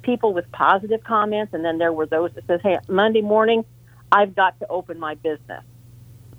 people 0.01 0.33
with 0.33 0.51
positive 0.51 1.03
comments, 1.03 1.53
and 1.53 1.63
then 1.63 1.77
there 1.77 1.93
were 1.93 2.05
those 2.05 2.31
that 2.33 2.45
says, 2.47 2.59
"Hey, 2.61 2.79
Monday 2.87 3.21
morning, 3.21 3.65
I've 4.11 4.35
got 4.35 4.59
to 4.59 4.67
open 4.67 4.99
my 4.99 5.15
business." 5.15 5.63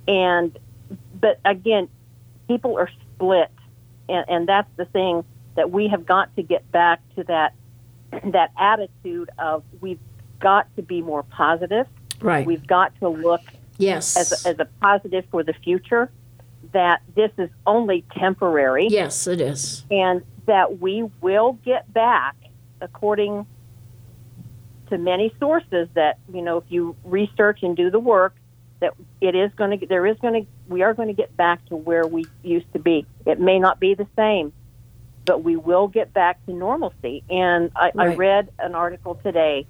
And 0.06 0.58
but 1.20 1.38
again, 1.44 1.88
people 2.48 2.76
are 2.78 2.88
split, 3.14 3.50
and, 4.08 4.24
and 4.28 4.48
that's 4.48 4.70
the 4.76 4.84
thing 4.84 5.24
that 5.56 5.70
we 5.70 5.88
have 5.88 6.06
got 6.06 6.34
to 6.36 6.42
get 6.42 6.70
back 6.70 7.00
to 7.16 7.24
that 7.24 7.54
that 8.24 8.50
attitude 8.58 9.30
of 9.38 9.64
we've 9.80 10.00
got 10.38 10.74
to 10.76 10.82
be 10.82 11.00
more 11.02 11.22
positive. 11.22 11.86
Right. 12.20 12.46
We've 12.46 12.66
got 12.66 12.98
to 13.00 13.08
look 13.08 13.42
yes. 13.78 14.16
as 14.16 14.44
a, 14.44 14.48
as 14.48 14.58
a 14.58 14.66
positive 14.80 15.24
for 15.30 15.42
the 15.42 15.52
future. 15.52 16.10
That 16.72 17.02
this 17.16 17.30
is 17.38 17.50
only 17.66 18.04
temporary 18.16 18.88
yes, 18.88 19.26
it 19.26 19.40
is. 19.40 19.84
and 19.90 20.22
that 20.46 20.78
we 20.78 21.08
will 21.20 21.54
get 21.64 21.92
back 21.92 22.36
according 22.80 23.46
to 24.88 24.98
many 24.98 25.34
sources 25.40 25.88
that 25.94 26.18
you 26.32 26.42
know 26.42 26.58
if 26.58 26.64
you 26.68 26.94
research 27.04 27.60
and 27.62 27.76
do 27.76 27.90
the 27.90 27.98
work 27.98 28.34
that 28.80 28.94
it 29.20 29.34
is 29.34 29.50
going 29.56 29.78
to 29.78 29.86
there 29.86 30.06
is 30.06 30.18
going 30.18 30.44
to 30.44 30.50
we 30.68 30.82
are 30.82 30.94
going 30.94 31.08
to 31.08 31.14
get 31.14 31.34
back 31.36 31.64
to 31.66 31.76
where 31.76 32.06
we 32.06 32.26
used 32.42 32.70
to 32.72 32.78
be 32.78 33.06
it 33.26 33.40
may 33.40 33.58
not 33.58 33.80
be 33.80 33.94
the 33.94 34.06
same 34.16 34.52
but 35.24 35.42
we 35.44 35.56
will 35.56 35.88
get 35.88 36.12
back 36.12 36.44
to 36.46 36.52
normalcy 36.52 37.22
and 37.30 37.70
i, 37.76 37.90
I 37.98 38.14
read 38.14 38.50
an 38.58 38.74
article 38.74 39.16
today 39.22 39.66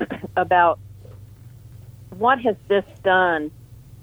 about 0.36 0.78
what 2.10 2.40
has 2.40 2.56
this 2.68 2.84
done 3.02 3.50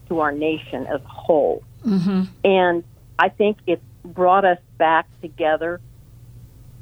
to 0.08 0.20
our 0.20 0.32
nation 0.32 0.88
as 0.88 1.02
a 1.02 1.08
whole 1.08 1.64
Mm-hmm. 1.86 2.24
and 2.44 2.84
I 3.20 3.30
think 3.30 3.58
it's 3.66 3.84
brought 4.04 4.46
us 4.46 4.60
back 4.78 5.08
together 5.22 5.80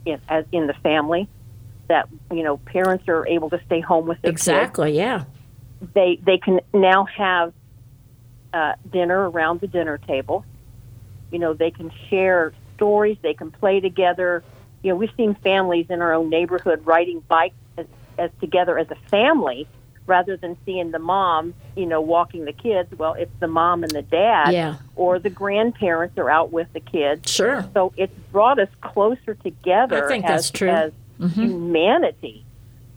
in, 0.05 0.19
as 0.27 0.45
in 0.51 0.67
the 0.67 0.73
family. 0.73 1.29
That 1.87 2.09
you 2.31 2.41
know, 2.41 2.57
parents 2.57 3.07
are 3.07 3.27
able 3.27 3.51
to 3.51 3.61
stay 3.67 3.79
home 3.79 4.07
with 4.07 4.19
their 4.21 4.31
kids. 4.31 4.41
Exactly. 4.41 4.97
Yeah. 4.97 5.25
They 5.93 6.19
they 6.25 6.39
can 6.39 6.61
now 6.73 7.05
have 7.05 7.53
uh, 8.53 8.73
dinner 8.91 9.29
around 9.29 9.61
the 9.61 9.67
dinner 9.67 9.99
table. 9.99 10.43
You 11.31 11.37
know, 11.39 11.53
they 11.53 11.69
can 11.69 11.91
share 12.09 12.53
stories. 12.75 13.17
They 13.21 13.33
can 13.33 13.51
play 13.51 13.79
together. 13.79 14.43
You 14.83 14.91
know, 14.91 14.95
we've 14.97 15.11
seen 15.17 15.35
families 15.35 15.87
in 15.89 16.01
our 16.01 16.13
own 16.13 16.29
neighborhood 16.29 16.85
riding 16.85 17.21
bikes 17.21 17.55
as, 17.77 17.85
as 18.17 18.29
together 18.39 18.77
as 18.77 18.87
a 18.91 18.95
family, 19.09 19.67
rather 20.07 20.37
than 20.37 20.55
seeing 20.65 20.91
the 20.91 20.99
mom, 20.99 21.53
you 21.75 21.85
know, 21.87 21.99
walking 22.01 22.45
the 22.45 22.53
kids. 22.53 22.89
Well, 22.95 23.13
it's 23.13 23.31
the 23.39 23.47
mom 23.47 23.83
and 23.83 23.91
the 23.91 24.03
dad, 24.03 24.51
Yeah. 24.53 24.75
or 24.95 25.17
the 25.17 25.31
grandparents 25.31 26.17
are 26.19 26.29
out 26.29 26.51
with 26.51 26.71
the 26.73 26.79
kids. 26.79 27.31
Sure. 27.31 27.67
So 27.73 27.91
it's 27.97 28.13
brought 28.31 28.59
us 28.59 28.69
closer 28.81 29.33
together 29.33 30.05
I 30.05 30.07
think 30.07 30.25
as, 30.25 30.29
that's 30.29 30.51
true. 30.51 30.69
Mm-hmm. 30.69 31.25
as 31.25 31.33
humanity. 31.33 32.45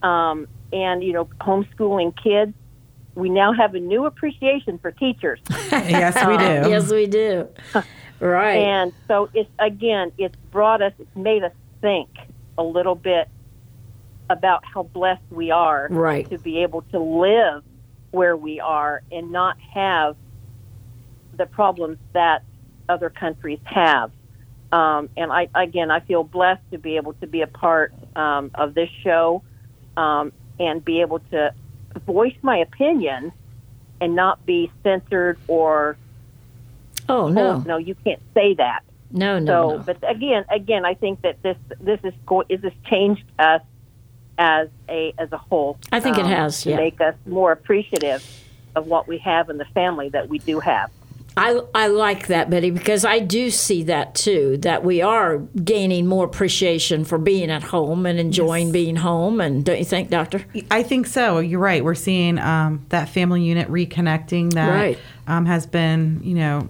Um, 0.03 0.47
and, 0.71 1.03
you 1.03 1.13
know, 1.13 1.25
homeschooling 1.41 2.15
kids, 2.21 2.53
we 3.15 3.29
now 3.29 3.53
have 3.53 3.73
a 3.73 3.79
new 3.79 4.05
appreciation 4.05 4.77
for 4.77 4.91
teachers. 4.91 5.39
yes, 5.71 6.15
we 6.27 6.37
do. 6.37 6.69
Yes, 6.69 6.91
we 6.91 7.07
do. 7.07 7.47
Right. 8.19 8.57
And 8.57 8.93
so 9.07 9.29
it's, 9.33 9.49
again, 9.59 10.11
it's 10.17 10.35
brought 10.51 10.81
us, 10.81 10.93
it's 10.99 11.15
made 11.15 11.43
us 11.43 11.53
think 11.81 12.09
a 12.57 12.63
little 12.63 12.95
bit 12.95 13.29
about 14.29 14.63
how 14.65 14.83
blessed 14.83 15.23
we 15.31 15.51
are 15.51 15.87
Right. 15.89 16.29
to 16.29 16.37
be 16.37 16.61
able 16.63 16.81
to 16.91 16.99
live 16.99 17.63
where 18.11 18.35
we 18.35 18.59
are 18.59 19.01
and 19.11 19.31
not 19.31 19.57
have 19.73 20.15
the 21.35 21.45
problems 21.45 21.97
that 22.13 22.43
other 22.87 23.09
countries 23.09 23.59
have. 23.63 24.11
Um, 24.71 25.09
and 25.17 25.31
I, 25.31 25.47
again, 25.55 25.89
I 25.89 25.99
feel 26.01 26.23
blessed 26.23 26.61
to 26.71 26.77
be 26.77 26.97
able 26.97 27.13
to 27.13 27.27
be 27.27 27.41
a 27.41 27.47
part 27.47 27.93
um, 28.15 28.51
of 28.53 28.73
this 28.75 28.89
show 29.03 29.41
um, 29.97 30.31
and 30.59 30.83
be 30.83 31.01
able 31.01 31.19
to 31.31 31.53
voice 32.05 32.35
my 32.41 32.57
opinion 32.57 33.31
and 34.01 34.15
not 34.15 34.45
be 34.45 34.71
censored 34.83 35.37
or 35.47 35.97
oh 37.09 37.33
told, 37.33 37.33
no. 37.33 37.57
no, 37.59 37.77
you 37.77 37.95
can't 38.03 38.21
say 38.33 38.53
that. 38.55 38.81
No. 39.11 39.39
No. 39.39 39.69
So, 39.71 39.77
no. 39.77 39.83
but 39.83 39.97
again, 40.09 40.45
again, 40.51 40.85
I 40.85 40.93
think 40.93 41.21
that 41.21 41.41
this 41.41 41.57
this 41.79 41.99
is 42.03 42.13
go- 42.25 42.43
is 42.47 42.61
this 42.61 42.73
changed 42.89 43.23
us 43.39 43.61
as 44.37 44.69
a 44.87 45.13
as 45.17 45.31
a 45.31 45.37
whole. 45.37 45.77
um, 45.91 45.97
I 45.97 45.99
think 45.99 46.17
it 46.17 46.25
has, 46.25 46.61
to 46.61 46.71
yeah. 46.71 46.75
make 46.77 47.01
us 47.01 47.15
more 47.25 47.51
appreciative 47.51 48.23
of 48.75 48.87
what 48.87 49.07
we 49.07 49.17
have 49.19 49.49
in 49.49 49.57
the 49.57 49.65
family 49.65 50.09
that 50.09 50.29
we 50.29 50.39
do 50.39 50.59
have. 50.59 50.91
I, 51.37 51.61
I 51.73 51.87
like 51.87 52.27
that, 52.27 52.49
Betty, 52.49 52.69
because 52.69 53.05
I 53.05 53.19
do 53.19 53.49
see 53.49 53.83
that 53.83 54.13
too, 54.13 54.57
that 54.57 54.83
we 54.83 55.01
are 55.01 55.37
gaining 55.37 56.05
more 56.05 56.25
appreciation 56.25 57.05
for 57.05 57.17
being 57.17 57.49
at 57.49 57.63
home 57.63 58.05
and 58.05 58.19
enjoying 58.19 58.73
being 58.73 58.97
home. 58.97 59.39
And 59.39 59.63
don't 59.63 59.79
you 59.79 59.85
think, 59.85 60.09
Doctor? 60.09 60.43
I 60.69 60.83
think 60.83 61.07
so. 61.07 61.39
You're 61.39 61.59
right. 61.61 61.83
We're 61.83 61.95
seeing 61.95 62.39
um, 62.39 62.85
that 62.89 63.07
family 63.09 63.43
unit 63.43 63.69
reconnecting 63.69 64.53
that 64.55 64.69
Right. 64.69 64.99
um, 65.27 65.45
has 65.45 65.65
been, 65.65 66.19
you 66.23 66.33
know, 66.35 66.67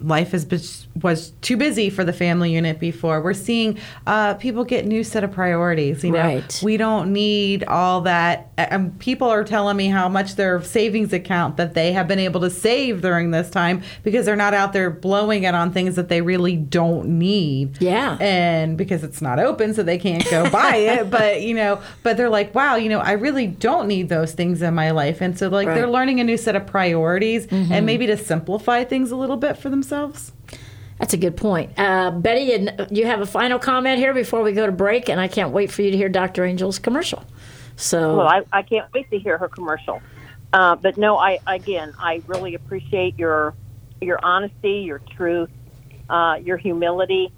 life 0.00 0.32
has 0.32 0.44
been, 0.44 0.60
was 1.02 1.30
too 1.40 1.56
busy 1.56 1.88
for 1.90 2.04
the 2.04 2.12
family 2.12 2.52
unit 2.52 2.78
before. 2.78 3.20
We're 3.22 3.32
seeing 3.32 3.78
uh, 4.06 4.34
people 4.34 4.64
get 4.64 4.84
new 4.86 5.02
set 5.02 5.24
of 5.24 5.32
priorities. 5.32 6.04
You 6.04 6.12
know, 6.12 6.18
Right. 6.18 6.60
we 6.62 6.76
don't 6.76 7.12
need 7.12 7.64
all 7.64 8.02
that. 8.02 8.50
And 8.58 8.98
people 8.98 9.28
are 9.28 9.42
telling 9.44 9.76
me 9.76 9.86
how 9.88 10.08
much 10.08 10.36
their 10.36 10.60
savings 10.62 11.12
account 11.12 11.56
that 11.56 11.74
they 11.74 11.92
have 11.92 12.06
been 12.08 12.18
able 12.18 12.40
to 12.42 12.50
save 12.50 13.00
during 13.02 13.30
this 13.30 13.48
time 13.50 13.82
because 14.02 14.26
they're 14.26 14.36
not 14.36 14.52
out 14.54 14.72
there 14.72 14.90
blowing 14.90 15.44
it 15.44 15.54
on 15.54 15.72
things 15.72 15.96
that 15.96 16.08
they 16.08 16.20
really 16.20 16.56
don't 16.56 17.08
need 17.18 17.80
Yeah. 17.80 18.16
and 18.20 18.76
because 18.76 19.02
it's 19.04 19.22
not 19.22 19.38
open 19.38 19.74
so 19.74 19.82
they 19.82 19.98
can't 19.98 20.28
go 20.30 20.48
buy 20.50 20.76
it 20.76 21.10
but 21.10 21.42
you 21.42 21.54
know 21.54 21.80
but 22.02 22.16
they're 22.16 22.28
like 22.30 22.54
wow 22.54 22.76
you 22.76 22.88
know 22.88 22.98
i 23.00 23.12
really 23.12 23.46
don't 23.46 23.86
need 23.88 24.08
those 24.08 24.32
things 24.32 24.62
in 24.62 24.74
my 24.74 24.90
life 24.90 25.20
and 25.20 25.38
so 25.38 25.48
like 25.48 25.68
Right. 25.68 25.74
they're 25.74 25.88
learning 25.90 26.20
a 26.20 26.24
new 26.24 26.36
set 26.36 26.56
of 26.56 26.66
priorities 26.66 27.46
and 27.50 27.84
maybe 27.86 28.06
to 28.06 28.16
simplify 28.16 28.84
things 28.84 29.10
a 29.10 29.16
little 29.16 29.36
bit 29.36 29.56
for 29.56 29.68
themselves 29.68 29.85
That's 30.98 31.12
a 31.12 31.18
good 31.18 31.36
point. 31.36 31.78
Uh, 31.78 32.10
Betty, 32.10 32.52
and 32.54 32.86
you 32.90 33.06
have 33.06 33.20
a 33.20 33.26
final 33.26 33.58
comment 33.58 33.98
here 33.98 34.14
before 34.14 34.42
we 34.42 34.52
go 34.52 34.64
to 34.64 34.72
break, 34.72 35.08
and 35.08 35.20
I 35.20 35.28
can't 35.28 35.50
wait 35.50 35.70
for 35.70 35.82
you 35.82 35.90
to 35.90 35.96
hear 35.96 36.08
Dr. 36.08 36.44
Angel's 36.44 36.78
commercial. 36.78 37.24
So, 37.76 38.16
Well, 38.16 38.28
I, 38.28 38.42
I 38.52 38.62
can't 38.62 38.90
wait 38.94 39.10
to 39.10 39.18
hear 39.18 39.36
her 39.36 39.48
commercial. 39.48 40.00
Uh, 40.52 40.76
but 40.76 40.96
no, 40.96 41.18
I 41.18 41.38
again, 41.46 41.92
I 41.98 42.22
really 42.26 42.54
appreciate 42.54 43.18
your 43.18 43.54
your 44.00 44.18
honesty, 44.24 44.84
your 44.86 45.00
truth, 45.16 45.50
uh, 46.08 46.38
your 46.42 46.56
humility 46.56 47.32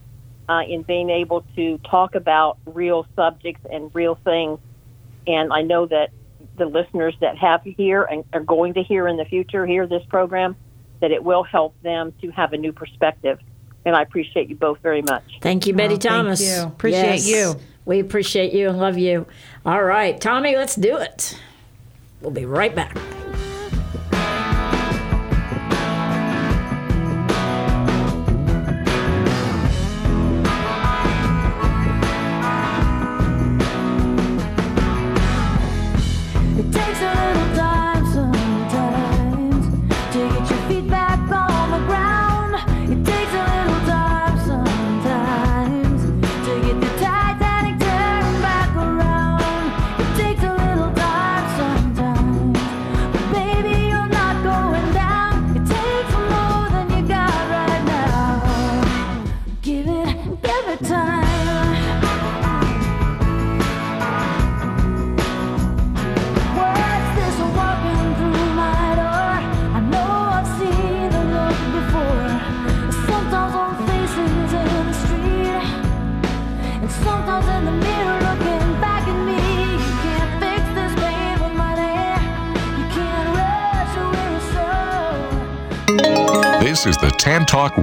uh, 0.48 0.62
in 0.68 0.82
being 0.82 1.10
able 1.10 1.44
to 1.56 1.78
talk 1.78 2.14
about 2.14 2.58
real 2.66 3.06
subjects 3.16 3.64
and 3.70 3.90
real 3.94 4.14
things. 4.24 4.58
And 5.26 5.52
I 5.52 5.62
know 5.62 5.86
that 5.86 6.10
the 6.56 6.66
listeners 6.66 7.14
that 7.20 7.36
have 7.38 7.62
here 7.62 8.02
and 8.02 8.24
are 8.32 8.40
going 8.40 8.74
to 8.74 8.82
hear 8.82 9.06
in 9.06 9.16
the 9.16 9.24
future 9.24 9.66
hear 9.66 9.86
this 9.86 10.04
program, 10.08 10.56
that 11.00 11.10
it 11.10 11.22
will 11.22 11.42
help 11.42 11.74
them 11.82 12.12
to 12.20 12.30
have 12.30 12.52
a 12.52 12.56
new 12.56 12.72
perspective. 12.72 13.38
And 13.84 13.94
I 13.96 14.02
appreciate 14.02 14.48
you 14.48 14.56
both 14.56 14.78
very 14.80 15.02
much. 15.02 15.24
thank 15.40 15.66
you, 15.66 15.72
Betty 15.72 15.94
Oh, 15.94 15.96
thank 15.98 16.02
Thomas. 16.02 16.40
you. 16.42 16.62
Appreciate 16.64 17.22
you. 17.22 17.54
We 17.84 18.00
appreciate 18.00 18.52
you 18.52 18.68
and 18.68 18.78
love 18.78 18.98
you. 18.98 19.24
All 19.64 19.82
right, 19.82 20.20
Tommy, 20.20 20.56
let's 20.56 20.74
do 20.76 20.96
it. 20.98 21.38
We'll 22.20 22.30
be 22.32 22.44
right 22.44 22.74
back. 22.74 22.96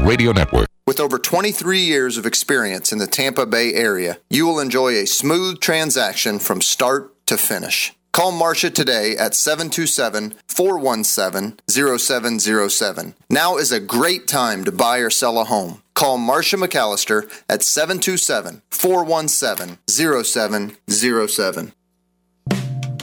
Radio 0.06 0.32
Network. 0.32 0.68
With 0.86 1.00
over 1.00 1.18
23 1.18 1.80
years 1.80 2.16
of 2.18 2.28
experience 2.28 2.92
in 2.92 3.00
the 3.00 3.08
Tampa 3.08 3.48
Bay 3.48 3.74
area, 3.74 4.20
you 4.30 4.46
will 4.46 4.60
enjoy 4.60 4.94
a 4.94 5.08
smooth 5.08 5.60
transaction 5.60 6.38
from 6.38 6.62
start 6.62 7.12
to 7.26 7.38
finish. 7.38 7.92
Call 8.14 8.32
Marcia 8.32 8.70
today 8.70 9.18
at 9.18 9.34
727 9.34 10.36
417 10.48 11.58
0707. 11.68 13.16
Now 13.32 13.58
is 13.58 13.72
a 13.72 13.80
great 13.80 14.28
time 14.28 14.64
to 14.64 14.72
buy 14.72 15.00
or 15.00 15.10
sell 15.10 15.40
a 15.40 15.44
home. 15.44 15.82
Call 15.96 16.20
Marcia 16.20 16.58
McAllister 16.58 17.24
at 17.50 17.64
727 17.64 18.62
417 18.70 19.80
0707. 19.88 21.74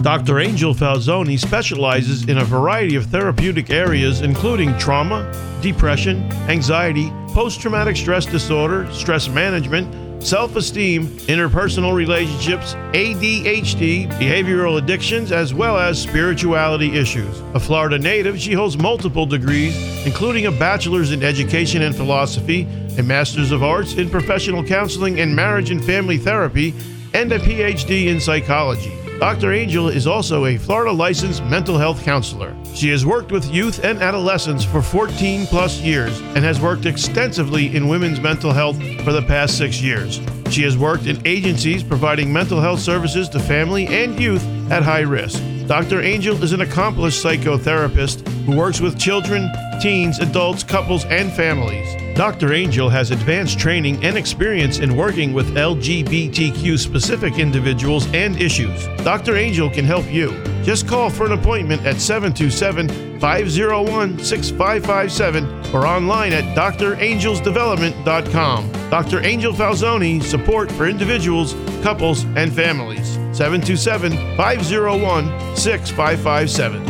Dr. 0.03 0.41
Angel 0.41 0.75
Falzoni 0.75 1.39
specializes 1.39 2.29
in 2.29 2.39
a 2.39 2.45
variety 2.45 2.97
of 2.97 3.07
therapeutic 3.07 3.71
areas, 3.71 4.21
including 4.21 4.77
trauma, 4.77 5.31
depression, 5.63 6.25
anxiety, 6.51 7.09
post 7.29 7.61
traumatic 7.61 7.97
stress 7.97 8.27
disorder, 8.27 8.93
stress 8.93 9.29
management, 9.29 9.87
self 10.21 10.57
esteem, 10.57 11.07
interpersonal 11.29 11.95
relationships, 11.95 12.75
ADHD, 12.95 14.11
behavioral 14.19 14.79
addictions, 14.79 15.31
as 15.31 15.55
well 15.55 15.79
as 15.79 16.03
spirituality 16.03 16.99
issues. 16.99 17.39
A 17.55 17.61
Florida 17.61 17.97
native, 17.97 18.41
she 18.41 18.55
holds 18.55 18.77
multiple 18.77 19.25
degrees, 19.25 19.77
including 20.05 20.47
a 20.47 20.53
bachelor's 20.53 21.13
in 21.13 21.23
education 21.23 21.83
and 21.83 21.95
philosophy, 21.95 22.67
a 22.99 23.05
master's 23.05 23.53
of 23.53 23.63
arts 23.63 23.95
in 23.95 24.11
professional 24.11 24.65
counseling 24.65 25.21
and 25.21 25.35
marriage 25.35 25.71
and 25.71 25.85
family 25.85 26.19
therapy, 26.19 26.75
and 27.15 27.31
a 27.31 27.39
PhD 27.39 28.07
in 28.07 28.19
psychology. 28.19 29.02
Dr. 29.23 29.53
Angel 29.53 29.89
is 29.89 30.09
also 30.09 30.47
a 30.47 30.57
Florida 30.59 30.91
licensed 30.91 31.45
mental 31.45 31.79
health 31.79 32.03
counselor. 32.03 32.57
She 32.75 32.89
has 32.89 33.07
worked 33.07 33.31
with 33.31 33.55
youth 33.55 33.85
and 33.85 34.03
adolescents 34.03 34.65
for 34.65 34.83
14 34.83 35.47
plus 35.47 35.79
years 35.79 36.21
and 36.35 36.39
has 36.39 36.61
worked 36.61 36.87
extensively 36.87 37.73
in 37.77 37.87
women's 37.87 38.19
mental 38.19 38.53
health 38.53 38.77
for 39.05 39.13
the 39.13 39.23
past 39.23 39.57
six 39.57 39.81
years. 39.81 40.21
She 40.51 40.65
has 40.65 40.77
worked 40.77 41.07
in 41.07 41.25
agencies 41.25 41.85
providing 41.85 42.33
mental 42.33 42.61
health 42.61 42.81
services 42.81 43.29
to 43.29 43.39
family 43.39 43.87
and 43.87 44.19
youth 44.19 44.45
at 44.73 44.83
high 44.83 45.03
risk. 45.03 45.41
Dr. 45.67 46.03
Angel 46.03 46.41
is 46.43 46.53
an 46.53 46.61
accomplished 46.61 47.25
psychotherapist 47.25 48.27
who 48.45 48.57
works 48.57 48.81
with 48.81 48.99
children, 48.99 49.49
teens, 49.81 50.19
adults, 50.19 50.65
couples, 50.65 51.05
and 51.07 51.33
families. 51.33 51.89
Dr. 52.17 52.53
Angel 52.53 52.91
has 52.91 53.11
advanced 53.11 53.59
training 53.59 54.05
and 54.05 54.19
experience 54.19 54.81
in 54.81 54.97
working 54.97 55.33
with 55.33 55.55
LGBTQ 55.55 56.79
specific 56.79 57.39
individuals 57.39 58.07
and 58.13 58.39
issues. 58.41 58.87
Dr. 58.99 59.37
Angel 59.37 59.71
can 59.71 59.85
help 59.85 60.13
you. 60.13 60.33
Just 60.63 60.87
call 60.87 61.09
for 61.09 61.27
an 61.27 61.33
appointment 61.33 61.85
at 61.87 62.01
727 62.01 63.19
501 63.19 64.19
6557 64.19 65.75
or 65.75 65.87
online 65.87 66.33
at 66.33 66.45
drangelsdevelopment.com. 66.57 68.73
Dr. 68.91 69.25
Angel 69.25 69.53
Falzoni, 69.53 70.23
support 70.23 70.71
for 70.73 70.87
individuals, 70.87 71.55
couples, 71.83 72.25
and 72.37 72.53
families. 72.53 73.22
727 73.33 74.37
501 74.37 75.57
6557. 75.57 76.85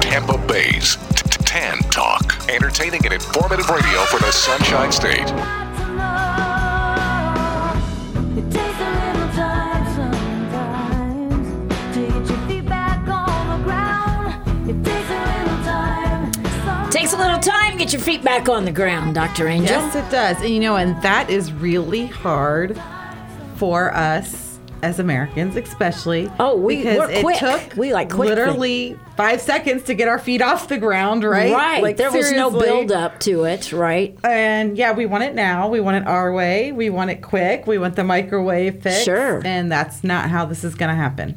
Tampa 0.00 0.36
Bay's 0.46 0.96
T- 0.96 1.30
T- 1.30 1.44
Tan 1.44 1.78
Talk. 1.90 2.36
Entertaining 2.50 3.02
and 3.06 3.14
informative 3.14 3.70
radio 3.70 4.02
for 4.04 4.18
the 4.18 4.30
Sunshine 4.30 4.92
State. 4.92 5.30
It 8.36 8.50
takes 8.52 8.78
a 8.82 8.86
little 8.90 9.32
time 9.32 9.70
to 11.78 11.78
get 12.06 12.28
your 12.28 12.38
feet 12.46 12.66
back 12.68 13.08
on 13.08 13.48
the 13.48 13.64
ground. 13.64 14.84
Takes 14.84 15.08
a 15.08 15.16
little 15.16 15.64
time. 15.64 16.90
Takes 16.90 17.12
a 17.14 17.16
little 17.16 17.38
time. 17.38 17.78
Get 17.78 17.92
your 17.94 18.02
feet 18.02 18.22
back 18.22 18.50
on 18.50 18.66
the 18.66 18.72
ground, 18.72 19.14
Dr. 19.14 19.48
Angel. 19.48 19.74
Yes, 19.74 19.94
it 19.94 20.10
does. 20.10 20.36
And 20.42 20.50
you 20.50 20.60
know, 20.60 20.76
and 20.76 21.00
that 21.02 21.30
is 21.30 21.50
really 21.50 22.08
hard 22.08 22.78
for 23.56 23.94
us 23.94 24.49
as 24.82 24.98
Americans, 24.98 25.56
especially. 25.56 26.30
Oh, 26.38 26.56
we- 26.56 26.76
because 26.76 26.98
we're 26.98 27.10
it 27.10 27.22
quick. 27.22 27.38
took 27.38 27.76
We 27.76 27.92
like 27.92 28.10
quick 28.10 28.30
literally 28.30 28.98
five 29.16 29.40
seconds 29.40 29.82
to 29.84 29.94
get 29.94 30.08
our 30.08 30.18
feet 30.18 30.40
off 30.42 30.68
the 30.68 30.78
ground, 30.78 31.24
right? 31.24 31.52
Right. 31.52 31.82
Like, 31.82 31.96
there 31.98 32.10
was 32.10 32.32
no 32.32 32.50
seriously. 32.50 32.60
build 32.68 32.92
up 32.92 33.18
to 33.20 33.44
it, 33.44 33.72
right? 33.72 34.16
And 34.24 34.78
yeah, 34.78 34.92
we 34.92 35.06
want 35.06 35.24
it 35.24 35.34
now. 35.34 35.68
We 35.68 35.80
want 35.80 35.98
it 35.98 36.06
our 36.06 36.32
way. 36.32 36.72
We 36.72 36.88
want 36.90 37.10
it 37.10 37.20
quick. 37.22 37.66
We 37.66 37.76
want 37.78 37.96
the 37.96 38.04
microwave 38.04 38.82
fix. 38.82 39.02
Sure. 39.04 39.42
And 39.44 39.70
that's 39.70 40.02
not 40.02 40.30
how 40.30 40.46
this 40.46 40.64
is 40.64 40.74
going 40.74 40.88
to 40.88 40.94
happen. 40.96 41.36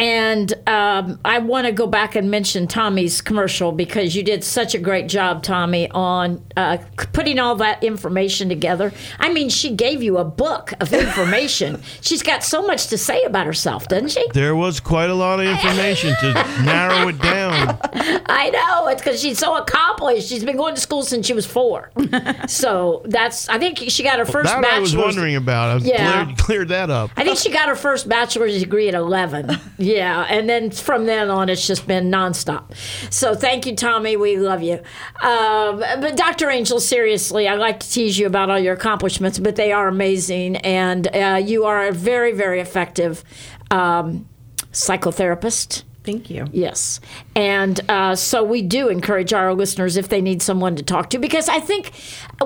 And 0.00 0.52
um, 0.66 1.20
I 1.26 1.38
want 1.40 1.66
to 1.66 1.72
go 1.72 1.86
back 1.86 2.14
and 2.16 2.30
mention 2.30 2.66
Tommy's 2.66 3.20
commercial 3.20 3.70
because 3.70 4.16
you 4.16 4.22
did 4.22 4.42
such 4.42 4.74
a 4.74 4.78
great 4.78 5.08
job, 5.08 5.42
Tommy, 5.42 5.90
on 5.90 6.42
uh, 6.56 6.78
putting 7.12 7.38
all 7.38 7.54
that 7.56 7.84
information 7.84 8.48
together. 8.48 8.94
I 9.18 9.30
mean, 9.30 9.50
she 9.50 9.74
gave 9.76 10.02
you 10.02 10.16
a 10.16 10.24
book 10.24 10.72
of 10.80 10.92
information. 10.94 11.82
She's 12.00 12.22
got 12.22 12.42
so 12.42 12.66
much 12.66 12.86
to 12.86 12.96
say 12.96 13.24
about 13.24 13.44
herself, 13.44 13.88
doesn't 13.88 14.08
she? 14.08 14.26
There 14.32 14.56
was 14.56 14.80
quite 14.80 15.10
a 15.10 15.14
lot 15.14 15.38
of 15.38 15.46
information 15.46 16.14
to 16.20 16.32
narrow 16.64 17.08
it 17.08 17.20
down. 17.20 17.78
I 17.92 18.48
know. 18.48 18.88
It's 18.88 19.02
because 19.02 19.20
she's 19.20 19.38
so 19.38 19.56
accomplished. 19.58 20.28
She's 20.30 20.44
been 20.44 20.56
going 20.56 20.74
to 20.76 20.80
school 20.80 21.02
since 21.02 21.26
she 21.26 21.34
was 21.34 21.44
four. 21.44 21.90
so 22.48 23.02
that's, 23.04 23.50
I 23.50 23.58
think 23.58 23.78
she 23.88 24.02
got 24.02 24.18
her 24.18 24.24
first 24.24 24.50
That 24.50 24.64
I 24.64 24.78
was 24.78 24.96
wondering 24.96 25.36
about. 25.36 25.76
I've 25.76 25.84
Yeah. 25.84 26.24
cleared, 26.24 26.38
cleared 26.38 26.68
that 26.68 26.88
up. 26.88 27.10
I 27.18 27.24
think 27.24 27.36
she 27.36 27.50
got 27.50 27.68
her 27.68 27.76
first 27.76 28.08
bachelor's 28.08 28.58
degree 28.58 28.88
at 28.88 28.94
11. 28.94 29.58
Yeah, 29.90 30.24
and 30.28 30.48
then 30.48 30.70
from 30.70 31.06
then 31.06 31.30
on, 31.30 31.48
it's 31.48 31.66
just 31.66 31.86
been 31.86 32.10
nonstop. 32.12 32.76
So 33.12 33.34
thank 33.34 33.66
you, 33.66 33.74
Tommy. 33.74 34.16
We 34.16 34.36
love 34.36 34.62
you. 34.62 34.74
Um, 35.20 35.80
but 35.80 36.16
Dr. 36.16 36.48
Angel, 36.48 36.78
seriously, 36.78 37.48
I 37.48 37.54
like 37.56 37.80
to 37.80 37.90
tease 37.90 38.16
you 38.16 38.26
about 38.26 38.50
all 38.50 38.58
your 38.58 38.74
accomplishments, 38.74 39.40
but 39.40 39.56
they 39.56 39.72
are 39.72 39.88
amazing, 39.88 40.56
and 40.58 41.08
uh, 41.08 41.40
you 41.44 41.64
are 41.64 41.88
a 41.88 41.92
very, 41.92 42.30
very 42.30 42.60
effective 42.60 43.24
um, 43.72 44.28
psychotherapist. 44.72 45.82
Thank 46.04 46.30
you. 46.30 46.46
Yes. 46.52 47.00
And 47.34 47.80
uh, 47.90 48.14
so 48.14 48.42
we 48.44 48.62
do 48.62 48.88
encourage 48.88 49.32
our 49.32 49.52
listeners 49.54 49.96
if 49.96 50.08
they 50.08 50.20
need 50.20 50.40
someone 50.40 50.76
to 50.76 50.82
talk 50.84 51.10
to, 51.10 51.18
because 51.18 51.48
I 51.48 51.58
think 51.58 51.92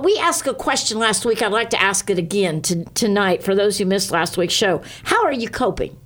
we 0.00 0.16
asked 0.18 0.46
a 0.46 0.54
question 0.54 0.98
last 0.98 1.26
week. 1.26 1.42
I'd 1.42 1.52
like 1.52 1.70
to 1.70 1.80
ask 1.80 2.08
it 2.08 2.18
again 2.18 2.62
to, 2.62 2.84
tonight 2.94 3.42
for 3.42 3.54
those 3.54 3.78
who 3.78 3.84
missed 3.84 4.10
last 4.10 4.38
week's 4.38 4.54
show. 4.54 4.82
How 5.04 5.24
are 5.24 5.32
you 5.32 5.48
coping? 5.48 5.96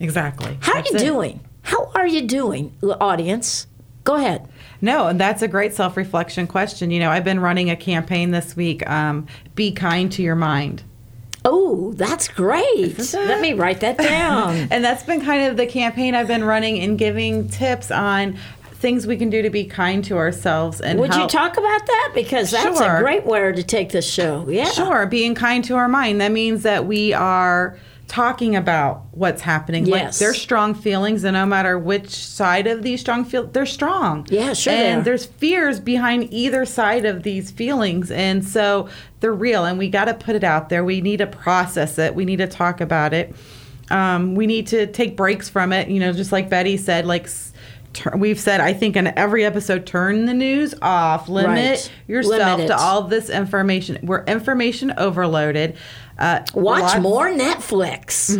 Exactly. 0.00 0.58
How 0.60 0.74
That's 0.74 0.90
are 0.90 0.94
you 0.94 0.98
it. 0.98 1.04
doing? 1.04 1.40
How 1.62 1.90
are 1.94 2.06
you 2.06 2.22
doing, 2.22 2.72
audience? 2.82 3.66
Go 4.04 4.14
ahead. 4.14 4.48
No, 4.80 5.08
and 5.08 5.20
that's 5.20 5.42
a 5.42 5.48
great 5.48 5.74
self 5.74 5.96
reflection 5.96 6.46
question. 6.46 6.90
You 6.90 7.00
know, 7.00 7.10
I've 7.10 7.24
been 7.24 7.40
running 7.40 7.70
a 7.70 7.76
campaign 7.76 8.30
this 8.30 8.54
week 8.54 8.88
um, 8.88 9.26
Be 9.54 9.72
Kind 9.72 10.12
to 10.12 10.22
Your 10.22 10.36
Mind. 10.36 10.84
Oh, 11.44 11.92
that's 11.94 12.26
great. 12.28 12.98
Let 13.14 13.40
me 13.40 13.52
write 13.52 13.80
that 13.80 13.98
down. 13.98 14.68
And 14.70 14.84
that's 14.84 15.04
been 15.04 15.24
kind 15.24 15.48
of 15.48 15.56
the 15.56 15.66
campaign 15.66 16.14
I've 16.14 16.26
been 16.26 16.44
running 16.44 16.80
and 16.80 16.98
giving 16.98 17.48
tips 17.48 17.90
on 17.92 18.36
things 18.74 19.06
we 19.06 19.16
can 19.16 19.30
do 19.30 19.42
to 19.42 19.50
be 19.50 19.64
kind 19.64 20.04
to 20.04 20.16
ourselves 20.18 20.80
and 20.80 21.00
Would 21.00 21.14
how, 21.14 21.22
you 21.22 21.28
talk 21.28 21.56
about 21.56 21.86
that? 21.86 22.12
Because 22.14 22.50
that's 22.50 22.78
Sure. 22.78 22.96
a 22.96 23.00
great 23.00 23.24
way 23.24 23.52
to 23.52 23.62
take 23.62 23.90
this 23.90 24.08
show. 24.08 24.46
Yeah. 24.48 24.66
Sure, 24.70 25.06
being 25.06 25.34
kind 25.34 25.64
to 25.64 25.76
our 25.76 25.88
mind. 25.88 26.20
That 26.20 26.32
means 26.32 26.62
that 26.64 26.84
we 26.86 27.12
are 27.12 27.78
talking 28.08 28.54
about 28.54 29.02
what's 29.10 29.42
happening. 29.42 29.84
Like 29.86 30.02
Yes. 30.02 30.18
there's 30.20 30.40
strong 30.40 30.74
feelings, 30.74 31.24
and 31.24 31.34
no 31.34 31.44
matter 31.44 31.76
which 31.78 32.08
side 32.10 32.66
of 32.68 32.82
these 32.82 33.00
strong 33.00 33.24
feel, 33.24 33.46
they're 33.48 33.66
strong. 33.66 34.26
Yeah, 34.30 34.52
sure 34.52 34.72
And 34.72 35.04
there's 35.04 35.26
fears 35.26 35.80
behind 35.80 36.28
either 36.32 36.64
side 36.64 37.04
of 37.04 37.24
these 37.24 37.50
feelings, 37.50 38.10
and 38.10 38.44
so 38.44 38.88
they're 39.20 39.32
real. 39.34 39.64
And 39.64 39.76
we 39.78 39.88
got 39.88 40.04
to 40.04 40.14
put 40.14 40.36
it 40.36 40.44
out 40.44 40.68
there. 40.68 40.84
We 40.84 41.00
need 41.00 41.16
to 41.18 41.26
process 41.26 41.98
it. 41.98 42.14
We 42.14 42.24
need 42.24 42.36
to 42.38 42.46
talk 42.46 42.80
about 42.80 43.12
it. 43.12 43.34
Um, 43.90 44.34
we 44.34 44.46
need 44.46 44.66
to 44.68 44.86
take 44.86 45.16
breaks 45.16 45.48
from 45.48 45.72
it. 45.72 45.88
You 45.88 46.00
know, 46.00 46.12
just 46.12 46.32
like 46.32 46.48
Betty 46.48 46.76
said, 46.76 47.06
like. 47.06 47.28
tur- 47.92 48.14
We've 48.16 48.38
said, 48.38 48.60
I 48.60 48.72
think, 48.74 48.94
in 48.94 49.06
every 49.18 49.42
episode, 49.44 49.86
turn 49.86 50.26
the 50.26 50.34
news 50.34 50.74
off, 50.82 51.28
limit 51.30 51.56
Right. 51.56 51.90
yourself 52.06 52.58
Limit 52.58 52.66
to 52.68 52.76
all 52.76 53.02
this 53.04 53.30
information. 53.30 53.98
We're 54.02 54.22
information 54.24 54.92
overloaded. 54.98 55.76
Uh, 56.18 56.40
Watch 56.54 56.82
lots- 56.82 57.00
more 57.00 57.30
Netflix. 57.30 58.36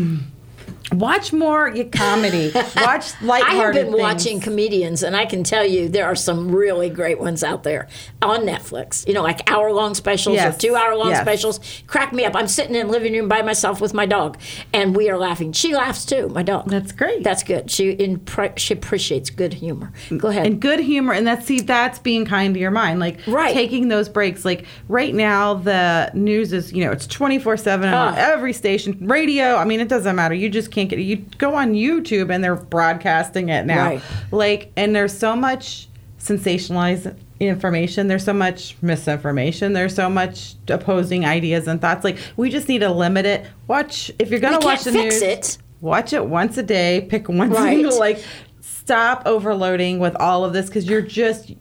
Watch 0.92 1.32
more 1.32 1.72
comedy. 1.92 2.52
Watch 2.76 3.20
like 3.20 3.42
I 3.44 3.54
have 3.54 3.74
been 3.74 3.86
things. 3.86 3.98
watching 4.00 4.40
comedians, 4.40 5.02
and 5.02 5.16
I 5.16 5.26
can 5.26 5.42
tell 5.42 5.64
you 5.64 5.88
there 5.88 6.06
are 6.06 6.14
some 6.14 6.54
really 6.54 6.88
great 6.88 7.18
ones 7.18 7.42
out 7.42 7.64
there 7.64 7.88
on 8.22 8.40
Netflix. 8.42 9.06
You 9.06 9.14
know, 9.14 9.22
like 9.22 9.50
hour 9.50 9.72
long 9.72 9.94
specials 9.94 10.36
Yes. 10.36 10.56
or 10.56 10.60
two 10.60 10.76
hour 10.76 10.94
long 10.94 11.10
Yes. 11.10 11.22
specials. 11.22 11.60
Crack 11.86 12.12
me 12.12 12.24
up. 12.24 12.36
I'm 12.36 12.46
sitting 12.46 12.76
in 12.76 12.86
the 12.86 12.92
living 12.92 13.12
room 13.14 13.28
by 13.28 13.42
myself 13.42 13.80
with 13.80 13.94
my 13.94 14.06
dog, 14.06 14.38
and 14.72 14.94
we 14.94 15.10
are 15.10 15.18
laughing. 15.18 15.52
She 15.52 15.74
laughs 15.74 16.04
too, 16.04 16.28
my 16.28 16.42
dog. 16.44 16.68
That's 16.70 16.92
great. 16.92 17.24
That's 17.24 17.42
good. 17.42 17.70
She 17.70 17.94
impre- 17.96 18.56
she 18.58 18.72
appreciates 18.74 19.28
good 19.30 19.54
humor. 19.54 19.92
Go 20.16 20.28
ahead. 20.28 20.46
and 20.46 20.60
good 20.60 20.80
humor 20.80 21.12
and 21.12 21.26
that's 21.26 21.46
see 21.46 21.60
that's 21.60 21.98
being 21.98 22.24
kind 22.24 22.54
to 22.54 22.60
your 22.60 22.70
mind 22.70 22.98
like 23.00 23.18
Right. 23.26 23.52
taking 23.54 23.88
those 23.88 24.08
breaks 24.08 24.44
like 24.44 24.64
right 24.88 25.14
now 25.14 25.54
the 25.54 26.10
news 26.14 26.52
is 26.52 26.72
you 26.72 26.84
know 26.84 26.90
it's 26.92 27.06
24 27.06 27.56
7 27.56 27.88
on 27.88 27.94
Ah. 27.94 28.16
every 28.16 28.52
station 28.52 28.96
radio 29.02 29.56
i 29.56 29.64
mean 29.64 29.78
it 29.80 29.88
doesn't 29.88 30.16
matter 30.16 30.34
you 30.34 30.48
just 30.48 30.70
can't 30.76 30.90
get 30.90 30.98
it 30.98 31.02
you 31.02 31.16
go 31.38 31.54
on 31.54 31.72
youtube 31.72 32.32
and 32.32 32.44
they're 32.44 32.54
broadcasting 32.54 33.48
it 33.48 33.64
now 33.66 33.86
Right. 33.86 34.02
like 34.30 34.72
and 34.76 34.94
there's 34.94 35.16
so 35.16 35.34
much 35.34 35.88
sensationalized 36.20 37.16
information 37.40 38.08
there's 38.08 38.24
so 38.24 38.32
much 38.32 38.76
misinformation 38.82 39.72
there's 39.72 39.94
so 39.94 40.08
much 40.10 40.54
opposing 40.68 41.24
ideas 41.24 41.66
and 41.66 41.80
thoughts 41.80 42.04
like 42.04 42.18
we 42.36 42.50
just 42.50 42.68
need 42.68 42.78
to 42.80 42.90
limit 42.90 43.24
it 43.26 43.46
watch 43.68 44.10
if 44.18 44.30
you're 44.30 44.40
gonna 44.40 44.58
watch 44.64 44.84
the 44.84 44.90
news 44.92 45.20
it. 45.22 45.58
watch 45.80 46.12
it 46.12 46.26
once 46.26 46.56
a 46.58 46.62
day 46.62 47.06
pick 47.10 47.28
one 47.28 47.50
Right. 47.50 47.74
single 47.76 47.98
like 47.98 48.22
stop 48.60 49.22
overloading 49.26 49.98
with 49.98 50.14
all 50.16 50.44
of 50.44 50.52
this 50.52 50.66
because 50.66 50.86
you're 50.88 51.00
just 51.02 51.52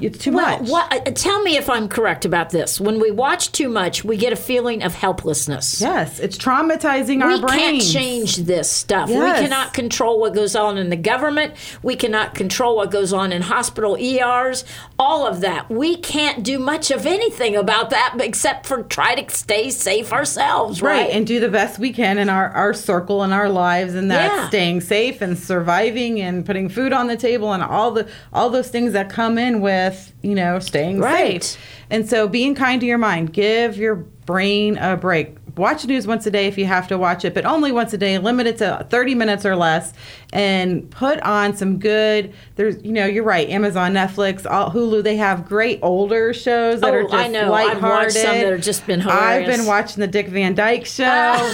it's 0.00 0.18
too 0.18 0.32
well, 0.32 0.60
much 0.60 0.68
what, 0.68 0.92
uh, 0.92 1.10
tell 1.12 1.42
me 1.42 1.56
if 1.56 1.70
I'm 1.70 1.88
correct 1.88 2.24
about 2.24 2.50
this. 2.50 2.80
When 2.80 3.00
we 3.00 3.10
watch 3.10 3.52
too 3.52 3.68
much, 3.68 4.04
we 4.04 4.16
get 4.16 4.32
a 4.32 4.36
feeling 4.36 4.82
of 4.82 4.94
helplessness. 4.94 5.80
yes 5.80 6.18
it's 6.20 6.36
traumatizing 6.36 7.22
our 7.22 7.38
brain 7.38 7.42
we 7.42 7.48
can't 7.48 7.76
brains 7.78 7.92
change 7.92 8.36
this 8.38 8.70
stuff. 8.70 9.08
Yes. 9.08 9.40
We 9.40 9.46
cannot 9.46 9.74
control 9.74 10.20
what 10.20 10.34
goes 10.34 10.56
on 10.56 10.78
in 10.78 10.88
the 10.90 10.96
government. 10.96 11.54
We 11.82 11.96
cannot 11.96 12.34
control 12.34 12.76
what 12.76 12.90
goes 12.90 13.12
on 13.12 13.32
in 13.32 13.42
hospital 13.42 13.96
ERs. 13.96 14.64
All 14.98 15.26
of 15.26 15.40
that. 15.40 15.70
We 15.70 15.96
can't 15.96 16.42
do 16.42 16.58
much 16.58 16.90
of 16.90 17.06
anything 17.06 17.56
about 17.56 17.90
that 17.90 18.16
except 18.20 18.66
for 18.66 18.82
try 18.82 19.14
to 19.14 19.34
stay 19.34 19.70
safe 19.70 20.12
ourselves, 20.12 20.82
right? 20.82 21.02
right 21.04 21.10
and 21.10 21.26
do 21.26 21.40
the 21.40 21.48
best 21.48 21.78
we 21.78 21.92
can 21.92 22.18
in 22.18 22.28
our, 22.28 22.48
our 22.50 22.74
circle 22.74 23.22
and 23.22 23.32
our 23.32 23.48
lives 23.48 23.94
and 23.94 24.10
that's 24.10 24.34
Yeah. 24.34 24.48
staying 24.48 24.80
safe 24.80 25.20
and 25.20 25.38
surviving 25.38 26.20
and 26.20 26.44
putting 26.46 26.68
food 26.68 26.92
on 26.92 27.06
the 27.06 27.16
table 27.16 27.52
and 27.52 27.62
all 27.62 27.90
the 27.90 28.08
all 28.32 28.50
those 28.50 28.68
things 28.68 28.92
that 28.92 29.08
come 29.10 29.38
in 29.38 29.60
with 29.60 29.83
you 30.22 30.34
know 30.34 30.58
staying 30.58 31.00
Right. 31.00 31.42
safe 31.42 31.60
and 31.90 32.08
so 32.08 32.26
being 32.28 32.54
kind 32.54 32.80
to 32.80 32.86
your 32.86 32.98
mind 32.98 33.32
give 33.32 33.76
your 33.76 33.96
brain 33.96 34.76
a 34.78 34.96
break 34.96 35.36
watch 35.56 35.86
news 35.86 36.04
once 36.06 36.26
a 36.26 36.30
day 36.32 36.46
if 36.48 36.58
you 36.58 36.64
have 36.66 36.88
to 36.88 36.98
watch 36.98 37.24
it 37.24 37.32
but 37.32 37.44
only 37.44 37.70
once 37.70 37.92
a 37.92 37.98
day 37.98 38.18
limit 38.18 38.46
it 38.46 38.58
to 38.58 38.84
30 38.90 39.14
minutes 39.14 39.46
or 39.46 39.54
less 39.54 39.92
and 40.32 40.90
put 40.90 41.20
on 41.20 41.54
some 41.54 41.78
good 41.78 42.32
there's 42.56 42.82
you 42.82 42.90
know 42.92 43.06
you're 43.06 43.22
right 43.22 43.48
amazon 43.50 43.92
netflix 43.92 44.50
all, 44.50 44.70
hulu 44.72 45.04
they 45.04 45.16
have 45.16 45.46
great 45.46 45.78
older 45.82 46.32
shows 46.34 46.80
that 46.80 46.92
Oh, 46.92 46.96
are 46.96 47.02
just 47.02 47.14
I 47.14 47.28
know. 47.28 47.52
I've 47.54 47.80
watched 47.82 48.12
some 48.12 48.36
that 48.38 48.50
have 48.52 48.62
just 48.62 48.84
been 48.86 49.00
hilarious. 49.00 49.48
I've 49.48 49.56
been 49.58 49.66
watching 49.66 50.00
the 50.00 50.08
Dick 50.08 50.26
Van 50.28 50.54
Dyke 50.54 50.86
Show. 50.98 51.04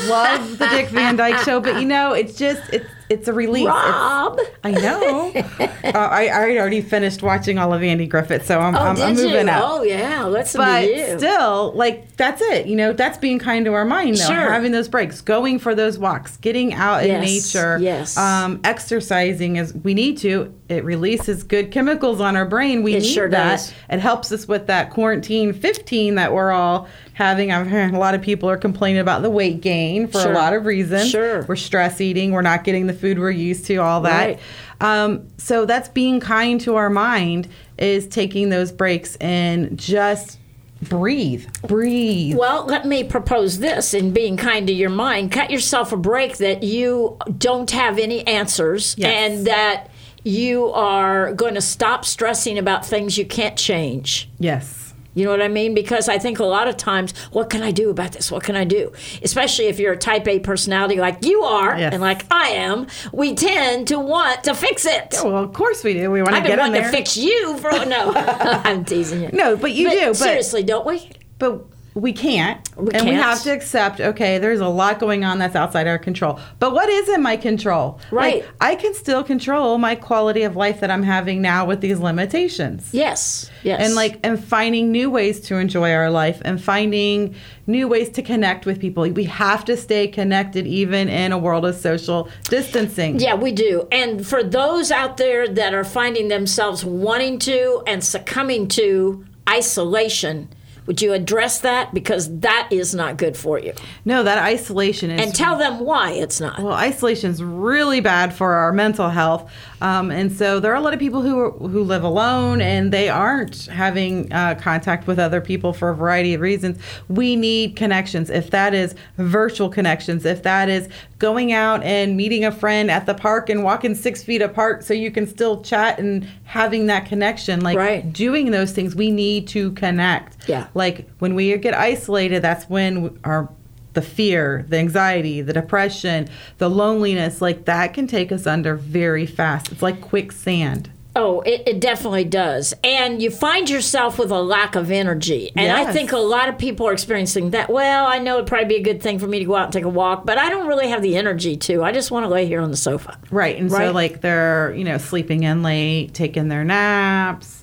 Love 0.08 0.56
the 0.58 0.66
Dick 0.68 0.88
Van 0.88 1.16
Dyke 1.16 1.38
Show, 1.44 1.60
but 1.60 1.78
you 1.80 1.86
know, 1.86 2.12
it's 2.12 2.36
just 2.38 2.62
it's 2.72 2.86
it's 3.10 3.28
a 3.28 3.32
release. 3.32 3.62
It's- 3.66 3.76
Rob. 3.92 4.38
I 4.64 4.70
know. 4.70 5.32
uh, 5.60 5.68
I, 5.92 6.28
I 6.28 6.56
already 6.58 6.80
finished 6.80 7.22
watching 7.22 7.58
all 7.58 7.74
of 7.74 7.82
Andy 7.82 8.06
Griffith, 8.06 8.46
so 8.46 8.58
I'm, 8.60 8.74
Oh, 8.74 8.78
I'm, 8.78 8.94
did 8.96 9.04
I'm 9.04 9.14
moving 9.16 9.46
you? 9.46 9.52
up. 9.52 9.62
Oh, 9.66 9.82
yeah. 9.82 10.24
Listen 10.26 10.60
But 10.60 11.18
still, 11.18 11.72
like 11.74 12.16
that's 12.16 12.40
it. 12.40 12.66
You 12.66 12.76
know, 12.76 12.92
that's 12.92 13.18
being 13.18 13.38
kind 13.38 13.64
to 13.66 13.72
our 13.74 13.84
mind, 13.84 14.16
though. 14.16 14.26
Sure. 14.26 14.50
Having 14.52 14.72
those 14.72 14.88
breaks, 14.88 15.20
going 15.20 15.58
for 15.58 15.74
those 15.74 15.98
walks, 15.98 16.36
getting 16.38 16.72
out 16.72 17.02
in 17.02 17.08
Yes, 17.22 17.54
nature, 17.54 17.78
yes. 17.80 18.16
um, 18.16 18.60
exercising 18.64 19.58
as 19.58 19.74
we 19.74 19.92
need 19.94 20.18
to. 20.18 20.54
It 20.68 20.84
releases 20.84 21.42
good 21.42 21.72
chemicals 21.72 22.20
on 22.20 22.36
our 22.36 22.44
brain. 22.44 22.82
We 22.84 22.94
It 22.94 23.02
need 23.02 23.08
sure 23.08 23.28
that. 23.28 23.50
does. 23.56 23.72
It 23.88 23.98
helps 23.98 24.30
us 24.30 24.46
with 24.46 24.68
that 24.68 24.90
quarantine 24.90 25.52
15 25.52 26.14
that 26.14 26.32
we're 26.32 26.52
all 26.52 26.86
having. 27.20 27.52
I've 27.52 27.66
heard 27.66 27.92
a 27.92 27.98
lot 27.98 28.14
of 28.14 28.22
people 28.22 28.48
are 28.48 28.56
complaining 28.56 29.00
about 29.00 29.20
the 29.20 29.28
weight 29.30 29.60
gain 29.60 30.08
for 30.08 30.20
Sure. 30.22 30.32
a 30.32 30.34
lot 30.34 30.54
of 30.54 30.64
reasons. 30.64 31.10
Sure. 31.10 31.42
We're 31.42 31.54
stress 31.56 32.00
eating. 32.00 32.32
We're 32.32 32.40
not 32.40 32.64
getting 32.64 32.86
the 32.86 32.94
food 32.94 33.18
we're 33.18 33.30
used 33.30 33.66
to. 33.66 33.76
All 33.76 34.00
that. 34.02 34.26
Right. 34.26 34.38
Um, 34.80 35.28
so 35.36 35.66
that's 35.66 35.90
being 35.90 36.18
kind 36.20 36.58
to 36.62 36.76
our 36.76 36.88
mind 36.88 37.48
is 37.76 38.06
taking 38.08 38.48
those 38.48 38.72
breaks 38.72 39.16
and 39.16 39.78
just 39.78 40.38
breathe, 40.82 41.46
breathe. 41.68 42.36
Well, 42.38 42.64
let 42.64 42.86
me 42.86 43.04
propose 43.04 43.58
this 43.58 43.92
in 43.92 44.12
being 44.12 44.38
kind 44.38 44.66
to 44.66 44.72
your 44.72 44.88
mind. 44.88 45.30
Cut 45.30 45.50
yourself 45.50 45.92
a 45.92 45.98
break 45.98 46.38
that 46.38 46.62
you 46.62 47.18
don't 47.36 47.70
have 47.70 47.98
any 47.98 48.26
answers 48.26 48.94
Yes. 48.96 49.30
and 49.30 49.46
that 49.46 49.90
you 50.24 50.66
are 50.72 51.34
going 51.34 51.54
to 51.54 51.60
stop 51.60 52.06
stressing 52.06 52.56
about 52.56 52.86
things 52.86 53.18
you 53.18 53.26
can't 53.26 53.56
change. 53.58 54.30
Yes. 54.38 54.79
You 55.14 55.24
know 55.24 55.32
what 55.32 55.42
I 55.42 55.48
mean? 55.48 55.74
Because 55.74 56.08
I 56.08 56.18
think 56.18 56.38
a 56.38 56.44
lot 56.44 56.68
of 56.68 56.76
times, 56.76 57.12
what 57.32 57.50
can 57.50 57.62
I 57.62 57.72
do 57.72 57.90
about 57.90 58.12
this? 58.12 58.30
What 58.30 58.44
can 58.44 58.54
I 58.54 58.64
do? 58.64 58.92
Especially 59.22 59.66
if 59.66 59.80
you're 59.80 59.94
a 59.94 59.96
type 59.96 60.28
A 60.28 60.38
personality 60.38 60.96
like 60.96 61.24
you 61.24 61.42
are 61.42 61.76
Yes. 61.76 61.92
and 61.92 62.00
like 62.00 62.24
I 62.32 62.50
am, 62.50 62.86
we 63.12 63.34
tend 63.34 63.88
to 63.88 63.98
want 63.98 64.44
to 64.44 64.54
fix 64.54 64.86
it. 64.86 65.14
Well, 65.24 65.36
of 65.38 65.52
course 65.52 65.82
we 65.82 65.94
do. 65.94 66.10
We 66.10 66.22
want 66.22 66.30
to 66.32 66.36
I've 66.36 66.42
been 66.44 66.50
get 66.56 66.58
in 66.66 66.72
wanting 66.72 66.82
to 66.84 66.90
fix 66.90 67.16
you 67.16 67.58
for 67.58 67.70
no. 67.86 68.12
I'm 68.16 68.84
teasing 68.84 69.22
you. 69.22 69.30
No, 69.32 69.56
but 69.56 69.72
you 69.72 69.90
do, 69.90 70.06
but- 70.08 70.14
seriously, 70.16 70.62
don't 70.62 70.86
we? 70.86 71.10
but 71.38 71.64
we 71.94 72.12
can't. 72.12 72.68
We 72.76 72.92
and 72.92 73.04
we 73.04 73.10
can't. 73.12 73.22
have 73.22 73.42
to 73.42 73.50
accept, 73.50 74.00
okay, 74.00 74.38
there's 74.38 74.60
a 74.60 74.68
lot 74.68 74.98
going 74.98 75.24
on 75.24 75.38
that's 75.38 75.56
outside 75.56 75.86
our 75.86 75.98
control. 75.98 76.38
But 76.58 76.72
what 76.72 76.88
is 76.88 77.08
in 77.08 77.22
my 77.22 77.36
control? 77.36 78.00
Right. 78.10 78.42
Like, 78.44 78.52
I 78.60 78.74
can 78.76 78.94
still 78.94 79.24
control 79.24 79.78
my 79.78 79.94
quality 79.96 80.42
of 80.42 80.56
life 80.56 80.80
that 80.80 80.90
I'm 80.90 81.02
having 81.02 81.42
now 81.42 81.66
with 81.66 81.80
these 81.80 81.98
limitations. 81.98 82.90
Yes. 82.92 83.50
Yes. 83.62 83.80
And 83.84 83.94
like 83.94 84.20
and 84.22 84.42
finding 84.42 84.92
new 84.92 85.10
ways 85.10 85.40
to 85.42 85.56
enjoy 85.56 85.92
our 85.92 86.10
life 86.10 86.40
and 86.44 86.62
finding 86.62 87.34
new 87.66 87.88
ways 87.88 88.08
to 88.10 88.22
connect 88.22 88.66
with 88.66 88.80
people. 88.80 89.08
We 89.10 89.24
have 89.24 89.64
to 89.64 89.76
stay 89.76 90.06
connected 90.08 90.66
even 90.66 91.08
in 91.08 91.32
a 91.32 91.38
world 91.38 91.64
of 91.64 91.74
social 91.74 92.28
distancing. 92.44 93.18
Yeah, 93.18 93.34
we 93.34 93.52
do. 93.52 93.88
And 93.90 94.26
for 94.26 94.42
those 94.42 94.90
out 94.90 95.16
there 95.16 95.48
that 95.48 95.74
are 95.74 95.84
finding 95.84 96.28
themselves 96.28 96.84
wanting 96.84 97.38
to 97.40 97.82
and 97.86 98.02
succumbing 98.02 98.68
to 98.68 99.24
isolation, 99.48 100.48
would 100.90 101.00
you 101.00 101.12
address 101.12 101.60
that? 101.60 101.94
Because 101.94 102.40
that 102.40 102.66
is 102.72 102.96
not 102.96 103.16
good 103.16 103.36
for 103.36 103.60
you. 103.60 103.72
No, 104.04 104.24
that 104.24 104.38
isolation 104.38 105.12
is 105.12 105.24
And 105.24 105.32
tell 105.32 105.56
them 105.56 105.78
why 105.78 106.10
it's 106.10 106.40
not. 106.40 106.58
Well, 106.58 106.72
isolation 106.72 107.30
is 107.30 107.40
really 107.40 108.00
bad 108.00 108.34
for 108.34 108.54
our 108.54 108.72
mental 108.72 109.08
health, 109.08 109.48
um, 109.80 110.10
and 110.10 110.30
so 110.30 110.60
there 110.60 110.72
are 110.72 110.76
a 110.76 110.80
lot 110.80 110.92
of 110.92 110.98
people 111.00 111.22
who 111.22 111.38
are, 111.38 111.50
who 111.50 111.82
live 111.82 112.04
alone 112.04 112.60
and 112.60 112.92
they 112.92 113.08
aren't 113.08 113.66
having 113.66 114.32
uh, 114.32 114.54
contact 114.56 115.06
with 115.06 115.18
other 115.18 115.40
people 115.40 115.72
for 115.72 115.90
a 115.90 115.94
variety 115.94 116.34
of 116.34 116.40
reasons. 116.40 116.78
We 117.08 117.36
need 117.36 117.76
connections. 117.76 118.30
If 118.30 118.50
that 118.50 118.74
is 118.74 118.94
virtual 119.16 119.68
connections, 119.68 120.24
if 120.24 120.42
that 120.42 120.68
is 120.68 120.88
going 121.18 121.52
out 121.52 121.82
and 121.82 122.16
meeting 122.16 122.44
a 122.44 122.52
friend 122.52 122.90
at 122.90 123.06
the 123.06 123.14
park 123.14 123.48
and 123.50 123.62
walking 123.62 123.94
six 123.94 124.22
feet 124.22 124.42
apart 124.42 124.84
so 124.84 124.94
you 124.94 125.10
can 125.10 125.26
still 125.26 125.62
chat 125.62 125.98
and 125.98 126.26
having 126.44 126.86
that 126.86 127.06
connection, 127.06 127.60
like 127.60 127.76
Right. 127.76 128.12
doing 128.12 128.50
those 128.50 128.72
things, 128.72 128.94
we 128.94 129.10
need 129.10 129.46
to 129.48 129.72
connect. 129.72 130.48
Yeah. 130.48 130.66
Like 130.74 131.08
when 131.18 131.34
we 131.34 131.56
get 131.58 131.74
isolated, 131.74 132.42
that's 132.42 132.68
when 132.68 133.18
our 133.24 133.48
the 133.92 134.02
fear, 134.02 134.64
the 134.68 134.78
anxiety, 134.78 135.40
the 135.42 135.52
depression, 135.52 136.28
the 136.58 136.68
loneliness, 136.70 137.40
like 137.40 137.64
that 137.64 137.94
can 137.94 138.06
take 138.06 138.30
us 138.32 138.46
under 138.46 138.74
very 138.76 139.26
fast. 139.26 139.72
It's 139.72 139.82
like 139.82 140.00
quicksand. 140.00 140.90
Oh, 141.16 141.40
it, 141.40 141.64
it 141.66 141.80
definitely 141.80 142.22
does. 142.24 142.72
And 142.84 143.20
you 143.20 143.30
find 143.32 143.68
yourself 143.68 144.16
with 144.16 144.30
a 144.30 144.40
lack 144.40 144.76
of 144.76 144.92
energy. 144.92 145.50
And 145.56 145.72
I 145.72 145.92
think 145.92 146.12
a 146.12 146.18
lot 146.18 146.48
of 146.48 146.56
people 146.56 146.86
are 146.86 146.92
experiencing 146.92 147.50
that. 147.50 147.68
Well, 147.68 148.06
I 148.06 148.20
know 148.20 148.36
it'd 148.36 148.46
probably 148.46 148.68
be 148.68 148.76
a 148.76 148.82
good 148.82 149.02
thing 149.02 149.18
for 149.18 149.26
me 149.26 149.40
to 149.40 149.44
go 149.44 149.56
out 149.56 149.64
and 149.64 149.72
take 149.72 149.84
a 149.84 149.88
walk, 149.88 150.24
but 150.24 150.38
I 150.38 150.48
don't 150.48 150.68
really 150.68 150.88
have 150.88 151.02
the 151.02 151.16
energy 151.16 151.56
to. 151.56 151.82
I 151.82 151.90
just 151.90 152.12
want 152.12 152.24
to 152.24 152.28
lay 152.28 152.46
here 152.46 152.60
on 152.60 152.70
the 152.70 152.76
sofa. 152.76 153.18
Right. 153.32 153.56
And 153.58 153.72
Right. 153.72 153.86
so 153.88 153.92
like 153.92 154.20
they're, 154.20 154.72
you 154.76 154.84
know, 154.84 154.98
sleeping 154.98 155.42
in 155.42 155.64
late, 155.64 156.14
taking 156.14 156.46
their 156.46 156.62
naps. 156.62 157.59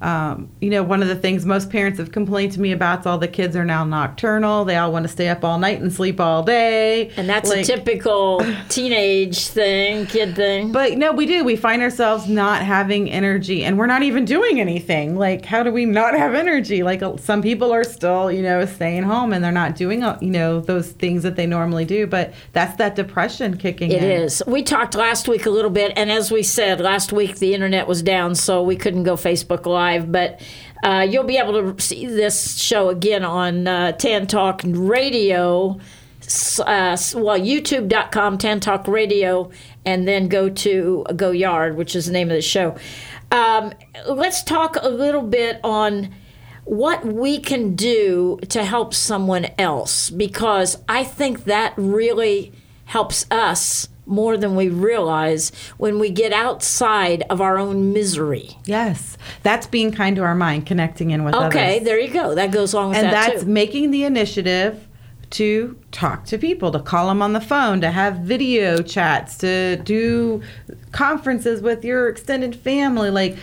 Um, 0.00 0.48
you 0.60 0.70
know, 0.70 0.82
one 0.84 1.02
of 1.02 1.08
the 1.08 1.16
things 1.16 1.44
most 1.44 1.70
parents 1.70 1.98
have 1.98 2.12
complained 2.12 2.52
to 2.52 2.60
me 2.60 2.70
about 2.70 3.00
is 3.00 3.06
all 3.06 3.18
the 3.18 3.26
kids 3.26 3.56
are 3.56 3.64
now 3.64 3.84
nocturnal. 3.84 4.64
They 4.64 4.76
all 4.76 4.92
want 4.92 5.02
to 5.04 5.08
stay 5.08 5.28
up 5.28 5.42
all 5.44 5.58
night 5.58 5.80
and 5.80 5.92
sleep 5.92 6.20
all 6.20 6.44
day. 6.44 7.10
And 7.16 7.28
that's 7.28 7.50
Like- 7.50 7.60
a 7.60 7.64
typical 7.64 8.44
teenage 8.68 9.48
thing, 9.48 10.06
kid 10.06 10.36
thing. 10.36 10.70
But 10.70 10.98
no, 10.98 11.10
we 11.12 11.26
do. 11.26 11.42
We 11.42 11.56
find 11.56 11.82
ourselves 11.82 12.28
not 12.28 12.62
having 12.62 13.10
energy 13.10 13.64
and 13.64 13.76
we're 13.76 13.86
not 13.86 14.04
even 14.04 14.24
doing 14.24 14.60
anything. 14.60 15.16
Like, 15.16 15.44
how 15.44 15.64
do 15.64 15.72
we 15.72 15.84
not 15.84 16.14
have 16.14 16.34
energy? 16.34 16.84
Like, 16.84 17.02
uh, 17.02 17.16
some 17.16 17.42
people 17.42 17.72
are 17.72 17.82
still, 17.82 18.30
you 18.30 18.42
know, 18.42 18.64
staying 18.66 19.02
home 19.02 19.32
and 19.32 19.42
they're 19.42 19.50
not 19.50 19.74
doing, 19.74 20.04
uh, 20.04 20.16
you 20.20 20.30
know, 20.30 20.60
those 20.60 20.92
things 20.92 21.24
that 21.24 21.34
they 21.34 21.46
normally 21.46 21.84
do. 21.84 22.06
But 22.06 22.34
that's 22.52 22.76
that 22.76 22.94
depression 22.94 23.56
kicking 23.56 23.90
It 23.90 24.02
in. 24.04 24.10
is. 24.22 24.42
We 24.46 24.62
talked 24.62 24.94
last 24.94 25.26
week 25.26 25.44
a 25.46 25.50
little 25.50 25.70
bit, 25.72 25.92
and 25.96 26.10
as 26.12 26.30
we 26.30 26.44
said 26.44 26.80
last 26.80 27.12
week, 27.12 27.38
the 27.38 27.52
internet 27.54 27.88
was 27.88 28.00
down, 28.02 28.36
so 28.36 28.62
we 28.62 28.76
couldn't 28.76 29.02
go 29.02 29.16
Facebook 29.16 29.66
Live. 29.66 29.87
But 29.96 30.40
uh, 30.82 31.06
you'll 31.08 31.24
be 31.24 31.38
able 31.38 31.72
to 31.72 31.82
see 31.82 32.06
this 32.06 32.58
show 32.58 32.90
again 32.90 33.24
on 33.24 33.66
uh, 33.66 33.92
Tan 33.92 34.26
Talk 34.26 34.60
Radio 34.64 35.80
uh, 36.60 36.96
well, 37.14 37.38
youtube.com, 37.38 38.38
Tan 38.38 38.60
Talk 38.60 38.86
Radio, 38.86 39.50
and 39.84 40.06
then 40.06 40.28
go 40.28 40.50
to 40.50 41.06
Go 41.16 41.30
Yard, 41.30 41.76
which 41.76 41.96
is 41.96 42.06
the 42.06 42.12
name 42.12 42.30
of 42.30 42.36
the 42.36 42.42
show. 42.42 42.76
Um, 43.30 43.72
let's 44.06 44.42
talk 44.42 44.76
a 44.80 44.88
little 44.88 45.22
bit 45.22 45.60
on 45.64 46.14
what 46.64 47.04
we 47.04 47.38
can 47.38 47.74
do 47.74 48.38
to 48.50 48.62
help 48.64 48.92
someone 48.92 49.46
else 49.58 50.10
because 50.10 50.82
I 50.88 51.04
think 51.04 51.44
that 51.44 51.72
really 51.76 52.52
helps 52.84 53.24
us 53.30 53.88
more 54.08 54.36
than 54.36 54.56
we 54.56 54.68
realize 54.68 55.52
when 55.76 55.98
we 55.98 56.10
get 56.10 56.32
outside 56.32 57.22
of 57.30 57.40
our 57.40 57.58
own 57.58 57.92
misery. 57.92 58.56
Yes, 58.64 59.16
that's 59.42 59.66
being 59.66 59.92
kind 59.92 60.16
to 60.16 60.22
our 60.22 60.34
mind, 60.34 60.66
connecting 60.66 61.10
in 61.10 61.24
with 61.24 61.34
Okay, 61.34 61.76
others. 61.76 61.84
there 61.84 62.00
you 62.00 62.08
go. 62.12 62.34
That 62.34 62.50
goes 62.50 62.72
along 62.72 62.90
with 62.90 62.98
and 62.98 63.06
that 63.06 63.24
And 63.26 63.32
that's 63.34 63.44
too. 63.44 63.50
making 63.50 63.90
the 63.90 64.04
initiative 64.04 64.86
to 65.30 65.78
talk 65.92 66.24
to 66.24 66.38
people, 66.38 66.70
to 66.72 66.80
call 66.80 67.08
them 67.08 67.20
on 67.20 67.34
the 67.34 67.40
phone, 67.40 67.82
to 67.82 67.90
have 67.90 68.18
video 68.20 68.80
chats, 68.80 69.36
to 69.38 69.76
do 69.76 70.40
conferences 70.92 71.60
with 71.60 71.84
your 71.84 72.08
extended 72.08 72.56
family, 72.56 73.10
like 73.10 73.36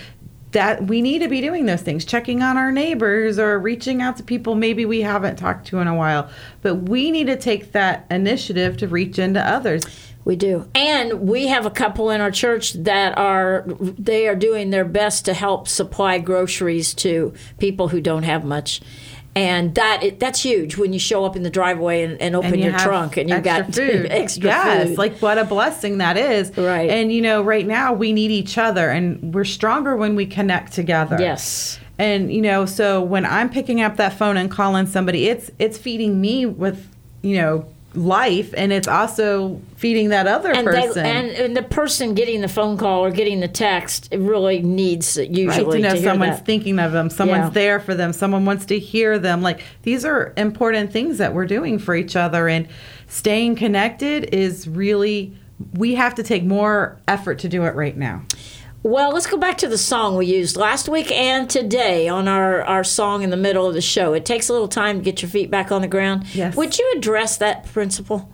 that 0.52 0.88
we 0.88 1.02
need 1.02 1.20
to 1.20 1.28
be 1.28 1.42
doing 1.42 1.66
those 1.66 1.82
things, 1.82 2.06
checking 2.06 2.42
on 2.42 2.58
our 2.58 2.72
neighbors 2.72 3.38
or 3.38 3.60
reaching 3.60 4.02
out 4.02 4.16
to 4.18 4.24
people 4.24 4.56
maybe 4.56 4.86
we 4.86 5.02
haven't 5.02 5.36
talked 5.36 5.68
to 5.68 5.80
in 5.80 5.88
a 5.88 5.94
while. 5.94 6.30
But 6.62 6.76
we 6.90 7.12
need 7.12 7.28
to 7.28 7.36
take 7.36 7.74
that 7.74 8.08
initiative 8.10 8.78
to 8.78 8.88
reach 8.88 9.20
into 9.20 9.42
others. 9.42 9.84
We 10.26 10.36
do. 10.36 10.68
And 10.74 11.22
we 11.22 11.48
have 11.48 11.68
a 11.68 11.70
couple 11.70 12.10
in 12.10 12.20
our 12.20 12.32
church 12.32 12.74
that 12.74 13.16
are 13.18 13.64
they 13.68 14.28
are 14.28 14.36
doing 14.36 14.72
their 14.72 14.84
best 14.84 15.24
to 15.26 15.36
help 15.36 15.68
supply 15.68 16.18
groceries 16.18 16.96
to 16.96 17.34
people 17.60 17.90
who 17.90 18.02
don't 18.02 18.24
have 18.24 18.44
much. 18.44 18.82
And 19.36 19.76
that 19.76 20.02
it, 20.02 20.20
that's 20.20 20.42
huge 20.42 20.78
when 20.78 20.94
you 20.94 21.00
show 21.00 21.26
up 21.26 21.36
in 21.36 21.44
the 21.44 21.50
driveway 21.50 22.04
and, 22.04 22.20
and 22.22 22.36
open 22.36 22.54
and 22.54 22.64
you 22.64 22.70
your 22.70 22.80
trunk 22.80 23.18
and 23.18 23.30
you 23.30 23.36
extra 23.36 23.64
got 23.64 23.76
food. 23.76 24.06
extra 24.10 24.46
yes, 24.46 24.88
food. 24.88 24.98
like 24.98 25.18
what 25.20 25.38
a 25.38 25.44
blessing 25.44 26.00
that 26.00 26.18
is. 26.18 26.58
Right. 26.58 26.90
And 26.90 27.12
you 27.12 27.22
know, 27.22 27.44
right 27.44 27.68
now 27.68 27.94
we 27.94 28.12
need 28.12 28.32
each 28.32 28.58
other, 28.58 28.90
and 28.90 29.34
we're 29.34 29.44
stronger 29.44 29.96
when 29.96 30.16
we 30.16 30.26
connect 30.26 30.74
together. 30.74 31.18
Yes. 31.20 31.80
And 32.00 32.34
you 32.34 32.42
know, 32.42 32.66
so 32.66 33.02
when 33.02 33.26
I'm 33.26 33.50
picking 33.50 33.82
up 33.82 33.98
that 33.98 34.18
phone 34.18 34.38
and 34.38 34.50
calling 34.50 34.88
somebody, 34.88 35.28
it's 35.28 35.52
it's 35.60 35.78
feeding 35.78 36.20
me 36.20 36.46
with 36.46 36.90
you 37.22 37.38
know 37.38 37.68
life, 37.96 38.54
and 38.58 38.72
it's 38.74 38.88
also 38.88 39.62
feeding 39.78 40.10
that 40.10 40.28
other 40.28 40.52
and, 40.52 40.68
they, 40.68 40.72
person. 40.88 41.06
and 41.06 41.28
and 41.32 41.58
the 41.58 41.64
person 41.64 42.14
getting 42.14 42.42
the 42.42 42.48
phone 42.48 42.78
call 42.78 43.04
or 43.04 43.12
getting 43.12 43.40
the 43.40 43.48
text 43.48 44.08
it 44.12 44.20
really 44.20 44.62
needs 44.62 45.18
usually 45.18 45.46
Right, 45.46 45.72
to 45.74 45.80
know 45.80 45.94
hear 45.96 46.04
someone's 46.04 46.38
that. 46.38 46.46
thinking 46.46 46.80
of 46.80 46.92
them, 46.92 47.10
someone's 47.10 47.46
Yeah. 47.46 47.50
there 47.50 47.80
for 47.80 47.96
them, 47.96 48.14
someone 48.14 48.46
wants 48.46 48.66
to 48.68 48.80
hear 48.80 49.18
them. 49.20 49.42
Like 49.42 49.62
these 49.84 50.06
are 50.06 50.34
important 50.38 50.92
things 50.92 51.18
that 51.18 51.34
we're 51.34 51.46
doing 51.46 51.80
for 51.80 51.96
each 51.96 52.16
other, 52.16 52.48
and 52.48 52.68
staying 53.08 53.56
connected 53.56 54.34
is 54.34 54.68
really. 54.68 55.34
We 55.74 55.96
have 55.96 56.16
to 56.16 56.24
take 56.24 56.44
more 56.44 56.98
effort 57.08 57.40
to 57.40 57.48
do 57.48 57.64
it 57.64 57.76
right 57.76 57.96
now. 57.96 58.24
Well, 58.86 59.14
let's 59.14 59.26
go 59.26 59.38
back 59.38 59.58
to 59.58 59.68
the 59.68 59.80
song 59.80 60.16
we 60.16 60.28
used 60.28 60.56
last 60.56 60.88
week 60.88 61.12
and 61.12 61.50
today 61.50 62.08
on 62.08 62.28
our, 62.28 62.62
our 62.62 62.84
song 62.84 63.24
in 63.24 63.32
the 63.32 63.36
middle 63.36 63.66
of 63.66 63.74
the 63.74 63.82
show. 63.82 64.14
It 64.14 64.26
takes 64.26 64.48
a 64.48 64.54
little 64.54 64.68
time 64.68 65.00
to 65.00 65.04
get 65.04 65.24
your 65.24 65.30
feet 65.30 65.50
back 65.50 65.72
on 65.72 65.82
the 65.82 65.88
ground. 65.88 66.28
Yes. 66.36 66.56
Would 66.56 66.78
you 66.78 66.94
address 66.96 67.38
that 67.38 67.66
principle? 67.66 68.32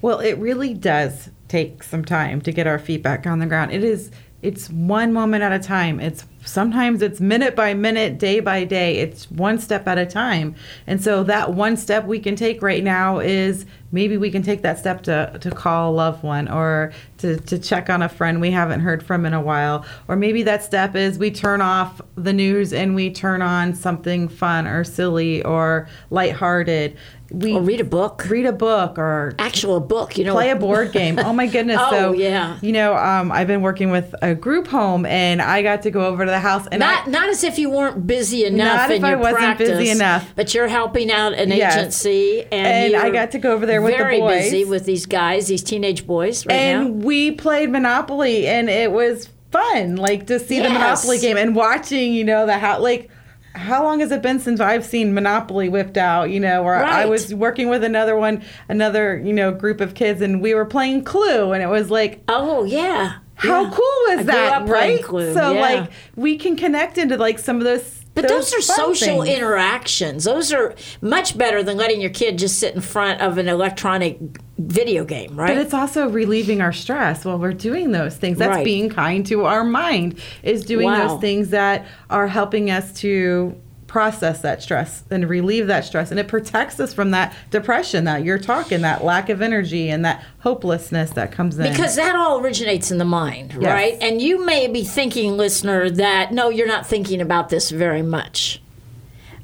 Well, 0.00 0.20
it 0.20 0.38
really 0.38 0.72
does 0.72 1.28
take 1.46 1.82
some 1.82 2.06
time 2.06 2.40
to 2.40 2.52
get 2.52 2.66
our 2.66 2.78
feet 2.78 3.02
back 3.02 3.26
on 3.26 3.38
the 3.38 3.44
ground. 3.44 3.70
It 3.70 3.84
is 3.84 4.10
it's 4.42 4.68
one 4.70 5.12
moment 5.12 5.44
at 5.44 5.52
a 5.52 5.58
time. 5.60 6.00
It's 6.00 6.26
sometimes 6.44 7.00
it's 7.00 7.20
minute 7.20 7.54
by 7.54 7.74
minute, 7.74 8.18
day 8.18 8.40
by 8.40 8.64
day. 8.64 8.96
It's 8.96 9.30
one 9.30 9.58
step 9.58 9.86
at 9.86 9.98
a 9.98 10.06
time. 10.06 10.56
And 10.88 11.02
so 11.02 11.22
that 11.24 11.54
one 11.54 11.76
step 11.76 12.06
we 12.06 12.18
can 12.18 12.34
take 12.34 12.60
right 12.60 12.82
now 12.82 13.20
is 13.20 13.66
maybe 13.92 14.16
we 14.16 14.32
can 14.32 14.42
take 14.42 14.62
that 14.62 14.80
step 14.80 15.02
to, 15.04 15.38
to 15.40 15.50
call 15.52 15.92
a 15.92 15.94
loved 15.94 16.24
one 16.24 16.48
or 16.48 16.92
to, 17.22 17.38
to 17.38 17.58
check 17.58 17.88
on 17.90 18.02
a 18.02 18.08
friend 18.08 18.40
we 18.40 18.50
haven't 18.50 18.80
heard 18.80 19.02
from 19.02 19.24
in 19.26 19.32
a 19.34 19.40
while. 19.40 19.84
Or 20.08 20.14
maybe 20.16 20.42
that 20.44 20.62
step 20.62 20.94
is 20.94 21.18
we 21.18 21.30
turn 21.30 21.60
off 21.60 22.00
the 22.14 22.32
news 22.32 22.72
and 22.72 22.94
we 22.94 23.10
turn 23.10 23.42
on 23.42 23.74
something 23.74 24.28
fun 24.28 24.66
or 24.66 24.84
silly 24.84 25.42
or 25.42 25.88
lighthearted. 26.10 26.96
We 27.30 27.54
Or 27.54 27.62
read 27.62 27.80
a 27.80 27.84
book? 27.84 28.26
Read 28.28 28.44
a 28.44 28.52
book 28.52 28.98
or 28.98 29.32
Actual 29.38 29.80
book, 29.80 30.18
you 30.18 30.24
know. 30.24 30.34
play 30.34 30.50
a 30.50 30.56
board 30.56 30.92
game. 30.92 31.18
Oh 31.18 31.32
my 31.32 31.46
goodness! 31.46 31.78
Oh, 31.82 31.90
so 31.90 32.12
yeah. 32.12 32.58
you 32.60 32.72
know, 32.72 32.94
um, 32.94 33.32
I've 33.32 33.46
been 33.46 33.62
working 33.62 33.90
with 33.90 34.14
a 34.20 34.34
group 34.34 34.66
home, 34.68 35.06
and 35.06 35.40
I 35.40 35.62
got 35.62 35.80
to 35.82 35.90
go 35.90 36.04
over 36.06 36.26
to 36.26 36.30
the 36.30 36.38
house, 36.38 36.66
and 36.70 36.80
Not, 36.80 37.06
I, 37.08 37.10
not 37.10 37.28
as 37.30 37.42
if 37.42 37.58
you 37.58 37.70
weren't 37.70 38.06
busy 38.06 38.44
enough 38.44 38.88
Not 38.88 38.90
if 38.90 39.02
I 39.02 39.14
wasn't 39.16 39.36
practice, 39.38 39.70
busy 39.70 39.90
enough. 39.90 40.30
but 40.36 40.52
you're 40.52 40.68
helping 40.68 41.10
out 41.10 41.32
an 41.32 41.48
Yes. 41.50 41.74
agency, 41.76 42.42
and, 42.52 42.94
And 42.94 42.96
I 42.96 43.08
got 43.10 43.30
to 43.30 43.38
go 43.38 43.52
over 43.52 43.64
there 43.64 43.80
with 43.80 43.92
the 43.92 43.98
very 44.04 44.20
boys. 44.20 44.42
busy 44.44 44.64
with 44.66 44.84
these 44.84 45.06
guys, 45.06 45.46
these 45.48 45.62
teenage 45.62 46.06
boys, 46.06 46.44
right 46.44 46.54
and 46.54 46.98
now. 47.00 47.06
we 47.06 47.11
played 47.32 47.70
Monopoly, 47.70 48.46
and 48.46 48.70
it 48.70 48.92
was 48.92 49.28
fun, 49.50 49.96
like 49.96 50.26
to 50.28 50.38
see 50.38 50.60
the 50.60 50.70
Monopoly 50.70 51.18
game 51.18 51.36
and 51.36 51.54
watching, 51.54 52.14
you 52.14 52.24
know, 52.24 52.46
the 52.46 52.58
how 52.58 52.80
like. 52.80 53.10
How 53.54 53.84
long 53.84 54.00
has 54.00 54.10
it 54.10 54.22
been 54.22 54.40
since 54.40 54.60
I've 54.60 54.82
seen 54.82 55.12
Monopoly 55.12 55.68
whipped 55.68 55.98
out? 55.98 56.30
You 56.30 56.40
know, 56.40 56.62
where 56.62 56.82
I 56.82 57.04
was 57.04 57.34
working 57.34 57.68
with 57.68 57.84
another 57.84 58.16
one, 58.16 58.42
another 58.70 59.18
you 59.18 59.34
know 59.34 59.52
group 59.52 59.82
of 59.82 59.92
kids, 59.94 60.22
and 60.22 60.40
we 60.40 60.54
were 60.54 60.64
playing 60.64 61.04
Clue, 61.04 61.52
and 61.52 61.62
it 61.62 61.66
was 61.66 61.90
like 61.90 62.22
Oh 62.28 62.64
yeah. 62.64 63.18
How 63.34 63.64
Yeah. 63.64 63.70
cool 63.70 63.84
I 63.84 64.16
was 64.16 64.24
grew 64.24 64.24
that, 64.24 64.68
right? 64.68 65.04
So 65.04 65.52
yeah. 65.52 65.60
like 65.60 65.90
we 66.16 66.38
can 66.38 66.56
connect 66.56 66.96
into 66.96 67.18
like 67.18 67.38
some 67.38 67.58
of 67.58 67.64
those. 67.64 68.01
But 68.14 68.28
those, 68.28 68.52
are 68.52 68.60
social 68.60 69.22
things. 69.22 69.36
interactions. 69.38 70.24
Those 70.24 70.52
are 70.52 70.74
much 71.00 71.38
better 71.38 71.62
than 71.62 71.78
letting 71.78 72.00
your 72.00 72.10
kid 72.10 72.36
just 72.38 72.58
sit 72.58 72.74
in 72.74 72.82
front 72.82 73.20
of 73.22 73.38
an 73.38 73.48
electronic 73.48 74.18
video 74.58 75.04
game, 75.04 75.34
right? 75.34 75.48
But 75.48 75.56
it's 75.58 75.72
also 75.74 76.08
relieving 76.08 76.60
our 76.60 76.72
stress 76.72 77.24
while 77.24 77.38
we're 77.38 77.54
doing 77.54 77.92
those 77.92 78.16
things. 78.16 78.36
That's 78.38 78.56
Right. 78.56 78.64
being 78.64 78.90
kind 78.90 79.24
to 79.26 79.46
our 79.46 79.64
mind. 79.64 80.18
Is 80.42 80.62
doing 80.64 80.86
Wow. 80.86 81.08
those 81.08 81.20
things 81.20 81.48
that 81.50 81.86
are 82.10 82.26
helping 82.28 82.70
us 82.70 82.92
to 83.00 83.54
process 83.92 84.40
that 84.40 84.62
stress 84.62 85.04
and 85.10 85.28
relieve 85.28 85.66
that 85.66 85.84
stress 85.84 86.10
and 86.10 86.18
it 86.18 86.26
protects 86.26 86.80
us 86.80 86.94
from 86.94 87.10
that 87.10 87.36
depression 87.50 88.04
that 88.04 88.24
you're 88.24 88.38
talking 88.38 88.80
that 88.80 89.04
lack 89.04 89.28
of 89.28 89.42
energy 89.42 89.90
and 89.90 90.02
that 90.02 90.24
hopelessness 90.38 91.10
that 91.10 91.30
comes 91.30 91.58
in 91.58 91.70
Because 91.70 91.96
that 91.96 92.16
all 92.16 92.40
originates 92.40 92.90
in 92.90 92.96
the 92.96 93.04
mind, 93.04 93.52
Yes. 93.52 93.62
right? 93.70 93.98
And 94.00 94.22
you 94.22 94.46
may 94.46 94.66
be 94.66 94.82
thinking, 94.82 95.36
listener, 95.36 95.90
that 95.90 96.32
no, 96.32 96.48
you're 96.48 96.66
not 96.66 96.86
thinking 96.86 97.20
about 97.20 97.50
this 97.50 97.68
very 97.70 98.00
much. 98.00 98.62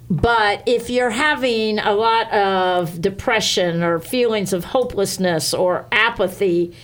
But 0.08 0.62
if 0.64 0.88
you're 0.88 1.10
having 1.10 1.78
a 1.78 1.92
lot 1.92 2.32
of 2.32 3.02
depression 3.02 3.82
or 3.82 3.98
feelings 3.98 4.54
of 4.54 4.64
hopelessness 4.64 5.52
or 5.52 5.84
apathy 5.92 6.74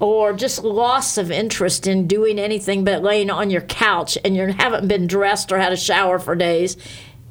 or 0.00 0.32
just 0.32 0.62
loss 0.62 1.18
of 1.18 1.30
interest 1.30 1.86
in 1.86 2.06
doing 2.06 2.38
anything 2.38 2.84
but 2.84 3.02
laying 3.02 3.30
on 3.30 3.50
your 3.50 3.62
couch 3.62 4.16
and 4.24 4.36
you 4.36 4.46
haven't 4.52 4.86
been 4.88 5.06
dressed 5.06 5.50
or 5.52 5.58
had 5.58 5.72
a 5.72 5.76
shower 5.76 6.18
for 6.18 6.34
days, 6.36 6.76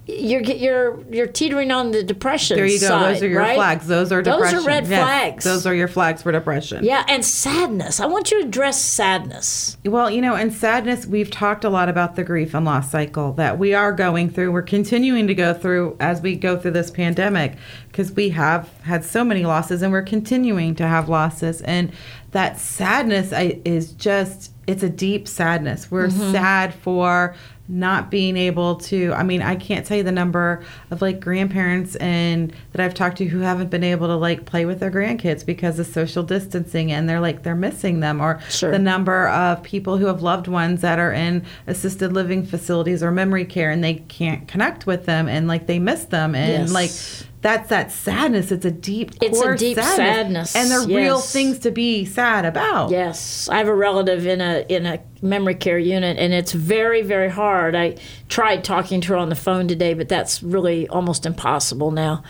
you're 0.10 0.42
you're 0.42 1.04
you're 1.12 1.28
teetering 1.28 1.70
on 1.70 1.92
the 1.92 2.02
depression. 2.02 2.56
there 2.56 2.66
you 2.66 2.80
go 2.80 2.88
side, 2.88 3.16
those 3.16 3.24
are 3.24 3.28
your 3.28 3.42
right? 3.42 3.56
flags 3.58 3.88
those 3.88 4.10
are 4.14 4.22
depression. 4.22 4.56
Those 4.56 4.66
are 4.66 4.68
red 4.70 4.88
Yes, 4.88 5.04
flags. 5.04 5.44
those 5.44 5.66
are 5.68 5.76
your 5.76 5.90
flags 5.90 6.22
for 6.24 6.32
depression 6.32 6.86
Yeah, 6.86 7.04
and 7.10 7.26
sadness. 7.26 8.00
I 8.00 8.06
want 8.06 8.32
you 8.32 8.40
to 8.42 8.48
address 8.48 8.82
sadness. 8.82 9.78
Well, 9.84 10.10
you 10.10 10.22
know, 10.22 10.36
and 10.36 10.54
sadness, 10.54 11.06
we've 11.06 11.30
talked 11.30 11.66
a 11.66 11.70
lot 11.70 11.90
about 11.90 12.16
the 12.16 12.24
grief 12.24 12.54
and 12.54 12.66
loss 12.66 12.90
cycle 12.90 13.34
that 13.34 13.60
we 13.60 13.74
are 13.74 13.92
going 13.92 14.30
through. 14.30 14.54
We're 14.54 14.62
continuing 14.62 15.28
to 15.28 15.36
go 15.36 15.54
through 15.54 15.98
as 16.00 16.22
we 16.22 16.38
go 16.38 16.58
through 16.58 16.72
this 16.72 16.90
pandemic 16.90 17.58
because 17.90 18.10
we 18.14 18.30
have 18.30 18.70
had 18.84 19.04
so 19.04 19.26
many 19.26 19.44
losses 19.44 19.82
and 19.82 19.92
we're 19.92 20.04
continuing 20.04 20.74
to 20.76 20.88
have 20.88 21.10
losses. 21.10 21.62
And 21.64 21.92
that 22.38 22.60
sadness 22.60 23.34
I, 23.34 23.60
is 23.66 23.94
just, 23.94 24.52
it's 24.68 24.84
a 24.84 24.90
deep 24.90 25.28
sadness. 25.28 25.90
We're 25.90 26.10
mm-hmm. 26.10 26.32
sad 26.32 26.72
for 26.72 27.36
not 27.70 28.10
being 28.10 28.38
able 28.38 28.76
to 28.78 29.12
i 29.14 29.24
mean 29.24 29.42
i 29.42 29.54
can't 29.54 29.86
tell 29.86 29.98
you 29.98 30.04
the 30.04 30.10
number 30.10 30.64
of 30.90 31.02
like 31.02 31.20
grandparents 31.20 31.98
and 31.98 32.54
that 32.72 32.80
i've 32.82 32.94
talked 32.94 33.18
to 33.18 33.26
who 33.26 33.40
haven't 33.40 33.70
been 33.70 33.84
able 33.84 34.08
to 34.08 34.16
like 34.16 34.46
play 34.46 34.66
with 34.66 34.80
their 34.80 34.90
grandkids 34.90 35.46
because 35.46 35.78
of 35.78 35.86
social 35.86 36.24
distancing 36.24 36.94
and 36.94 37.10
they're 37.10 37.20
like 37.20 37.44
they're 37.44 37.56
missing 37.56 38.00
them 38.00 38.22
or 38.22 38.40
Sure. 38.50 38.72
the 38.72 38.80
number 38.80 39.28
of 39.28 39.62
people 39.64 39.98
who 39.98 40.06
have 40.06 40.22
loved 40.22 40.48
ones 40.48 40.80
that 40.80 40.98
are 40.98 41.12
in 41.12 41.46
assisted 41.68 42.14
living 42.14 42.46
facilities 42.46 43.04
or 43.04 43.12
memory 43.12 43.44
care 43.44 43.70
and 43.70 43.84
they 43.84 43.96
can't 43.96 44.48
connect 44.48 44.88
with 44.88 45.06
them 45.06 45.28
and 45.28 45.50
like 45.50 45.68
they 45.68 45.78
miss 45.80 46.06
them 46.06 46.36
and 46.36 46.70
Yes. 46.70 46.72
like 46.72 47.27
that's 47.42 47.70
that 47.70 47.92
sadness. 47.92 48.52
It's 48.52 48.66
a 48.66 48.72
deep 48.72 49.12
It's 49.22 49.40
a 49.40 49.56
deep 49.56 49.78
sadness, 49.78 50.56
and 50.56 50.72
they're 50.72 50.88
real 50.88 51.20
things 51.20 51.60
to 51.60 51.72
be 51.72 52.04
sad 52.04 52.46
about. 52.46 52.90
Yes, 52.90 53.48
I 53.48 53.58
have 53.58 53.68
a 53.68 53.76
relative 53.76 54.26
in 54.26 54.42
a 54.42 54.66
in 54.68 54.86
a 54.86 55.00
memory 55.22 55.56
care 55.56 55.78
unit, 55.78 56.18
and 56.18 56.34
it's 56.34 56.52
very 56.52 57.04
very 57.04 57.30
hard. 57.30 57.76
I 57.76 57.98
tried 58.28 58.64
talking 58.64 59.02
to 59.02 59.10
her 59.10 59.18
on 59.18 59.30
the 59.30 59.36
phone 59.36 59.68
today, 59.68 59.94
but 59.94 60.10
that's 60.10 60.42
really 60.42 60.88
almost 60.88 61.26
impossible 61.26 61.92
now. 61.92 62.24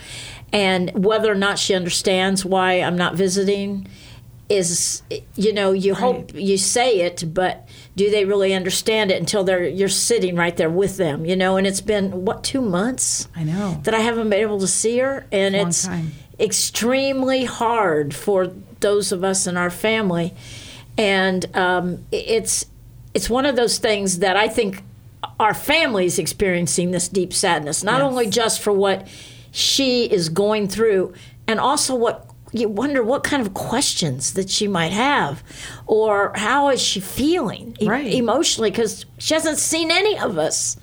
And 0.52 0.92
whether 0.94 1.32
or 1.32 1.36
not 1.36 1.58
she 1.58 1.74
understands 1.74 2.46
why 2.46 2.74
I'm 2.74 2.98
not 2.98 3.16
visiting 3.16 3.88
is, 4.50 5.02
you 5.36 5.54
know, 5.54 5.72
you 5.72 5.94
hope 5.94 6.34
you 6.34 6.58
say 6.58 7.02
it, 7.02 7.34
but 7.34 7.68
do 7.96 8.10
they 8.10 8.26
really 8.26 8.54
understand 8.54 9.12
it 9.12 9.20
until 9.20 9.44
they're 9.44 9.68
you're 9.68 9.90
sitting 9.90 10.36
right 10.36 10.56
there 10.56 10.70
with 10.70 10.98
them, 10.98 11.26
you 11.26 11.36
know? 11.36 11.58
And 11.58 11.68
it's 11.68 11.82
been 11.82 12.26
what 12.26 12.44
two 12.44 12.62
months 12.62 13.28
i 13.36 13.44
know. 13.44 13.80
that 13.84 13.94
I 13.94 14.00
haven't 14.00 14.30
been 14.30 14.40
able 14.40 14.60
to 14.60 14.68
see 14.68 15.00
her, 15.00 15.26
and 15.32 15.56
Long 15.56 15.68
it's 15.68 15.86
time. 15.86 16.12
extremely 16.40 17.46
hard 17.46 18.16
for 18.16 18.48
those 18.80 19.12
of 19.12 19.24
us 19.24 19.48
in 19.48 19.58
our 19.58 19.70
family, 19.70 20.34
and 20.98 21.46
um, 21.56 22.06
it's 22.12 22.66
it's 23.14 23.30
one 23.30 23.46
of 23.46 23.56
those 23.56 23.80
things 23.80 24.20
that 24.20 24.38
I 24.38 24.48
think 24.48 24.84
our 25.40 25.54
family 25.54 26.06
is 26.06 26.20
experiencing 26.20 26.92
this 26.92 27.08
deep 27.08 27.34
sadness, 27.34 27.84
not 27.84 28.02
only 28.02 28.30
just 28.30 28.62
for 28.62 28.72
what 28.72 29.08
she 29.52 30.06
is 30.06 30.30
going 30.30 30.68
through, 30.68 31.14
and 31.48 31.60
also 31.60 31.96
what 31.96 32.30
you 32.54 32.68
wonder 32.70 33.04
what 33.04 33.24
kind 33.24 33.42
of 33.42 33.54
questions 33.54 34.34
that 34.34 34.50
she 34.50 34.68
might 34.68 34.92
have, 34.94 35.44
or 35.86 36.32
how 36.36 36.70
is 36.70 36.82
she 36.82 37.00
feeling 37.00 37.76
e- 37.80 37.88
Right. 37.88 38.14
emotionally 38.14 38.72
because 38.72 39.06
she 39.18 39.34
hasn't 39.34 39.58
seen 39.58 39.92
any 39.92 40.18
of 40.18 40.38
us, 40.38 40.78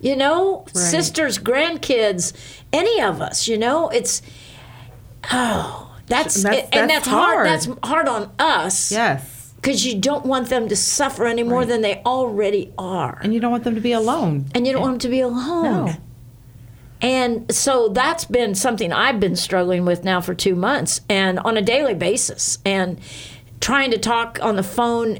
you 0.00 0.14
know, 0.16 0.64
sisters, 0.74 1.38
grandkids, 1.38 2.32
any 2.72 3.00
of 3.00 3.22
us, 3.22 3.48
you 3.48 3.56
know, 3.58 3.88
it's 3.88 4.20
oh 5.32 5.82
that's, 6.06 6.42
That's- 6.42 6.68
and 6.72 6.88
that's 6.88 7.06
that's 7.06 7.08
hard. 7.08 7.34
hard. 7.34 7.46
That's 7.48 7.68
hard 7.82 8.08
on 8.08 8.30
us 8.38 8.92
Yes. 8.92 9.52
because 9.56 9.84
you 9.84 9.98
don't 9.98 10.24
want 10.24 10.48
them 10.50 10.68
to 10.68 10.76
suffer 10.76 11.26
any 11.26 11.42
more 11.42 11.64
than 11.64 11.80
they 11.82 12.00
already 12.06 12.72
are. 12.78 13.18
And 13.22 13.34
you 13.34 13.40
don't 13.40 13.50
want 13.50 13.64
them 13.64 13.74
to 13.74 13.80
be 13.80 13.90
alone. 13.92 14.46
And 14.54 14.66
you 14.66 14.72
don't 14.72 14.82
want 14.82 14.92
them 14.94 14.98
to 15.00 15.08
be 15.08 15.20
alone. 15.20 15.64
No. 15.86 15.92
And 17.02 17.52
so 17.54 17.88
that's 17.88 18.24
been 18.24 18.54
something 18.54 18.92
I've 18.92 19.20
been 19.20 19.36
struggling 19.36 19.84
with 19.84 20.02
now 20.04 20.20
for 20.20 20.34
two 20.34 20.54
months 20.54 21.02
and 21.08 21.38
on 21.40 21.56
a 21.56 21.62
daily 21.62 21.94
basis. 21.94 22.58
And 22.64 22.98
trying 23.60 23.90
to 23.90 23.98
talk 23.98 24.38
on 24.42 24.56
the 24.56 24.62
phone 24.62 25.18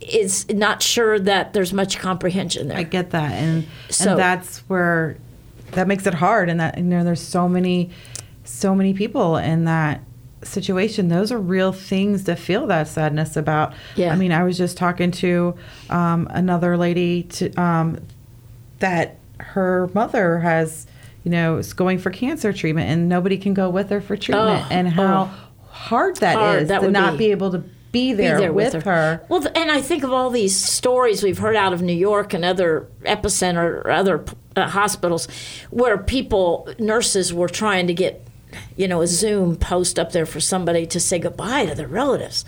is 0.00 0.46
not 0.50 0.82
sure 0.82 1.18
that 1.18 1.54
there's 1.54 1.72
much 1.72 1.98
comprehension 1.98 2.68
there. 2.68 2.76
I 2.76 2.82
get 2.82 3.10
that, 3.10 3.32
and 3.32 3.64
So- 3.88 4.10
and 4.10 4.18
that's 4.18 4.58
where 4.68 5.16
that 5.72 5.88
makes 5.88 6.06
it 6.06 6.14
hard. 6.14 6.50
And 6.50 6.60
that 6.60 6.76
you 6.76 6.84
know, 6.84 7.02
there's 7.04 7.22
so 7.22 7.48
many, 7.48 7.90
so 8.44 8.74
many 8.74 8.92
people 8.92 9.38
in 9.38 9.64
that 9.64 10.02
situation. 10.42 11.08
Those 11.08 11.32
are 11.32 11.38
real 11.38 11.72
things 11.72 12.24
to 12.24 12.36
feel 12.36 12.66
that 12.66 12.86
sadness 12.86 13.34
about. 13.34 13.72
Yeah. 13.96 14.12
I 14.12 14.16
mean, 14.16 14.30
I 14.30 14.44
was 14.44 14.58
just 14.58 14.76
talking 14.76 15.10
to 15.12 15.54
um, 15.88 16.28
another 16.30 16.76
lady 16.76 17.22
to 17.24 17.50
um, 17.54 17.98
that 18.80 19.16
her 19.40 19.88
mother 19.94 20.40
has, 20.40 20.86
you 21.24 21.30
know, 21.30 21.56
is 21.58 21.72
going 21.72 21.98
for 21.98 22.10
cancer 22.10 22.52
treatment, 22.52 22.88
and 22.88 23.08
nobody 23.08 23.36
can 23.38 23.54
go 23.54 23.68
with 23.68 23.90
her 23.90 24.00
for 24.00 24.16
treatment, 24.16 24.64
Oh, 24.64 24.68
and 24.70 24.88
how 24.88 25.30
hard 25.70 26.16
that 26.18 26.32
is 26.34 26.36
Hard 26.38 26.68
that 26.68 26.80
to 26.82 26.90
not 26.90 27.12
be. 27.12 27.18
be 27.26 27.30
able 27.32 27.50
to 27.50 27.58
be 27.58 27.70
be 27.94 28.12
there, 28.12 28.52
with, 28.52 28.72
her. 28.82 29.24
Well, 29.28 29.46
and 29.54 29.70
I 29.70 29.80
think 29.80 30.02
of 30.02 30.12
all 30.12 30.28
these 30.28 30.56
stories 30.56 31.22
we've 31.22 31.38
heard 31.38 31.54
out 31.54 31.72
of 31.72 31.80
New 31.80 31.92
York 31.94 32.34
and 32.34 32.44
other 32.44 32.88
epicenter 33.02 33.84
or 33.84 33.90
other 33.90 34.24
uh, 34.56 34.66
hospitals 34.68 35.28
where 35.70 35.96
people, 35.96 36.68
nurses, 36.80 37.32
were 37.32 37.48
trying 37.48 37.86
to 37.86 37.94
get, 37.94 38.26
you 38.76 38.88
know, 38.88 39.00
a 39.00 39.06
Zoom 39.06 39.54
post 39.54 39.96
up 39.96 40.10
there 40.10 40.26
for 40.26 40.40
somebody 40.40 40.86
to 40.86 40.98
say 40.98 41.20
goodbye 41.20 41.66
to 41.66 41.74
their 41.76 41.86
relatives. 41.86 42.44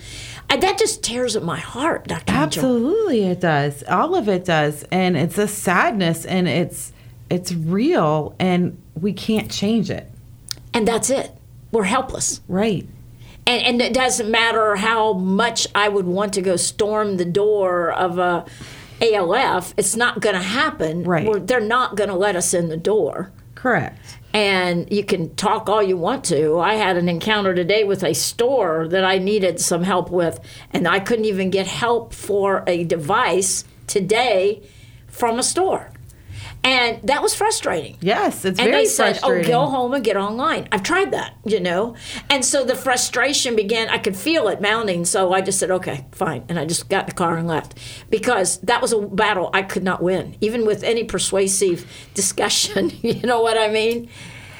I, 0.50 0.56
that 0.56 0.78
just 0.78 1.04
tears 1.04 1.36
at 1.36 1.44
my 1.44 1.60
heart, 1.60 2.08
Dr. 2.08 2.32
Angel. 2.32 2.42
Absolutely, 2.42 3.22
it 3.26 3.40
does. 3.40 3.84
All 3.84 4.16
of 4.16 4.28
it 4.28 4.44
does, 4.44 4.84
and 4.90 5.16
it's 5.16 5.38
a 5.38 5.46
sadness, 5.46 6.24
and 6.26 6.48
it's 6.48 6.92
it's 7.30 7.52
real, 7.52 8.34
and 8.38 8.80
we 9.00 9.12
can't 9.12 9.50
change 9.50 9.90
it. 9.90 10.10
And 10.72 10.86
that's 10.86 11.10
it. 11.10 11.32
We're 11.72 11.84
helpless. 11.84 12.40
Right. 12.48 12.88
And, 13.46 13.62
and 13.62 13.82
it 13.82 13.92
doesn't 13.94 14.30
matter 14.30 14.76
how 14.76 15.12
much 15.14 15.66
I 15.74 15.88
would 15.88 16.06
want 16.06 16.34
to 16.34 16.42
go 16.42 16.56
storm 16.56 17.16
the 17.16 17.24
door 17.24 17.92
of 17.92 18.18
a 18.18 18.44
ALF. 19.00 19.74
It's 19.76 19.96
not 19.96 20.20
going 20.20 20.34
to 20.36 20.42
happen. 20.42 21.04
Right. 21.04 21.26
We're- 21.26 21.40
they're 21.40 21.60
not 21.60 21.96
going 21.96 22.10
to 22.10 22.16
let 22.16 22.36
us 22.36 22.54
in 22.54 22.68
the 22.68 22.76
door. 22.76 23.30
Correct. 23.54 23.98
And 24.32 24.90
you 24.92 25.02
can 25.02 25.34
talk 25.34 25.68
all 25.68 25.82
you 25.82 25.96
want 25.96 26.24
to. 26.26 26.58
I 26.58 26.74
had 26.74 26.96
an 26.98 27.08
encounter 27.08 27.54
today 27.54 27.84
with 27.84 28.02
a 28.04 28.12
store 28.14 28.86
that 28.88 29.02
I 29.04 29.18
needed 29.18 29.60
some 29.60 29.82
help 29.82 30.10
with, 30.10 30.40
and 30.72 30.86
I 30.86 31.00
couldn't 31.00 31.24
even 31.24 31.48
get 31.48 31.66
help 31.66 32.12
for 32.12 32.62
a 32.66 32.84
device 32.84 33.64
today 33.86 34.62
from 35.06 35.38
a 35.38 35.42
store. 35.42 35.90
And 36.66 37.00
that 37.04 37.22
was 37.22 37.32
frustrating. 37.32 37.96
Yes, 38.00 38.44
it's 38.44 38.58
and 38.58 38.68
very 38.68 38.82
they 38.82 38.86
said, 38.86 39.20
"Oh, 39.22 39.40
go 39.44 39.66
home 39.66 39.94
and 39.94 40.02
get 40.02 40.16
online." 40.16 40.66
I've 40.72 40.82
tried 40.82 41.12
that, 41.12 41.36
you 41.44 41.60
know, 41.60 41.94
and 42.28 42.44
so 42.44 42.64
the 42.64 42.74
frustration 42.74 43.54
began. 43.54 43.88
I 43.88 43.98
could 43.98 44.16
feel 44.16 44.48
it 44.48 44.60
mounting, 44.60 45.04
so 45.04 45.32
I 45.32 45.42
just 45.42 45.60
said, 45.60 45.70
"Okay, 45.70 46.06
fine," 46.10 46.42
and 46.48 46.58
I 46.58 46.64
just 46.64 46.88
got 46.88 47.04
in 47.04 47.10
the 47.10 47.14
car 47.14 47.36
and 47.36 47.46
left 47.46 47.78
because 48.10 48.58
that 48.62 48.82
was 48.82 48.92
a 48.92 48.98
battle 48.98 49.48
I 49.54 49.62
could 49.62 49.84
not 49.84 50.02
win, 50.02 50.34
even 50.40 50.66
with 50.66 50.82
any 50.82 51.04
persuasive 51.04 51.86
discussion. 52.14 52.90
you 53.00 53.22
know 53.22 53.40
what 53.40 53.56
I 53.56 53.68
mean? 53.68 54.08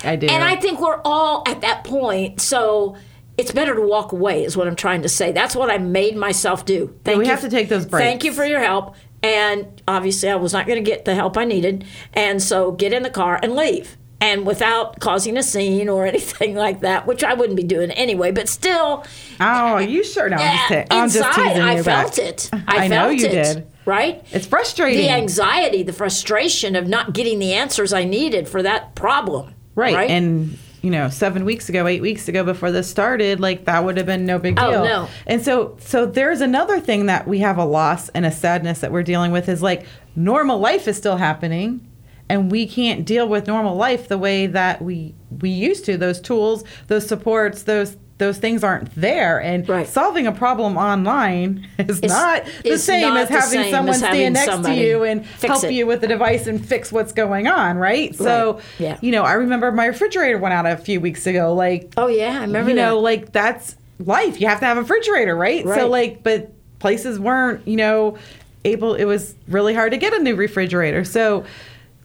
I 0.05 0.15
do. 0.15 0.29
And 0.29 0.45
I 0.45 0.55
think 0.55 0.81
we're 0.81 1.01
all 1.05 1.43
at 1.47 1.61
that 1.63 1.83
point, 1.83 2.41
so. 2.41 2.97
It's 3.39 3.53
better 3.53 3.75
to 3.75 3.83
walk 3.83 4.13
away, 4.13 4.45
is 4.45 4.57
what 4.57 4.67
I'm 4.67 4.77
trying 4.77 5.03
to 5.03 5.11
say. 5.11 5.31
That's 5.31 5.55
what 5.55 5.71
I 5.71 5.77
made 5.77 6.17
myself 6.17 6.65
do. 6.65 6.99
Thank 7.05 7.19
we 7.19 7.25
you 7.27 7.31
have 7.31 7.43
to 7.43 7.51
take 7.51 7.69
those 7.69 7.85
breaks 7.85 8.03
Thank 8.03 8.25
you 8.25 8.33
for 8.33 8.47
your 8.47 8.61
help. 8.61 8.95
And 9.27 9.83
obviously, 9.89 10.29
I 10.29 10.37
was 10.37 10.53
not 10.53 10.67
going 10.67 10.83
to 10.83 10.89
get 10.89 11.05
the 11.05 11.15
help 11.15 11.37
I 11.37 11.45
needed. 11.45 11.85
And 12.15 12.43
so, 12.43 12.73
get 12.73 12.93
in 12.93 13.03
the 13.03 13.11
car 13.11 13.41
and 13.43 13.55
leave. 13.57 13.97
And 14.21 14.47
without 14.47 14.99
causing 15.01 15.37
a 15.37 15.43
scene 15.43 15.89
or 15.89 16.07
anything 16.13 16.55
like 16.55 16.81
that, 16.81 17.07
which 17.07 17.23
I 17.23 17.35
wouldn't 17.35 17.57
be 17.57 17.63
doing 17.63 17.91
anyway, 17.91 18.33
but 18.33 18.49
still, 18.49 19.05
oh, 19.41 19.79
you 19.95 20.05
sure? 20.05 20.29
No, 20.29 20.37
I'm 20.37 20.87
I'm 20.91 21.09
just 21.09 21.17
inside, 21.17 21.49
teasing 21.49 21.63
I 21.63 21.83
felt 21.83 22.19
it. 22.19 22.51
I, 22.53 22.85
I 22.85 22.89
know 22.89 23.09
felt 23.09 23.17
you 23.17 23.27
it, 23.27 23.31
did. 23.31 23.67
Right? 23.85 24.25
It's 24.33 24.47
frustrating. 24.47 25.03
The 25.03 25.11
anxiety, 25.11 25.83
the 25.83 25.93
frustration 25.93 26.75
of 26.75 26.89
not 26.89 27.13
getting 27.13 27.39
the 27.39 27.53
answers 27.53 27.93
I 27.93 28.05
needed 28.05 28.49
for 28.49 28.63
that 28.63 28.95
problem. 28.95 29.55
right. 29.75 29.95
Right. 29.95 30.11
And 30.11 30.59
you 30.87 30.93
know, 30.93 31.11
seven 31.11 31.45
weeks 31.45 31.69
ago, 31.69 31.89
eight 31.89 32.01
weeks 32.01 32.29
ago, 32.29 32.45
before 32.45 32.71
this 32.71 32.89
started, 32.89 33.41
like 33.41 33.65
that 33.65 33.83
would 33.83 33.97
have 33.97 34.07
been 34.07 34.25
no 34.25 34.39
big 34.39 34.55
deal. 34.55 34.67
Oh, 34.67 34.71
deal. 34.71 34.85
no. 34.85 35.09
And 35.27 35.45
so, 35.45 35.77
so 35.81 36.07
there's 36.07 36.41
another 36.41 36.79
thing 36.79 37.07
that 37.07 37.27
we 37.27 37.41
have 37.41 37.59
a 37.59 37.65
loss 37.65 38.09
and 38.11 38.25
a 38.25 38.31
sadness 38.31 38.79
that 38.83 38.93
we're 38.93 39.03
dealing 39.03 39.33
with 39.33 39.49
is 39.49 39.61
like 39.61 39.85
normal 40.15 40.61
life 40.61 40.87
is 40.87 40.97
still 40.97 41.17
happening, 41.17 41.85
and 42.29 42.53
we 42.53 42.69
can't 42.69 43.05
deal 43.05 43.27
with 43.29 43.49
normal 43.49 43.75
life 43.75 44.07
the 44.07 44.17
way 44.17 44.47
that 44.47 44.81
we 44.81 45.13
we 45.41 45.51
used 45.51 45.85
to. 45.87 45.97
Those 45.97 46.21
tools, 46.21 46.63
those 46.87 47.05
supports, 47.05 47.65
those 47.65 47.97
those 48.19 48.39
things 48.39 48.65
aren't 48.65 48.95
there, 48.95 49.39
and 49.43 49.69
Right. 49.69 49.87
solving 49.87 50.27
a 50.27 50.33
problem 50.33 50.79
online 50.79 51.67
is 51.79 51.99
It's- 51.99 52.11
not 52.11 52.45
the 52.65 52.79
same 52.79 53.03
not 53.15 53.19
as 53.19 53.29
having 53.29 53.63
same 53.65 53.71
someone 53.71 53.95
as 53.95 54.01
having 54.01 54.35
stand 54.35 54.35
next 54.35 54.69
to 54.69 54.75
you 54.75 55.03
and 55.03 55.25
help 55.43 55.65
it. 55.65 55.73
you 55.73 55.87
with 55.87 56.01
the 56.01 56.07
device 56.07 56.47
and 56.47 56.65
fix 56.65 56.91
what's 56.91 57.13
going 57.13 57.47
on, 57.47 57.77
right? 57.77 58.15
So, 58.15 58.55
Right. 58.55 58.63
Yeah. 58.79 58.97
you 59.03 59.13
know, 59.13 59.23
I 59.23 59.35
remember 59.35 59.71
my 59.71 59.85
refrigerator 59.87 60.39
went 60.39 60.55
out 60.55 60.65
a 60.65 60.77
few 60.79 60.99
weeks 60.99 61.27
ago. 61.27 61.53
Like, 61.53 61.93
oh, 61.99 62.07
yeah. 62.07 62.39
I 62.39 62.41
remember 62.43 62.71
you 62.71 62.77
know, 62.77 62.95
that. 62.97 63.03
like 63.03 63.33
that's 63.33 63.77
life. 64.05 64.41
You 64.41 64.47
have 64.49 64.61
to 64.61 64.67
have 64.67 64.79
a 64.79 64.81
refrigerator, 64.81 65.37
right? 65.37 65.65
Right. 65.67 65.79
So, 65.81 65.89
like, 65.89 66.23
but 66.23 66.53
places 66.79 67.21
weren't, 67.21 67.61
you 67.69 67.77
know, 67.77 68.17
able. 68.65 68.95
It 68.95 69.05
was 69.05 69.35
really 69.47 69.75
hard 69.75 69.93
to 69.93 69.99
get 69.99 70.15
a 70.15 70.19
new 70.23 70.37
refrigerator. 70.37 71.05
So. 71.05 71.45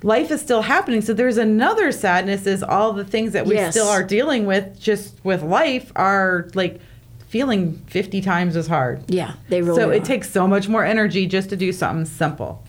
Life 0.03 0.31
is 0.31 0.41
still 0.41 0.63
happening. 0.63 1.01
So 1.01 1.13
there's 1.13 1.37
another 1.37 1.91
sadness 1.91 2.47
is 2.47 2.63
all 2.63 2.93
the 2.93 3.05
things 3.05 3.33
that 3.33 3.45
we 3.45 3.55
Yes. 3.55 3.73
still 3.73 3.87
are 3.87 4.03
dealing 4.03 4.45
with 4.47 4.79
just 4.79 5.15
with 5.23 5.43
life 5.43 5.91
are 5.95 6.49
like 6.55 6.79
feeling 7.27 7.75
50 7.87 8.19
times 8.21 8.55
as 8.55 8.67
hard. 8.67 9.03
yeah, 9.07 9.33
they 9.49 9.61
really 9.61 9.79
so 9.79 9.89
are. 9.89 9.93
it 9.93 10.03
takes 10.03 10.29
so 10.29 10.47
much 10.47 10.67
more 10.67 10.83
energy 10.83 11.25
just 11.27 11.49
to 11.49 11.55
do 11.55 11.71
something 11.71 12.05
simple 12.05 12.61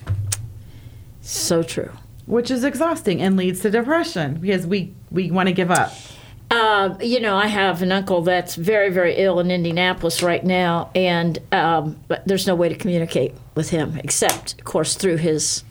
so 1.21 1.63
true. 1.63 1.89
which 2.27 2.49
is 2.51 2.63
exhausting 2.63 3.21
and 3.21 3.35
leads 3.35 3.59
to 3.61 3.69
depression 3.71 4.35
because 4.35 4.65
we 4.67 4.93
we 5.11 5.31
want 5.31 5.47
to 5.47 5.53
give 5.53 5.71
up. 5.71 5.91
Uh, 6.51 6.95
you 7.01 7.19
know, 7.19 7.35
I 7.35 7.47
have 7.47 7.81
an 7.81 7.91
uncle 7.91 8.21
that's 8.21 8.55
very, 8.55 8.89
very 8.91 9.15
ill 9.15 9.39
in 9.39 9.49
Indianapolis 9.49 10.21
right 10.21 10.43
now, 10.43 10.91
and 10.93 11.39
um, 11.51 11.97
but 12.07 12.25
there's 12.27 12.45
no 12.45 12.53
way 12.55 12.69
to 12.69 12.75
communicate 12.75 13.33
with 13.55 13.69
him 13.71 13.99
except, 14.03 14.53
of 14.59 14.63
course, 14.65 14.95
through 14.95 15.17
his 15.17 15.63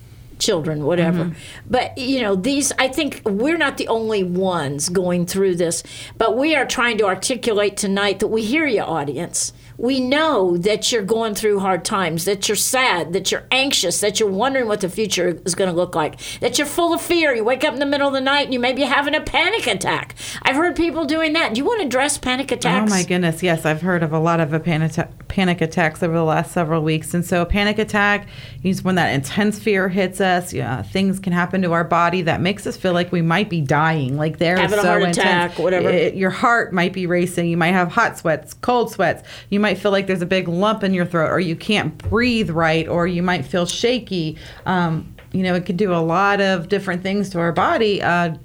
children, 0.43 0.85
whatever. 0.85 1.25
Mm-hmm. 1.25 1.69
But 1.69 1.97
you 1.97 2.21
know, 2.21 2.35
these 2.35 2.71
I 2.77 2.87
think 2.87 3.21
we're 3.25 3.57
not 3.57 3.77
the 3.77 3.87
only 3.87 4.23
ones 4.23 4.89
going 4.89 5.25
through 5.25 5.55
this, 5.55 5.83
but 6.17 6.37
we 6.37 6.55
are 6.55 6.65
trying 6.65 6.97
to 6.99 7.05
articulate 7.05 7.77
tonight 7.77 8.19
that 8.19 8.27
we 8.27 8.43
hear 8.43 8.67
you, 8.67 8.81
audience. 8.81 9.53
We 9.77 9.99
know 9.99 10.57
that 10.57 10.91
you're 10.91 11.01
going 11.03 11.35
through 11.35 11.59
hard 11.59 11.83
times, 11.83 12.25
that 12.25 12.47
you're 12.47 12.55
sad, 12.55 13.13
that 13.13 13.31
you're 13.31 13.43
anxious, 13.51 13.99
that 14.01 14.19
you're 14.19 14.29
wondering 14.29 14.67
what 14.67 14.81
the 14.81 14.89
future 14.89 15.39
is 15.45 15.55
going 15.55 15.69
to 15.69 15.75
look 15.75 15.95
like, 15.95 16.19
that 16.39 16.57
you're 16.57 16.67
full 16.67 16.93
of 16.93 17.01
fear. 17.01 17.33
You 17.33 17.43
wake 17.43 17.63
up 17.63 17.73
in 17.73 17.79
the 17.79 17.85
middle 17.85 18.07
of 18.07 18.13
the 18.13 18.21
night 18.21 18.45
and 18.45 18.53
you 18.53 18.59
may 18.59 18.73
be 18.73 18.83
having 18.83 19.15
a 19.15 19.21
panic 19.21 19.65
attack. 19.67 20.15
I've 20.43 20.55
heard 20.55 20.75
people 20.75 21.05
doing 21.05 21.33
that. 21.33 21.53
Do 21.53 21.59
you 21.59 21.65
want 21.65 21.81
to 21.81 21.87
address 21.87 22.17
panic 22.17 22.51
attacks? 22.51 22.91
Oh 22.91 22.95
my 22.95 23.03
goodness, 23.03 23.41
yes, 23.41 23.65
I've 23.65 23.81
heard 23.81 24.03
of 24.03 24.13
a 24.13 24.19
lot 24.19 24.39
of 24.39 24.53
a 24.53 24.59
panic, 24.59 24.93
panic 25.27 25.61
attacks 25.61 26.03
over 26.03 26.13
the 26.13 26.23
last 26.23 26.51
several 26.51 26.83
weeks. 26.83 27.13
And 27.13 27.25
so, 27.25 27.41
a 27.41 27.45
panic 27.45 27.79
attack 27.79 28.27
is 28.63 28.83
when 28.83 28.95
that 28.95 29.13
intense 29.13 29.59
fear 29.59 29.89
hits 29.89 30.21
us. 30.21 30.53
Yeah, 30.53 30.81
things 30.83 31.19
can 31.19 31.33
happen 31.33 31.61
to 31.63 31.71
our 31.73 31.83
body 31.83 32.21
that 32.23 32.41
makes 32.41 32.67
us 32.67 32.77
feel 32.77 32.93
like 32.93 33.11
we 33.11 33.21
might 33.21 33.49
be 33.49 33.61
dying, 33.61 34.17
like 34.17 34.39
Having 34.39 34.79
a 34.79 34.81
so 34.81 34.87
heart 34.87 35.01
intense. 35.01 35.17
attack, 35.17 35.59
whatever. 35.59 35.89
It- 35.89 36.13
your 36.15 36.29
heart 36.29 36.73
might 36.73 36.93
be 36.93 37.05
racing. 37.07 37.47
You 37.47 37.57
might 37.57 37.71
have 37.71 37.91
hot 37.91 38.17
sweats, 38.17 38.53
cold 38.53 38.91
sweats. 38.91 39.23
You 39.49 39.59
might 39.63 39.77
feel 39.79 39.91
like 39.91 40.05
there's 40.05 40.21
a 40.21 40.27
big 40.27 40.47
lump 40.47 40.83
in 40.83 40.93
your 40.93 41.05
throat, 41.05 41.29
or 41.31 41.39
you 41.39 41.55
can't 41.55 41.97
breathe 41.97 42.51
right, 42.51 42.87
or 42.87 43.07
you 43.07 43.23
might 43.23 43.45
feel 43.45 43.65
shaky. 43.65 44.37
Um, 44.67 45.15
you 45.31 45.41
know, 45.41 45.55
it 45.55 45.65
could 45.65 45.77
do 45.77 45.91
a 45.93 46.03
lot 46.03 46.39
of 46.41 46.69
different 46.69 47.01
things 47.01 47.29
to 47.31 47.39
our 47.39 47.51
body. 47.51 48.01
Uh, 48.01 48.35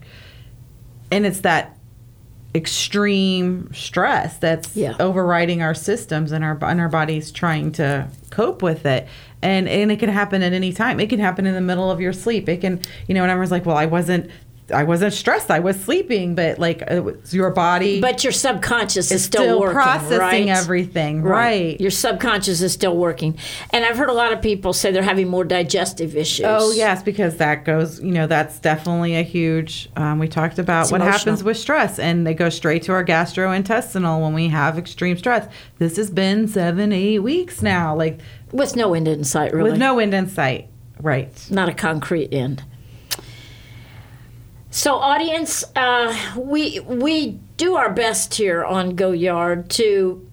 and 1.10 1.26
it's 1.26 1.40
that 1.40 1.76
extreme 2.54 3.70
stress 3.74 4.36
that's 4.38 4.74
Yeah. 4.76 4.94
overriding 4.98 5.62
our 5.62 5.74
systems 5.74 6.32
and 6.32 6.42
our 6.44 6.56
and 6.62 6.80
our 6.80 6.88
bodies 6.88 7.30
trying 7.30 7.72
to 7.72 8.06
cope 8.30 8.62
with 8.62 8.86
it. 8.86 9.06
And 9.42 9.68
and 9.68 9.92
it 9.92 9.98
can 9.98 10.08
happen 10.08 10.42
at 10.42 10.52
any 10.52 10.72
time. 10.72 10.98
It 10.98 11.08
can 11.10 11.20
happen 11.20 11.46
in 11.46 11.54
the 11.54 11.60
middle 11.60 11.90
of 11.90 12.00
your 12.00 12.12
sleep. 12.12 12.48
It 12.48 12.60
can, 12.62 12.80
you 13.06 13.14
know, 13.14 13.22
and 13.22 13.30
everyone's 13.30 13.50
like, 13.50 13.66
"Well, 13.66 13.76
I 13.76 13.86
wasn't 13.86 14.30
I 14.72 14.84
wasn't 14.84 15.12
stressed. 15.12 15.50
I 15.50 15.58
was 15.60 15.80
sleeping." 15.80 16.34
But 16.34 16.58
like 16.58 16.82
it 16.82 17.02
was 17.04 17.32
your 17.34 17.50
body 17.50 18.00
But 18.00 18.22
your 18.24 18.32
subconscious 18.32 19.10
is 19.10 19.24
still, 19.24 19.42
still 19.42 19.60
working, 19.60 19.74
processing 19.74 20.18
right? 20.18 20.48
everything. 20.48 21.22
Right. 21.22 21.80
Your 21.80 21.90
subconscious 21.90 22.60
is 22.60 22.72
still 22.72 22.96
working. 22.96 23.36
And 23.70 23.84
I've 23.84 23.96
heard 23.96 24.10
a 24.10 24.12
lot 24.14 24.32
of 24.32 24.42
people 24.42 24.72
say 24.72 24.90
they're 24.92 25.02
having 25.02 25.28
more 25.28 25.44
digestive 25.44 26.16
issues. 26.16 26.46
Oh 26.48 26.72
yes, 26.72 27.02
because 27.02 27.36
that 27.36 27.64
goes. 27.64 28.00
You 28.00 28.12
know, 28.12 28.26
that's 28.26 28.58
definitely 28.58 29.16
a 29.16 29.22
huge. 29.22 29.88
Um, 29.96 30.18
we 30.18 30.28
talked 30.28 30.58
about 30.58 30.82
It's 30.82 30.92
what 30.92 31.00
emotional. 31.00 31.18
happens 31.18 31.44
with 31.44 31.56
stress, 31.56 31.98
and 31.98 32.26
they 32.26 32.34
go 32.34 32.48
straight 32.48 32.82
to 32.84 32.92
our 32.92 33.04
gastrointestinal 33.04 34.20
when 34.22 34.34
we 34.34 34.48
have 34.48 34.78
extreme 34.78 35.16
stress. 35.16 35.48
This 35.78 35.96
has 35.96 36.10
been 36.10 36.48
seven, 36.48 36.92
eight 36.92 37.20
weeks 37.20 37.62
now, 37.62 37.94
like 37.94 38.18
With 38.52 38.76
no 38.76 38.94
end 38.94 39.08
in 39.08 39.24
sight, 39.24 39.52
really. 39.52 39.70
with 39.70 39.78
no 39.78 39.98
end 39.98 40.14
in 40.14 40.28
sight. 40.28 40.68
Right. 41.00 41.30
not 41.50 41.68
a 41.68 41.74
concrete 41.74 42.32
end. 42.32 42.64
So, 44.70 44.96
audience, 44.96 45.64
uh, 45.74 46.14
we 46.36 46.80
we 46.80 47.38
do 47.56 47.76
our 47.76 47.90
best 47.90 48.34
here 48.34 48.62
on 48.64 48.96
Go 48.96 49.12
Yard 49.12 49.70
to 49.70 50.28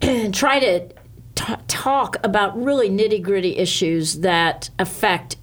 try 0.32 0.60
to 0.60 0.86
t- 1.34 1.54
talk 1.66 2.18
about 2.22 2.62
really 2.62 2.90
nitty 2.90 3.22
gritty 3.22 3.56
issues 3.56 4.20
that 4.20 4.68
affect 4.78 5.38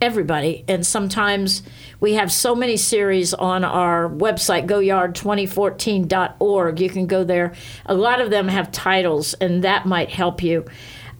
everybody. 0.00 0.64
And 0.66 0.84
sometimes 0.84 1.62
we 2.00 2.14
have 2.14 2.32
so 2.32 2.56
many 2.56 2.76
series 2.76 3.32
on 3.32 3.62
our 3.64 4.08
website, 4.08 4.66
goyard2014.org. 4.66 6.80
You 6.80 6.90
can 6.90 7.06
go 7.06 7.22
there. 7.22 7.52
A 7.86 7.94
lot 7.94 8.20
of 8.20 8.30
them 8.30 8.48
have 8.48 8.72
titles, 8.72 9.34
and 9.34 9.62
that 9.62 9.86
might 9.86 10.10
help 10.10 10.42
you. 10.42 10.64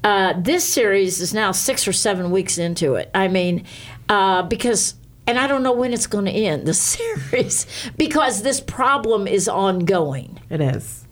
Uh, 0.03 0.35
this 0.37 0.65
series 0.65 1.21
is 1.21 1.33
now 1.33 1.53
six 1.53 1.87
or 1.87 1.93
seven 1.93 2.33
weeks 2.33 2.59
into 2.59 2.97
it. 2.97 3.09
I 3.15 3.29
mean, 3.29 3.65
uh, 4.09 4.43
because, 4.43 4.97
and 5.27 5.39
I 5.39 5.47
don't 5.47 5.63
know 5.63 5.73
when 5.73 5.93
it's 5.93 6.07
going 6.07 6.25
to 6.27 6.31
end, 6.31 6.67
the 6.67 6.75
series, 6.75 7.67
because 7.97 8.43
this 8.43 8.61
problem 8.61 9.27
is 9.27 9.49
ongoing. 9.49 10.41
It 10.51 10.61
is, 10.61 11.05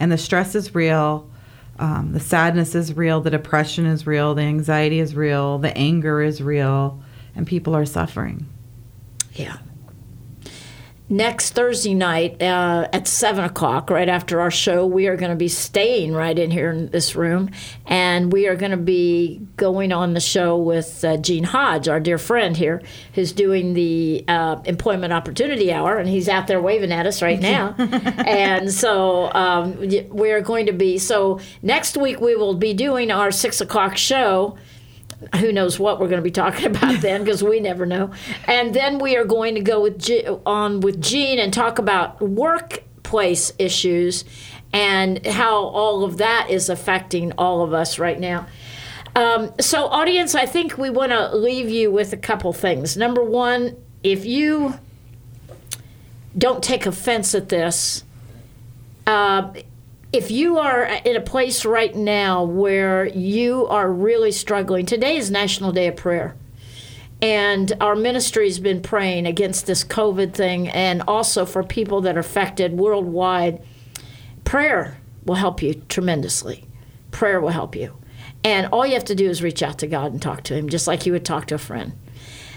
and 0.00 0.10
the 0.12 0.18
stress 0.18 0.54
is 0.54 0.74
real. 0.74 1.28
Um, 1.78 2.12
the 2.12 2.20
sadness 2.20 2.74
is 2.74 2.96
real. 2.96 3.20
The 3.20 3.30
depression 3.30 3.86
is 3.86 4.06
real. 4.06 4.34
The 4.34 4.42
anxiety 4.42 4.98
is 4.98 5.14
real. 5.14 5.58
The 5.58 5.76
anger 5.76 6.20
is 6.20 6.42
real, 6.42 7.00
and 7.36 7.46
people 7.46 7.74
are 7.76 7.86
suffering. 7.86 8.46
Yeah. 9.34 9.58
Next 11.10 11.54
Thursday 11.54 11.94
night 11.94 12.42
uh, 12.42 12.86
at 12.92 13.08
7 13.08 13.42
o'clock, 13.42 13.88
right 13.88 14.10
after 14.10 14.42
our 14.42 14.50
show, 14.50 14.84
we 14.84 15.06
are 15.06 15.16
going 15.16 15.30
to 15.30 15.36
be 15.36 15.48
staying 15.48 16.12
right 16.12 16.38
in 16.38 16.50
here 16.50 16.70
in 16.70 16.90
this 16.90 17.16
room. 17.16 17.50
And 17.86 18.30
we 18.30 18.46
are 18.46 18.56
going 18.56 18.72
to 18.72 18.76
be 18.76 19.40
going 19.56 19.90
on 19.90 20.12
the 20.12 20.20
show 20.20 20.58
with 20.58 21.02
uh, 21.02 21.16
Gene 21.16 21.44
Hodge, 21.44 21.88
our 21.88 21.98
dear 21.98 22.18
friend 22.18 22.54
here, 22.54 22.82
who's 23.14 23.32
doing 23.32 23.72
the 23.72 24.22
uh, 24.28 24.60
Employment 24.66 25.14
Opportunity 25.14 25.72
Hour. 25.72 25.96
And 25.96 26.06
he's 26.10 26.28
out 26.28 26.46
there 26.46 26.60
waving 26.60 26.92
at 26.92 27.06
us 27.06 27.22
right 27.22 27.40
now. 27.40 27.74
and 27.78 28.70
so 28.70 29.32
um, 29.32 29.78
we're 30.10 30.42
going 30.42 30.66
to 30.66 30.72
be, 30.72 30.98
so 30.98 31.40
next 31.62 31.96
week 31.96 32.20
we 32.20 32.36
will 32.36 32.54
be 32.54 32.74
doing 32.74 33.10
our 33.10 33.30
6 33.30 33.62
o'clock 33.62 33.96
show 33.96 34.58
who 35.36 35.52
knows 35.52 35.78
what 35.78 36.00
we're 36.00 36.08
going 36.08 36.18
to 36.18 36.22
be 36.22 36.30
talking 36.30 36.66
about 36.74 37.00
then 37.00 37.24
because 37.24 37.42
we 37.42 37.60
never 37.60 37.86
know. 37.86 38.12
And 38.46 38.74
then 38.74 38.98
we 38.98 39.16
are 39.16 39.24
going 39.24 39.54
to 39.54 39.60
go 39.60 39.80
with 39.80 39.98
G- 39.98 40.26
on 40.46 40.80
with 40.80 41.00
Gene 41.00 41.38
and 41.38 41.52
talk 41.52 41.78
about 41.78 42.20
workplace 42.20 43.52
issues 43.58 44.24
and 44.72 45.24
how 45.26 45.64
all 45.64 46.04
of 46.04 46.18
that 46.18 46.48
is 46.50 46.68
affecting 46.68 47.32
all 47.38 47.62
of 47.62 47.72
us 47.72 47.98
right 47.98 48.18
now. 48.18 48.46
Um, 49.16 49.52
so, 49.58 49.86
audience, 49.86 50.34
I 50.34 50.46
think 50.46 50.78
we 50.78 50.90
want 50.90 51.10
to 51.12 51.34
leave 51.34 51.70
you 51.70 51.90
with 51.90 52.12
a 52.12 52.16
couple 52.16 52.52
things. 52.52 52.96
Number 52.96 53.22
one, 53.22 53.76
if 54.04 54.24
you 54.24 54.74
don't 56.36 56.62
take 56.62 56.86
offense 56.86 57.34
at 57.34 57.48
this, 57.48 58.04
uh, 59.06 59.52
if 60.12 60.30
you 60.30 60.58
are 60.58 60.84
in 60.84 61.16
a 61.16 61.20
place 61.20 61.64
right 61.64 61.94
now 61.94 62.42
where 62.42 63.06
you 63.06 63.66
are 63.66 63.92
really 63.92 64.32
struggling, 64.32 64.86
today 64.86 65.16
is 65.16 65.30
National 65.30 65.70
Day 65.70 65.88
of 65.88 65.96
Prayer. 65.96 66.34
And 67.20 67.72
our 67.80 67.94
ministry's 67.94 68.58
been 68.58 68.80
praying 68.80 69.26
against 69.26 69.66
this 69.66 69.84
COVID 69.84 70.32
thing 70.32 70.68
and 70.68 71.02
also 71.06 71.44
for 71.44 71.62
people 71.62 72.00
that 72.02 72.16
are 72.16 72.20
affected 72.20 72.78
worldwide. 72.78 73.62
Prayer 74.44 74.98
will 75.24 75.34
help 75.34 75.60
you 75.60 75.74
tremendously. 75.88 76.64
Prayer 77.10 77.40
will 77.40 77.48
help 77.50 77.76
you. 77.76 77.94
And 78.44 78.68
all 78.68 78.86
you 78.86 78.94
have 78.94 79.04
to 79.06 79.14
do 79.14 79.28
is 79.28 79.42
reach 79.42 79.62
out 79.62 79.78
to 79.80 79.86
God 79.86 80.12
and 80.12 80.22
talk 80.22 80.42
to 80.44 80.54
Him, 80.54 80.68
just 80.68 80.86
like 80.86 81.04
you 81.04 81.12
would 81.12 81.24
talk 81.24 81.46
to 81.46 81.56
a 81.56 81.58
friend. 81.58 81.92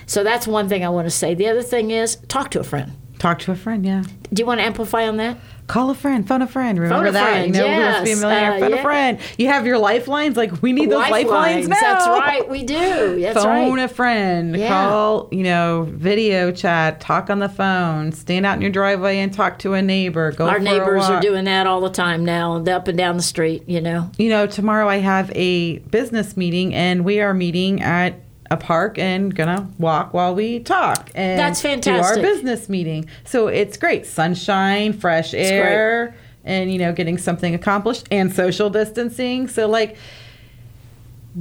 So 0.05 0.23
that's 0.23 0.47
one 0.47 0.69
thing 0.69 0.85
I 0.85 0.89
want 0.89 1.07
to 1.07 1.11
say. 1.11 1.33
The 1.33 1.49
other 1.49 1.63
thing 1.63 1.91
is 1.91 2.17
talk 2.27 2.51
to 2.51 2.59
a 2.59 2.63
friend. 2.63 2.93
Talk 3.21 3.37
to 3.41 3.51
a 3.51 3.55
friend. 3.55 3.85
Yeah. 3.85 4.01
Do 4.33 4.41
you 4.41 4.47
want 4.47 4.61
to 4.61 4.65
amplify 4.65 5.07
on 5.07 5.17
that? 5.17 5.37
Call 5.67 5.91
a 5.91 5.93
friend, 5.93 6.27
phone 6.27 6.41
a 6.41 6.47
friend. 6.47 6.79
Remember 6.79 7.05
a 7.05 7.11
that? 7.11 7.29
friend, 7.29 7.55
you 7.55 7.61
know, 7.61 7.67
to 7.67 7.69
be 7.69 7.71
a 7.71 7.77
yes. 7.77 8.19
millionaire? 8.19 8.53
Uh, 8.53 8.59
phone 8.59 8.71
yeah. 8.71 8.77
a 8.77 8.81
friend. 8.81 9.19
You 9.37 9.47
have 9.49 9.67
your 9.67 9.77
lifelines. 9.77 10.35
Like 10.35 10.63
we 10.63 10.73
need 10.73 10.89
those 10.89 11.07
lifelines, 11.07 11.67
now. 11.67 11.77
That's 11.79 12.07
right, 12.07 12.49
we 12.49 12.63
do. 12.63 13.21
That's 13.21 13.43
phone 13.43 13.75
right. 13.75 13.83
a 13.83 13.87
friend. 13.87 14.57
Yeah. 14.57 14.69
Call, 14.69 15.29
you 15.31 15.43
know, 15.43 15.87
video 15.91 16.51
chat. 16.51 16.99
Talk 16.99 17.29
on 17.29 17.37
the 17.37 17.47
phone. 17.47 18.11
Stand 18.11 18.47
out 18.47 18.55
in 18.55 18.63
your 18.63 18.71
driveway 18.71 19.19
and 19.19 19.31
talk 19.31 19.59
to 19.59 19.73
a 19.73 19.83
neighbor. 19.83 20.31
Go 20.31 20.49
Our 20.49 20.57
neighbors 20.57 21.03
are 21.03 21.21
doing 21.21 21.43
that 21.43 21.67
all 21.67 21.81
the 21.81 21.91
time 21.91 22.25
now, 22.25 22.55
up 22.55 22.87
and 22.87 22.97
down 22.97 23.17
the 23.17 23.23
street. 23.23 23.69
You 23.69 23.81
know, 23.81 24.09
You 24.17 24.29
know, 24.29 24.47
tomorrow 24.47 24.89
I 24.89 24.97
have 24.97 25.31
a 25.35 25.77
business 25.77 26.35
meeting, 26.35 26.73
and 26.73 27.05
we 27.05 27.21
are 27.21 27.35
meeting 27.35 27.83
at 27.83 28.15
a 28.51 28.57
park 28.57 28.99
and 28.99 29.33
gonna 29.33 29.67
walk 29.79 30.13
while 30.13 30.35
we 30.35 30.59
talk 30.59 31.09
and 31.15 31.39
That's 31.39 31.61
do 31.61 31.91
our 31.91 32.15
business 32.15 32.69
meeting. 32.69 33.07
So 33.25 33.47
it's 33.47 33.77
great, 33.77 34.05
sunshine, 34.05 34.93
fresh 34.93 35.33
air, 35.33 36.15
and 36.43 36.71
you 36.71 36.77
know, 36.77 36.93
getting 36.93 37.17
something 37.17 37.55
accomplished 37.55 38.07
and 38.11 38.31
social 38.31 38.69
distancing. 38.69 39.47
So 39.47 39.67
like. 39.67 39.97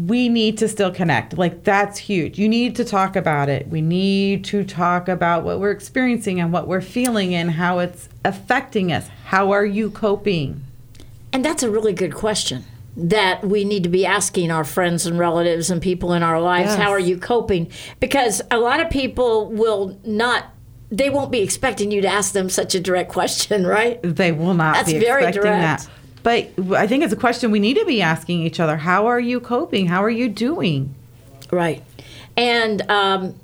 We 0.06 0.28
need 0.28 0.56
to 0.58 0.68
still 0.68 0.92
connect. 0.92 1.36
Like, 1.36 1.64
that's 1.64 1.98
huge. 1.98 2.38
You 2.38 2.48
need 2.48 2.76
to 2.76 2.84
talk 2.84 3.16
about 3.16 3.48
it. 3.48 3.66
We 3.66 3.80
need 3.80 4.44
to 4.44 4.62
talk 4.62 5.08
about 5.08 5.42
what 5.42 5.58
we're 5.58 5.72
experiencing 5.72 6.38
and 6.38 6.52
what 6.52 6.68
we're 6.68 6.80
feeling 6.80 7.34
and 7.34 7.50
how 7.50 7.80
it's 7.80 8.08
affecting 8.24 8.92
us. 8.92 9.08
How 9.24 9.50
are 9.50 9.64
you 9.66 9.90
coping? 9.90 10.62
and 11.32 11.44
that's 11.44 11.62
a 11.62 11.70
really 11.70 11.92
good 11.92 12.14
question 12.14 12.64
that 12.96 13.44
we 13.44 13.64
need 13.64 13.82
to 13.84 13.88
be 13.88 14.04
asking 14.04 14.50
our 14.50 14.64
friends 14.64 15.06
and 15.06 15.18
relatives 15.18 15.70
and 15.70 15.80
people 15.80 16.12
in 16.12 16.22
our 16.22 16.40
lives. 16.40 16.70
Yes. 16.70 16.78
How 16.78 16.90
are 16.90 16.98
you 16.98 17.18
coping? 17.18 17.70
Because 18.00 18.42
a 18.50 18.58
lot 18.58 18.80
of 18.80 18.90
people 18.90 19.50
will 19.50 19.98
not. 20.04 20.46
They 20.90 21.08
won't 21.08 21.30
be 21.30 21.40
expecting 21.40 21.92
you 21.92 22.00
to 22.00 22.08
ask 22.08 22.32
them 22.32 22.50
such 22.50 22.74
a 22.74 22.80
direct 22.80 23.10
question, 23.12 23.64
right? 23.64 24.00
They 24.02 24.32
will 24.32 24.54
not 24.54 24.74
That's 24.74 24.92
be 24.92 24.98
very 24.98 25.22
expecting 25.22 25.42
direct. 25.42 25.84
that. 25.84 25.90
But 26.22 26.74
I 26.74 26.86
think 26.86 27.04
it's 27.04 27.12
a 27.12 27.16
question 27.16 27.50
we 27.50 27.60
need 27.60 27.78
to 27.78 27.84
be 27.84 28.02
asking 28.02 28.42
each 28.42 28.60
other. 28.60 28.76
How 28.76 29.06
are 29.06 29.20
you 29.20 29.40
coping? 29.40 29.86
How 29.86 30.02
are 30.02 30.10
you 30.10 30.28
doing? 30.28 30.94
Right. 31.50 31.82
And 32.36 32.82
um, 32.90 33.36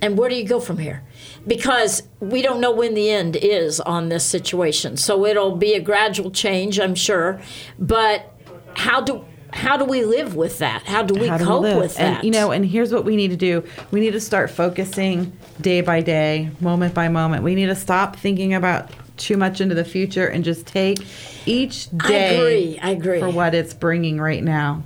and 0.00 0.16
where 0.16 0.28
do 0.28 0.36
you 0.36 0.44
go 0.46 0.60
from 0.60 0.78
here? 0.78 1.02
Because 1.46 2.02
we 2.20 2.40
don't 2.42 2.60
know 2.60 2.72
when 2.72 2.94
the 2.94 3.10
end 3.10 3.36
is 3.36 3.80
on 3.80 4.08
this 4.08 4.24
situation. 4.24 4.96
So 4.96 5.26
it'll 5.26 5.56
be 5.56 5.74
a 5.74 5.80
gradual 5.80 6.30
change, 6.30 6.78
I'm 6.80 6.94
sure. 6.94 7.40
But 7.78 8.31
how 8.76 9.00
do 9.00 9.24
how 9.52 9.76
do 9.76 9.84
we 9.84 10.04
live 10.04 10.34
with 10.34 10.58
that? 10.58 10.82
How 10.84 11.02
do 11.02 11.14
we 11.14 11.26
How 11.28 11.36
do 11.36 11.44
cope 11.44 11.62
live? 11.62 11.76
with 11.76 11.96
that? 11.96 12.16
And 12.18 12.24
you 12.24 12.30
know, 12.30 12.50
and 12.52 12.64
here's 12.64 12.92
what 12.92 13.04
we 13.04 13.16
need 13.16 13.28
to 13.32 13.36
do. 13.36 13.62
We 13.90 14.00
need 14.00 14.12
to 14.12 14.20
start 14.20 14.50
focusing 14.50 15.36
day 15.60 15.82
by 15.82 16.00
day, 16.00 16.50
moment 16.60 16.94
by 16.94 17.08
moment. 17.08 17.42
We 17.42 17.54
need 17.54 17.66
to 17.66 17.74
stop 17.74 18.16
thinking 18.16 18.54
about 18.54 18.90
too 19.18 19.36
much 19.36 19.60
into 19.60 19.74
the 19.74 19.84
future 19.84 20.26
and 20.26 20.42
just 20.42 20.66
take 20.66 20.98
each 21.46 21.88
I 22.00 22.08
day 22.08 22.36
agree. 22.36 22.78
I 22.82 22.90
agree. 22.90 23.20
for 23.20 23.28
what 23.28 23.54
it's 23.54 23.74
bringing 23.74 24.18
right 24.20 24.42
now. 24.42 24.84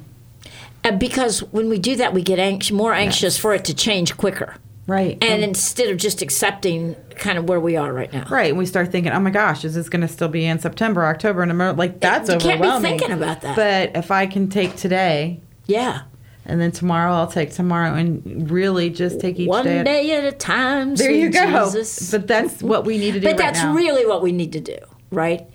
Uh, 0.84 0.92
because 0.92 1.40
when 1.52 1.68
we 1.68 1.78
do 1.78 1.96
that, 1.96 2.12
we 2.12 2.22
get 2.22 2.38
anx- 2.38 2.70
more 2.70 2.92
anxious 2.92 3.38
for 3.38 3.54
it 3.54 3.64
to 3.66 3.74
change 3.74 4.16
quicker. 4.16 4.56
Right. 4.86 5.18
And 5.22 5.42
instead 5.42 5.88
of 5.90 5.96
just 5.96 6.22
accepting 6.22 6.94
kind 7.16 7.38
of 7.38 7.48
where 7.48 7.58
we 7.58 7.76
are 7.76 7.92
right 7.92 8.12
now. 8.12 8.24
Right, 8.30 8.50
and 8.50 8.58
we 8.58 8.66
start 8.66 8.92
thinking, 8.92 9.10
"Oh 9.12 9.18
my 9.18 9.30
gosh, 9.30 9.64
is 9.64 9.74
this 9.74 9.88
going 9.88 10.02
to 10.02 10.08
still 10.08 10.28
be 10.28 10.44
in 10.46 10.58
September, 10.60 11.04
October, 11.06 11.42
and 11.42 11.48
November?" 11.50 11.76
Like 11.76 11.98
that's 12.00 12.28
You 12.30 12.36
can't 12.38 12.60
be 12.62 12.68
overwhelming. 12.68 12.98
thinking 12.98 13.10
about 13.16 13.40
that. 13.40 13.56
But 13.56 13.96
if 14.00 14.10
I 14.12 14.26
can 14.26 14.48
take 14.48 14.76
today, 14.76 15.40
Yeah. 15.66 16.02
and 16.44 16.60
then 16.60 16.70
tomorrow 16.70 17.12
I'll 17.14 17.26
take 17.26 17.52
tomorrow, 17.52 17.94
and 17.94 18.48
really 18.48 18.88
just 18.90 19.18
take 19.18 19.40
each 19.40 19.48
One 19.48 19.64
day. 19.64 19.82
day 19.82 20.16
at 20.16 20.22
a 20.24 20.30
time. 20.32 20.94
there 20.94 21.10
you 21.10 21.30
go. 21.30 21.64
Jesus. 21.64 22.10
But 22.12 22.28
that's 22.28 22.62
what 22.62 22.84
we 22.84 22.96
need 22.98 23.14
to 23.14 23.20
do. 23.20 23.26
But 23.26 23.30
right 23.32 23.38
that's 23.38 23.62
now. 23.64 23.74
really 23.74 24.06
what 24.06 24.22
we 24.22 24.30
need 24.30 24.52
to 24.52 24.60
do, 24.60 24.78
right? 25.10 25.46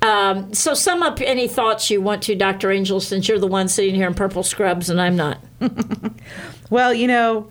Um, 0.00 0.54
so, 0.54 0.72
sum 0.74 1.02
up 1.02 1.20
any 1.20 1.46
thoughts 1.48 1.90
you 1.90 2.00
want 2.00 2.22
to, 2.22 2.34
Dr. 2.36 2.70
Angel, 2.70 3.00
since 3.00 3.28
you're 3.28 3.38
the 3.40 3.48
one 3.48 3.66
sitting 3.68 3.96
here 3.96 4.06
in 4.06 4.14
purple 4.14 4.44
scrubs 4.44 4.88
and 4.88 4.98
I'm 5.00 5.16
not. 5.16 5.38
Well, 6.70 6.92
you 6.94 7.06
know, 7.06 7.48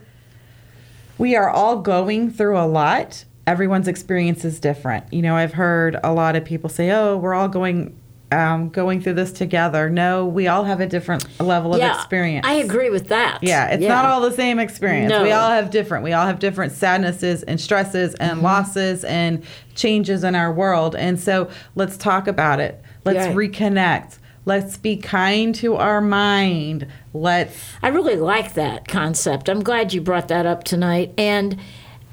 we 1.17 1.35
are 1.35 1.49
all 1.49 1.77
going 1.81 2.29
through 2.31 2.57
a 2.57 2.65
lot, 2.67 3.25
everyone's 3.45 3.87
experience 3.87 4.43
is 4.45 4.59
different. 4.59 5.11
You 5.11 5.21
know, 5.21 5.35
I've 5.35 5.53
heard 5.53 5.97
a 6.03 6.13
lot 6.13 6.35
of 6.35 6.43
people 6.45 6.69
say, 6.69 6.91
"Oh, 6.91 7.17
we're 7.17 7.33
all 7.33 7.47
going 7.47 7.95
um, 8.31 8.67
going 8.69 8.99
through 9.01 9.13
this 9.13 9.31
together." 9.31 9.89
No, 9.89 10.25
we 10.25 10.47
all 10.47 10.65
have 10.65 10.81
a 10.81 10.85
different 10.85 11.25
level 11.39 11.73
of 11.73 11.81
experience. 11.81 12.45
I 12.45 12.53
agree 12.55 12.89
with 12.89 13.07
that. 13.07 13.39
Yeah, 13.41 13.67
it's 13.69 13.83
not 13.85 14.05
all 14.05 14.21
the 14.21 14.31
same 14.33 14.59
experience. 14.59 15.09
No. 15.09 15.23
We 15.23 15.31
all 15.31 15.49
have 15.49 15.69
different. 15.69 16.03
We 16.03 16.13
all 16.13 16.25
have 16.25 16.39
different 16.39 16.73
sadnesses 16.73 17.43
and 17.43 17.59
stresses 17.59 18.13
and 18.15 18.33
Mm-hmm. 18.37 18.43
losses 18.45 19.03
and 19.05 19.43
changes 19.75 20.23
in 20.23 20.35
our 20.35 20.51
world. 20.51 20.95
And 20.95 21.19
so 21.19 21.49
let's 21.75 21.95
talk 21.97 22.27
about 22.27 22.59
it. 22.59 22.81
Let's 23.05 23.27
Right. 23.33 23.51
reconnect. 23.51 24.17
Let's 24.47 24.77
be 24.77 24.95
kind 24.95 25.53
to 25.55 25.75
our 25.75 25.99
mind. 25.99 26.87
Let's 27.13 27.53
I 27.83 27.89
really 27.89 28.15
like 28.15 28.53
that 28.53 28.87
concept. 28.87 29.49
I'm 29.49 29.61
glad 29.61 29.91
you 29.91 29.99
brought 29.99 30.29
that 30.29 30.45
up 30.45 30.63
tonight. 30.63 31.13
And, 31.17 31.59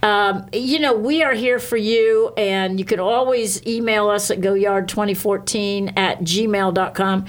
um, 0.03 0.49
you 0.53 0.81
know, 0.81 0.95
we 0.95 1.23
are 1.23 1.35
here 1.35 1.61
for 1.61 1.77
you, 1.77 2.33
and 2.37 2.81
you 2.81 2.85
can 2.85 2.99
always 2.99 3.65
email 3.69 4.09
us 4.09 4.33
at 4.33 4.41
goyard2014 4.41 5.97
at 5.97 6.23
gmail.com. 6.23 7.25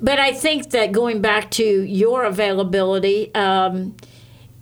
But 0.00 0.18
I 0.18 0.32
think 0.32 0.70
that 0.70 0.90
going 0.90 1.20
back 1.20 1.50
to 1.50 1.62
your 1.62 2.24
availability, 2.24 3.34
um, 3.34 3.94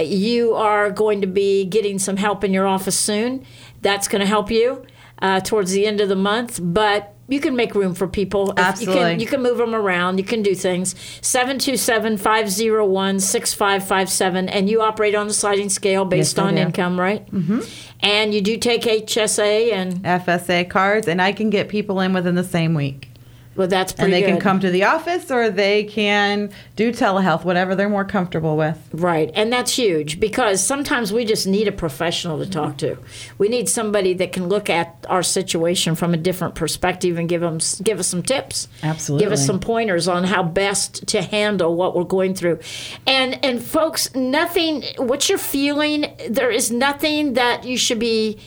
you 0.00 0.54
are 0.54 0.90
going 0.90 1.20
to 1.20 1.28
be 1.28 1.66
getting 1.66 2.00
some 2.00 2.16
help 2.16 2.42
in 2.42 2.52
your 2.52 2.66
office 2.66 2.98
soon. 2.98 3.46
That's 3.80 4.08
going 4.08 4.22
to 4.22 4.26
help 4.26 4.50
you 4.50 4.84
uh, 5.22 5.38
towards 5.38 5.70
the 5.70 5.86
end 5.86 6.00
of 6.00 6.08
the 6.08 6.16
month. 6.16 6.58
But 6.60 7.13
you 7.28 7.40
can 7.40 7.56
make 7.56 7.74
room 7.74 7.94
for 7.94 8.06
people. 8.06 8.50
If 8.52 8.58
You 8.58 8.64
Absolutely. 8.64 9.02
can, 9.02 9.20
you 9.20 9.26
can 9.26 9.42
move 9.42 9.58
them 9.58 9.74
around. 9.74 10.18
You 10.18 10.24
can 10.24 10.42
do 10.42 10.54
things. 10.54 10.94
727 11.22 12.18
501 12.18 13.20
6557. 13.20 14.48
And 14.48 14.68
you 14.68 14.82
operate 14.82 15.14
on 15.14 15.28
the 15.28 15.34
sliding 15.34 15.68
scale 15.70 16.04
based 16.04 16.36
Yes, 16.36 16.44
on 16.46 16.58
income, 16.58 16.98
right? 17.00 17.26
Mm-hmm. 17.30 17.60
And 18.00 18.34
you 18.34 18.40
do 18.42 18.56
take 18.58 18.82
HSA, 18.82 19.72
and 19.72 20.02
FSA 20.04 20.68
cards, 20.68 21.08
and 21.08 21.22
I 21.22 21.32
can 21.32 21.48
get 21.50 21.68
people 21.68 22.00
in 22.00 22.12
within 22.12 22.34
the 22.34 22.44
same 22.44 22.74
week. 22.74 23.08
Well, 23.56 23.68
that's 23.68 23.92
pretty 23.92 24.12
And 24.12 24.12
they 24.12 24.26
can 24.26 24.40
come 24.40 24.60
to 24.60 24.70
the 24.70 24.84
office 24.84 25.30
or 25.30 25.50
they 25.50 25.84
can 25.84 26.50
do 26.76 26.90
telehealth, 26.92 27.44
whatever 27.44 27.74
they're 27.74 27.88
more 27.88 28.04
comfortable 28.04 28.56
with. 28.56 28.78
Right, 28.92 29.30
and 29.34 29.52
that's 29.52 29.76
huge 29.76 30.18
because 30.20 30.64
sometimes 30.64 31.12
we 31.12 31.24
just 31.24 31.46
need 31.46 31.68
a 31.68 31.72
professional 31.72 32.38
to 32.38 32.50
talk 32.50 32.78
to. 32.78 32.98
We 33.38 33.48
need 33.48 33.68
somebody 33.68 34.14
that 34.14 34.32
can 34.32 34.48
look 34.48 34.68
at 34.68 35.06
our 35.08 35.22
situation 35.22 35.94
from 35.94 36.14
a 36.14 36.16
different 36.16 36.54
perspective 36.54 37.18
and 37.18 37.28
give 37.28 37.40
them 37.40 37.58
give 37.82 37.98
us 37.98 38.08
some 38.08 38.22
tips. 38.22 38.68
Absolutely. 38.82 39.24
give 39.24 39.32
us 39.32 39.44
some 39.46 39.60
pointers 39.60 40.08
on 40.08 40.24
how 40.24 40.42
best 40.42 41.06
to 41.08 41.22
handle 41.22 41.74
what 41.74 41.96
we're 41.96 42.04
going 42.04 42.34
through. 42.34 42.58
And 43.06 43.44
and 43.44 43.62
folks, 43.62 44.14
nothing. 44.14 44.84
What 44.96 45.28
you're 45.28 45.38
feeling, 45.38 46.06
there 46.28 46.50
is 46.50 46.70
nothing 46.70 47.34
that 47.34 47.64
you 47.64 47.76
should 47.76 47.98
be. 47.98 48.38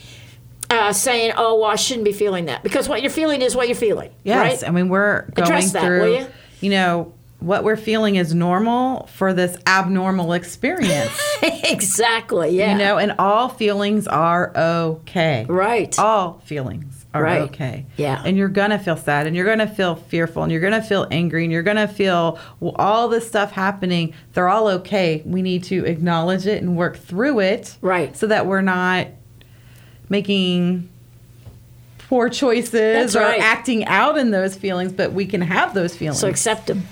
Uh, 0.70 0.92
saying, 0.92 1.32
"Oh, 1.38 1.60
well, 1.60 1.70
I 1.72 1.76
shouldn't 1.76 2.04
be 2.06 2.12
feeling 2.14 2.46
that," 2.46 2.62
because 2.64 2.90
what 2.90 3.02
you're 3.02 3.10
feeling 3.12 3.42
is 3.42 3.56
what 3.56 3.68
you're 3.68 3.76
feeling. 3.76 4.12
Yes, 4.24 4.62
right? 4.64 4.70
I 4.70 4.72
mean 4.72 4.90
we're 4.90 5.22
going 5.34 5.48
Address 5.48 5.72
that, 5.72 5.84
through. 5.84 6.02
will 6.02 6.28
you? 6.62 6.70
know 6.70 7.14
what 7.40 7.64
we're 7.64 7.78
feeling 7.78 8.16
is 8.16 8.34
normal 8.34 9.06
for 9.14 9.32
this 9.34 9.56
abnormal 9.68 10.34
experience. 10.34 11.12
exactly. 11.42 12.58
Yeah. 12.58 12.72
You 12.74 12.78
know, 12.80 12.98
and 12.98 13.14
all 13.20 13.50
feelings 13.50 14.08
are 14.08 14.52
okay. 14.56 15.46
Right. 15.48 15.98
All 16.00 16.42
feelings 16.46 17.06
are 17.14 17.24
Right. 17.24 17.42
okay. 17.44 17.86
Yeah. 17.96 18.22
And 18.26 18.36
you're 18.38 18.50
gonna 18.50 18.80
feel 18.80 18.98
sad, 18.98 19.28
and 19.28 19.36
you're 19.36 19.46
gonna 19.46 19.68
feel 19.68 19.96
fearful, 19.96 20.44
and 20.44 20.52
you're 20.52 20.62
gonna 20.62 20.82
feel 20.84 21.08
angry, 21.12 21.44
and 21.44 21.52
you're 21.54 21.64
gonna 21.64 21.88
feel 21.88 22.40
well, 22.60 22.74
all 22.78 23.08
this 23.08 23.28
stuff 23.28 23.52
happening. 23.52 24.14
They're 24.34 24.50
all 24.50 24.68
okay. 24.68 25.22
We 25.26 25.42
need 25.42 25.64
to 25.66 25.86
acknowledge 25.86 26.46
it 26.48 26.62
and 26.62 26.76
work 26.76 26.98
through 26.98 27.40
it. 27.40 27.78
Right. 27.82 28.16
So 28.18 28.28
that 28.28 28.46
we're 28.48 28.62
not 28.62 29.08
making 30.10 30.90
poor 32.08 32.30
choices 32.30 32.72
That's 32.72 33.16
or 33.16 33.20
right. 33.20 33.42
acting 33.42 33.86
out 33.86 34.18
in 34.18 34.32
those 34.32 34.56
feelings, 34.56 34.94
but 34.94 35.12
we 35.12 35.26
can 35.26 35.42
have 35.42 35.74
those 35.74 35.96
feelings. 35.96 36.20
So 36.20 36.30
accept 36.30 36.68
them. 36.68 36.84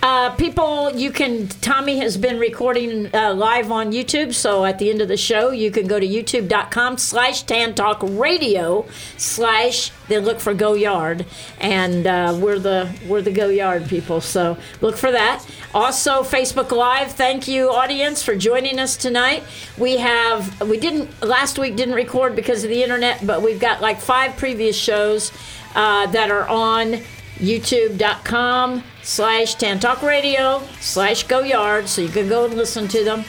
Uh, 0.00 0.30
people, 0.36 0.92
you 0.94 1.10
can. 1.10 1.48
Tommy 1.48 1.98
has 1.98 2.16
been 2.16 2.38
recording 2.38 3.12
uh, 3.12 3.34
live 3.34 3.72
on 3.72 3.90
YouTube. 3.90 4.32
So 4.32 4.64
at 4.64 4.78
the 4.78 4.90
end 4.90 5.02
of 5.02 5.08
the 5.08 5.16
show, 5.16 5.50
you 5.50 5.72
can 5.72 5.88
go 5.88 5.98
to 5.98 6.06
youtube.com 6.06 6.98
slash 6.98 7.42
Tan 7.42 7.74
Talk 7.74 7.98
Radio 8.02 8.86
slash 9.16 9.90
then 10.06 10.24
look 10.24 10.38
for 10.38 10.54
Go 10.54 10.74
Yard, 10.74 11.26
and 11.60 12.06
uh, 12.06 12.38
we're 12.40 12.60
the 12.60 12.90
we're 13.08 13.22
the 13.22 13.32
Go 13.32 13.48
Yard 13.48 13.88
people. 13.88 14.20
So 14.20 14.56
look 14.80 14.96
for 14.96 15.10
that. 15.10 15.44
Also, 15.74 16.22
Facebook 16.22 16.70
Live. 16.70 17.12
Thank 17.12 17.48
you, 17.48 17.70
audience, 17.70 18.22
for 18.22 18.36
joining 18.36 18.78
us 18.78 18.96
tonight. 18.96 19.42
We 19.76 19.96
have 19.96 20.60
we 20.68 20.78
didn't 20.78 21.22
last 21.22 21.58
week 21.58 21.74
didn't 21.74 21.94
record 21.94 22.36
because 22.36 22.62
of 22.62 22.70
the 22.70 22.84
internet, 22.84 23.26
but 23.26 23.42
we've 23.42 23.60
got 23.60 23.80
like 23.80 24.00
five 24.00 24.36
previous 24.36 24.76
shows 24.76 25.32
uh, 25.74 26.06
that 26.06 26.30
are 26.30 26.46
on 26.48 27.00
youtube.com 27.38 28.82
slash 29.08 29.54
Tan 29.54 29.80
Talk 29.80 30.02
Radio 30.02 30.62
slash 30.80 31.22
Go 31.22 31.40
Yard, 31.40 31.88
so 31.88 32.02
you 32.02 32.10
can 32.10 32.28
go 32.28 32.44
and 32.44 32.52
listen 32.54 32.86
to 32.88 33.02
them. 33.02 33.24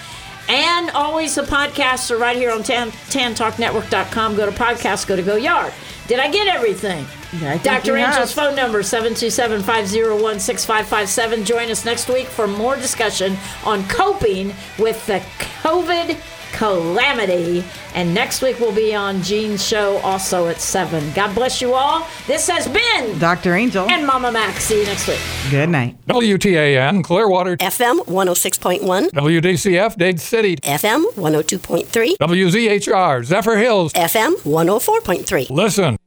And 0.50 0.90
always 0.92 1.36
the 1.36 1.44
podcasts 1.44 2.12
are 2.12 2.18
right 2.18 2.36
here 2.36 2.52
on 2.52 2.64
tan, 2.64 2.92
tantalknetwork.com. 2.92 4.36
Go 4.36 4.46
to 4.46 4.52
podcast, 4.52 5.08
go 5.08 5.16
to 5.16 5.22
Go 5.22 5.38
Yard. 5.38 5.72
Did 6.08 6.20
I 6.20 6.30
get 6.30 6.48
everything? 6.48 7.06
Yeah, 7.40 7.58
Dr. 7.60 7.96
Angel's 7.96 8.34
phone 8.34 8.56
number 8.56 8.82
727-501-6557. 8.82 11.46
Join 11.46 11.70
us 11.70 11.86
next 11.86 12.10
week 12.10 12.28
for 12.28 12.48
more 12.48 12.76
discussion 12.76 13.38
on 13.64 13.88
coping 13.88 14.48
with 14.80 15.06
the 15.06 15.20
COVID 15.40 16.18
calamity. 16.52 17.64
And 17.96 18.14
next 18.14 18.42
week 18.42 18.60
we'll 18.60 18.76
be 18.76 18.94
on 18.96 19.22
Gene's 19.22 19.66
show 19.66 19.98
also 19.98 20.48
at 20.48 20.60
7. 20.62 21.12
God 21.14 21.34
bless 21.36 21.62
you 21.62 21.74
all. 21.74 22.08
This 22.28 22.48
has 22.48 22.68
been 22.68 23.18
Dr. 23.20 23.56
Angel, 23.56 23.90
and 23.90 24.06
Mama 24.06 24.32
Max. 24.32 24.64
See 24.66 24.80
you 24.80 24.86
next 24.86 25.08
week. 25.08 25.20
good 25.50 25.70
night. 25.70 25.96
WTAN, 26.08 27.04
Clearwater, 27.04 27.58
FM 27.58 28.00
106.1, 28.06 29.10
WDCF, 29.12 29.96
Dade 29.98 30.20
City, 30.20 30.56
FM 30.58 31.06
102.3, 31.14 32.18
WZHR, 32.18 33.26
Zephyrhills. 33.26 33.94
FM 33.94 34.36
104.3. 34.44 35.50
Listen. 35.50 35.98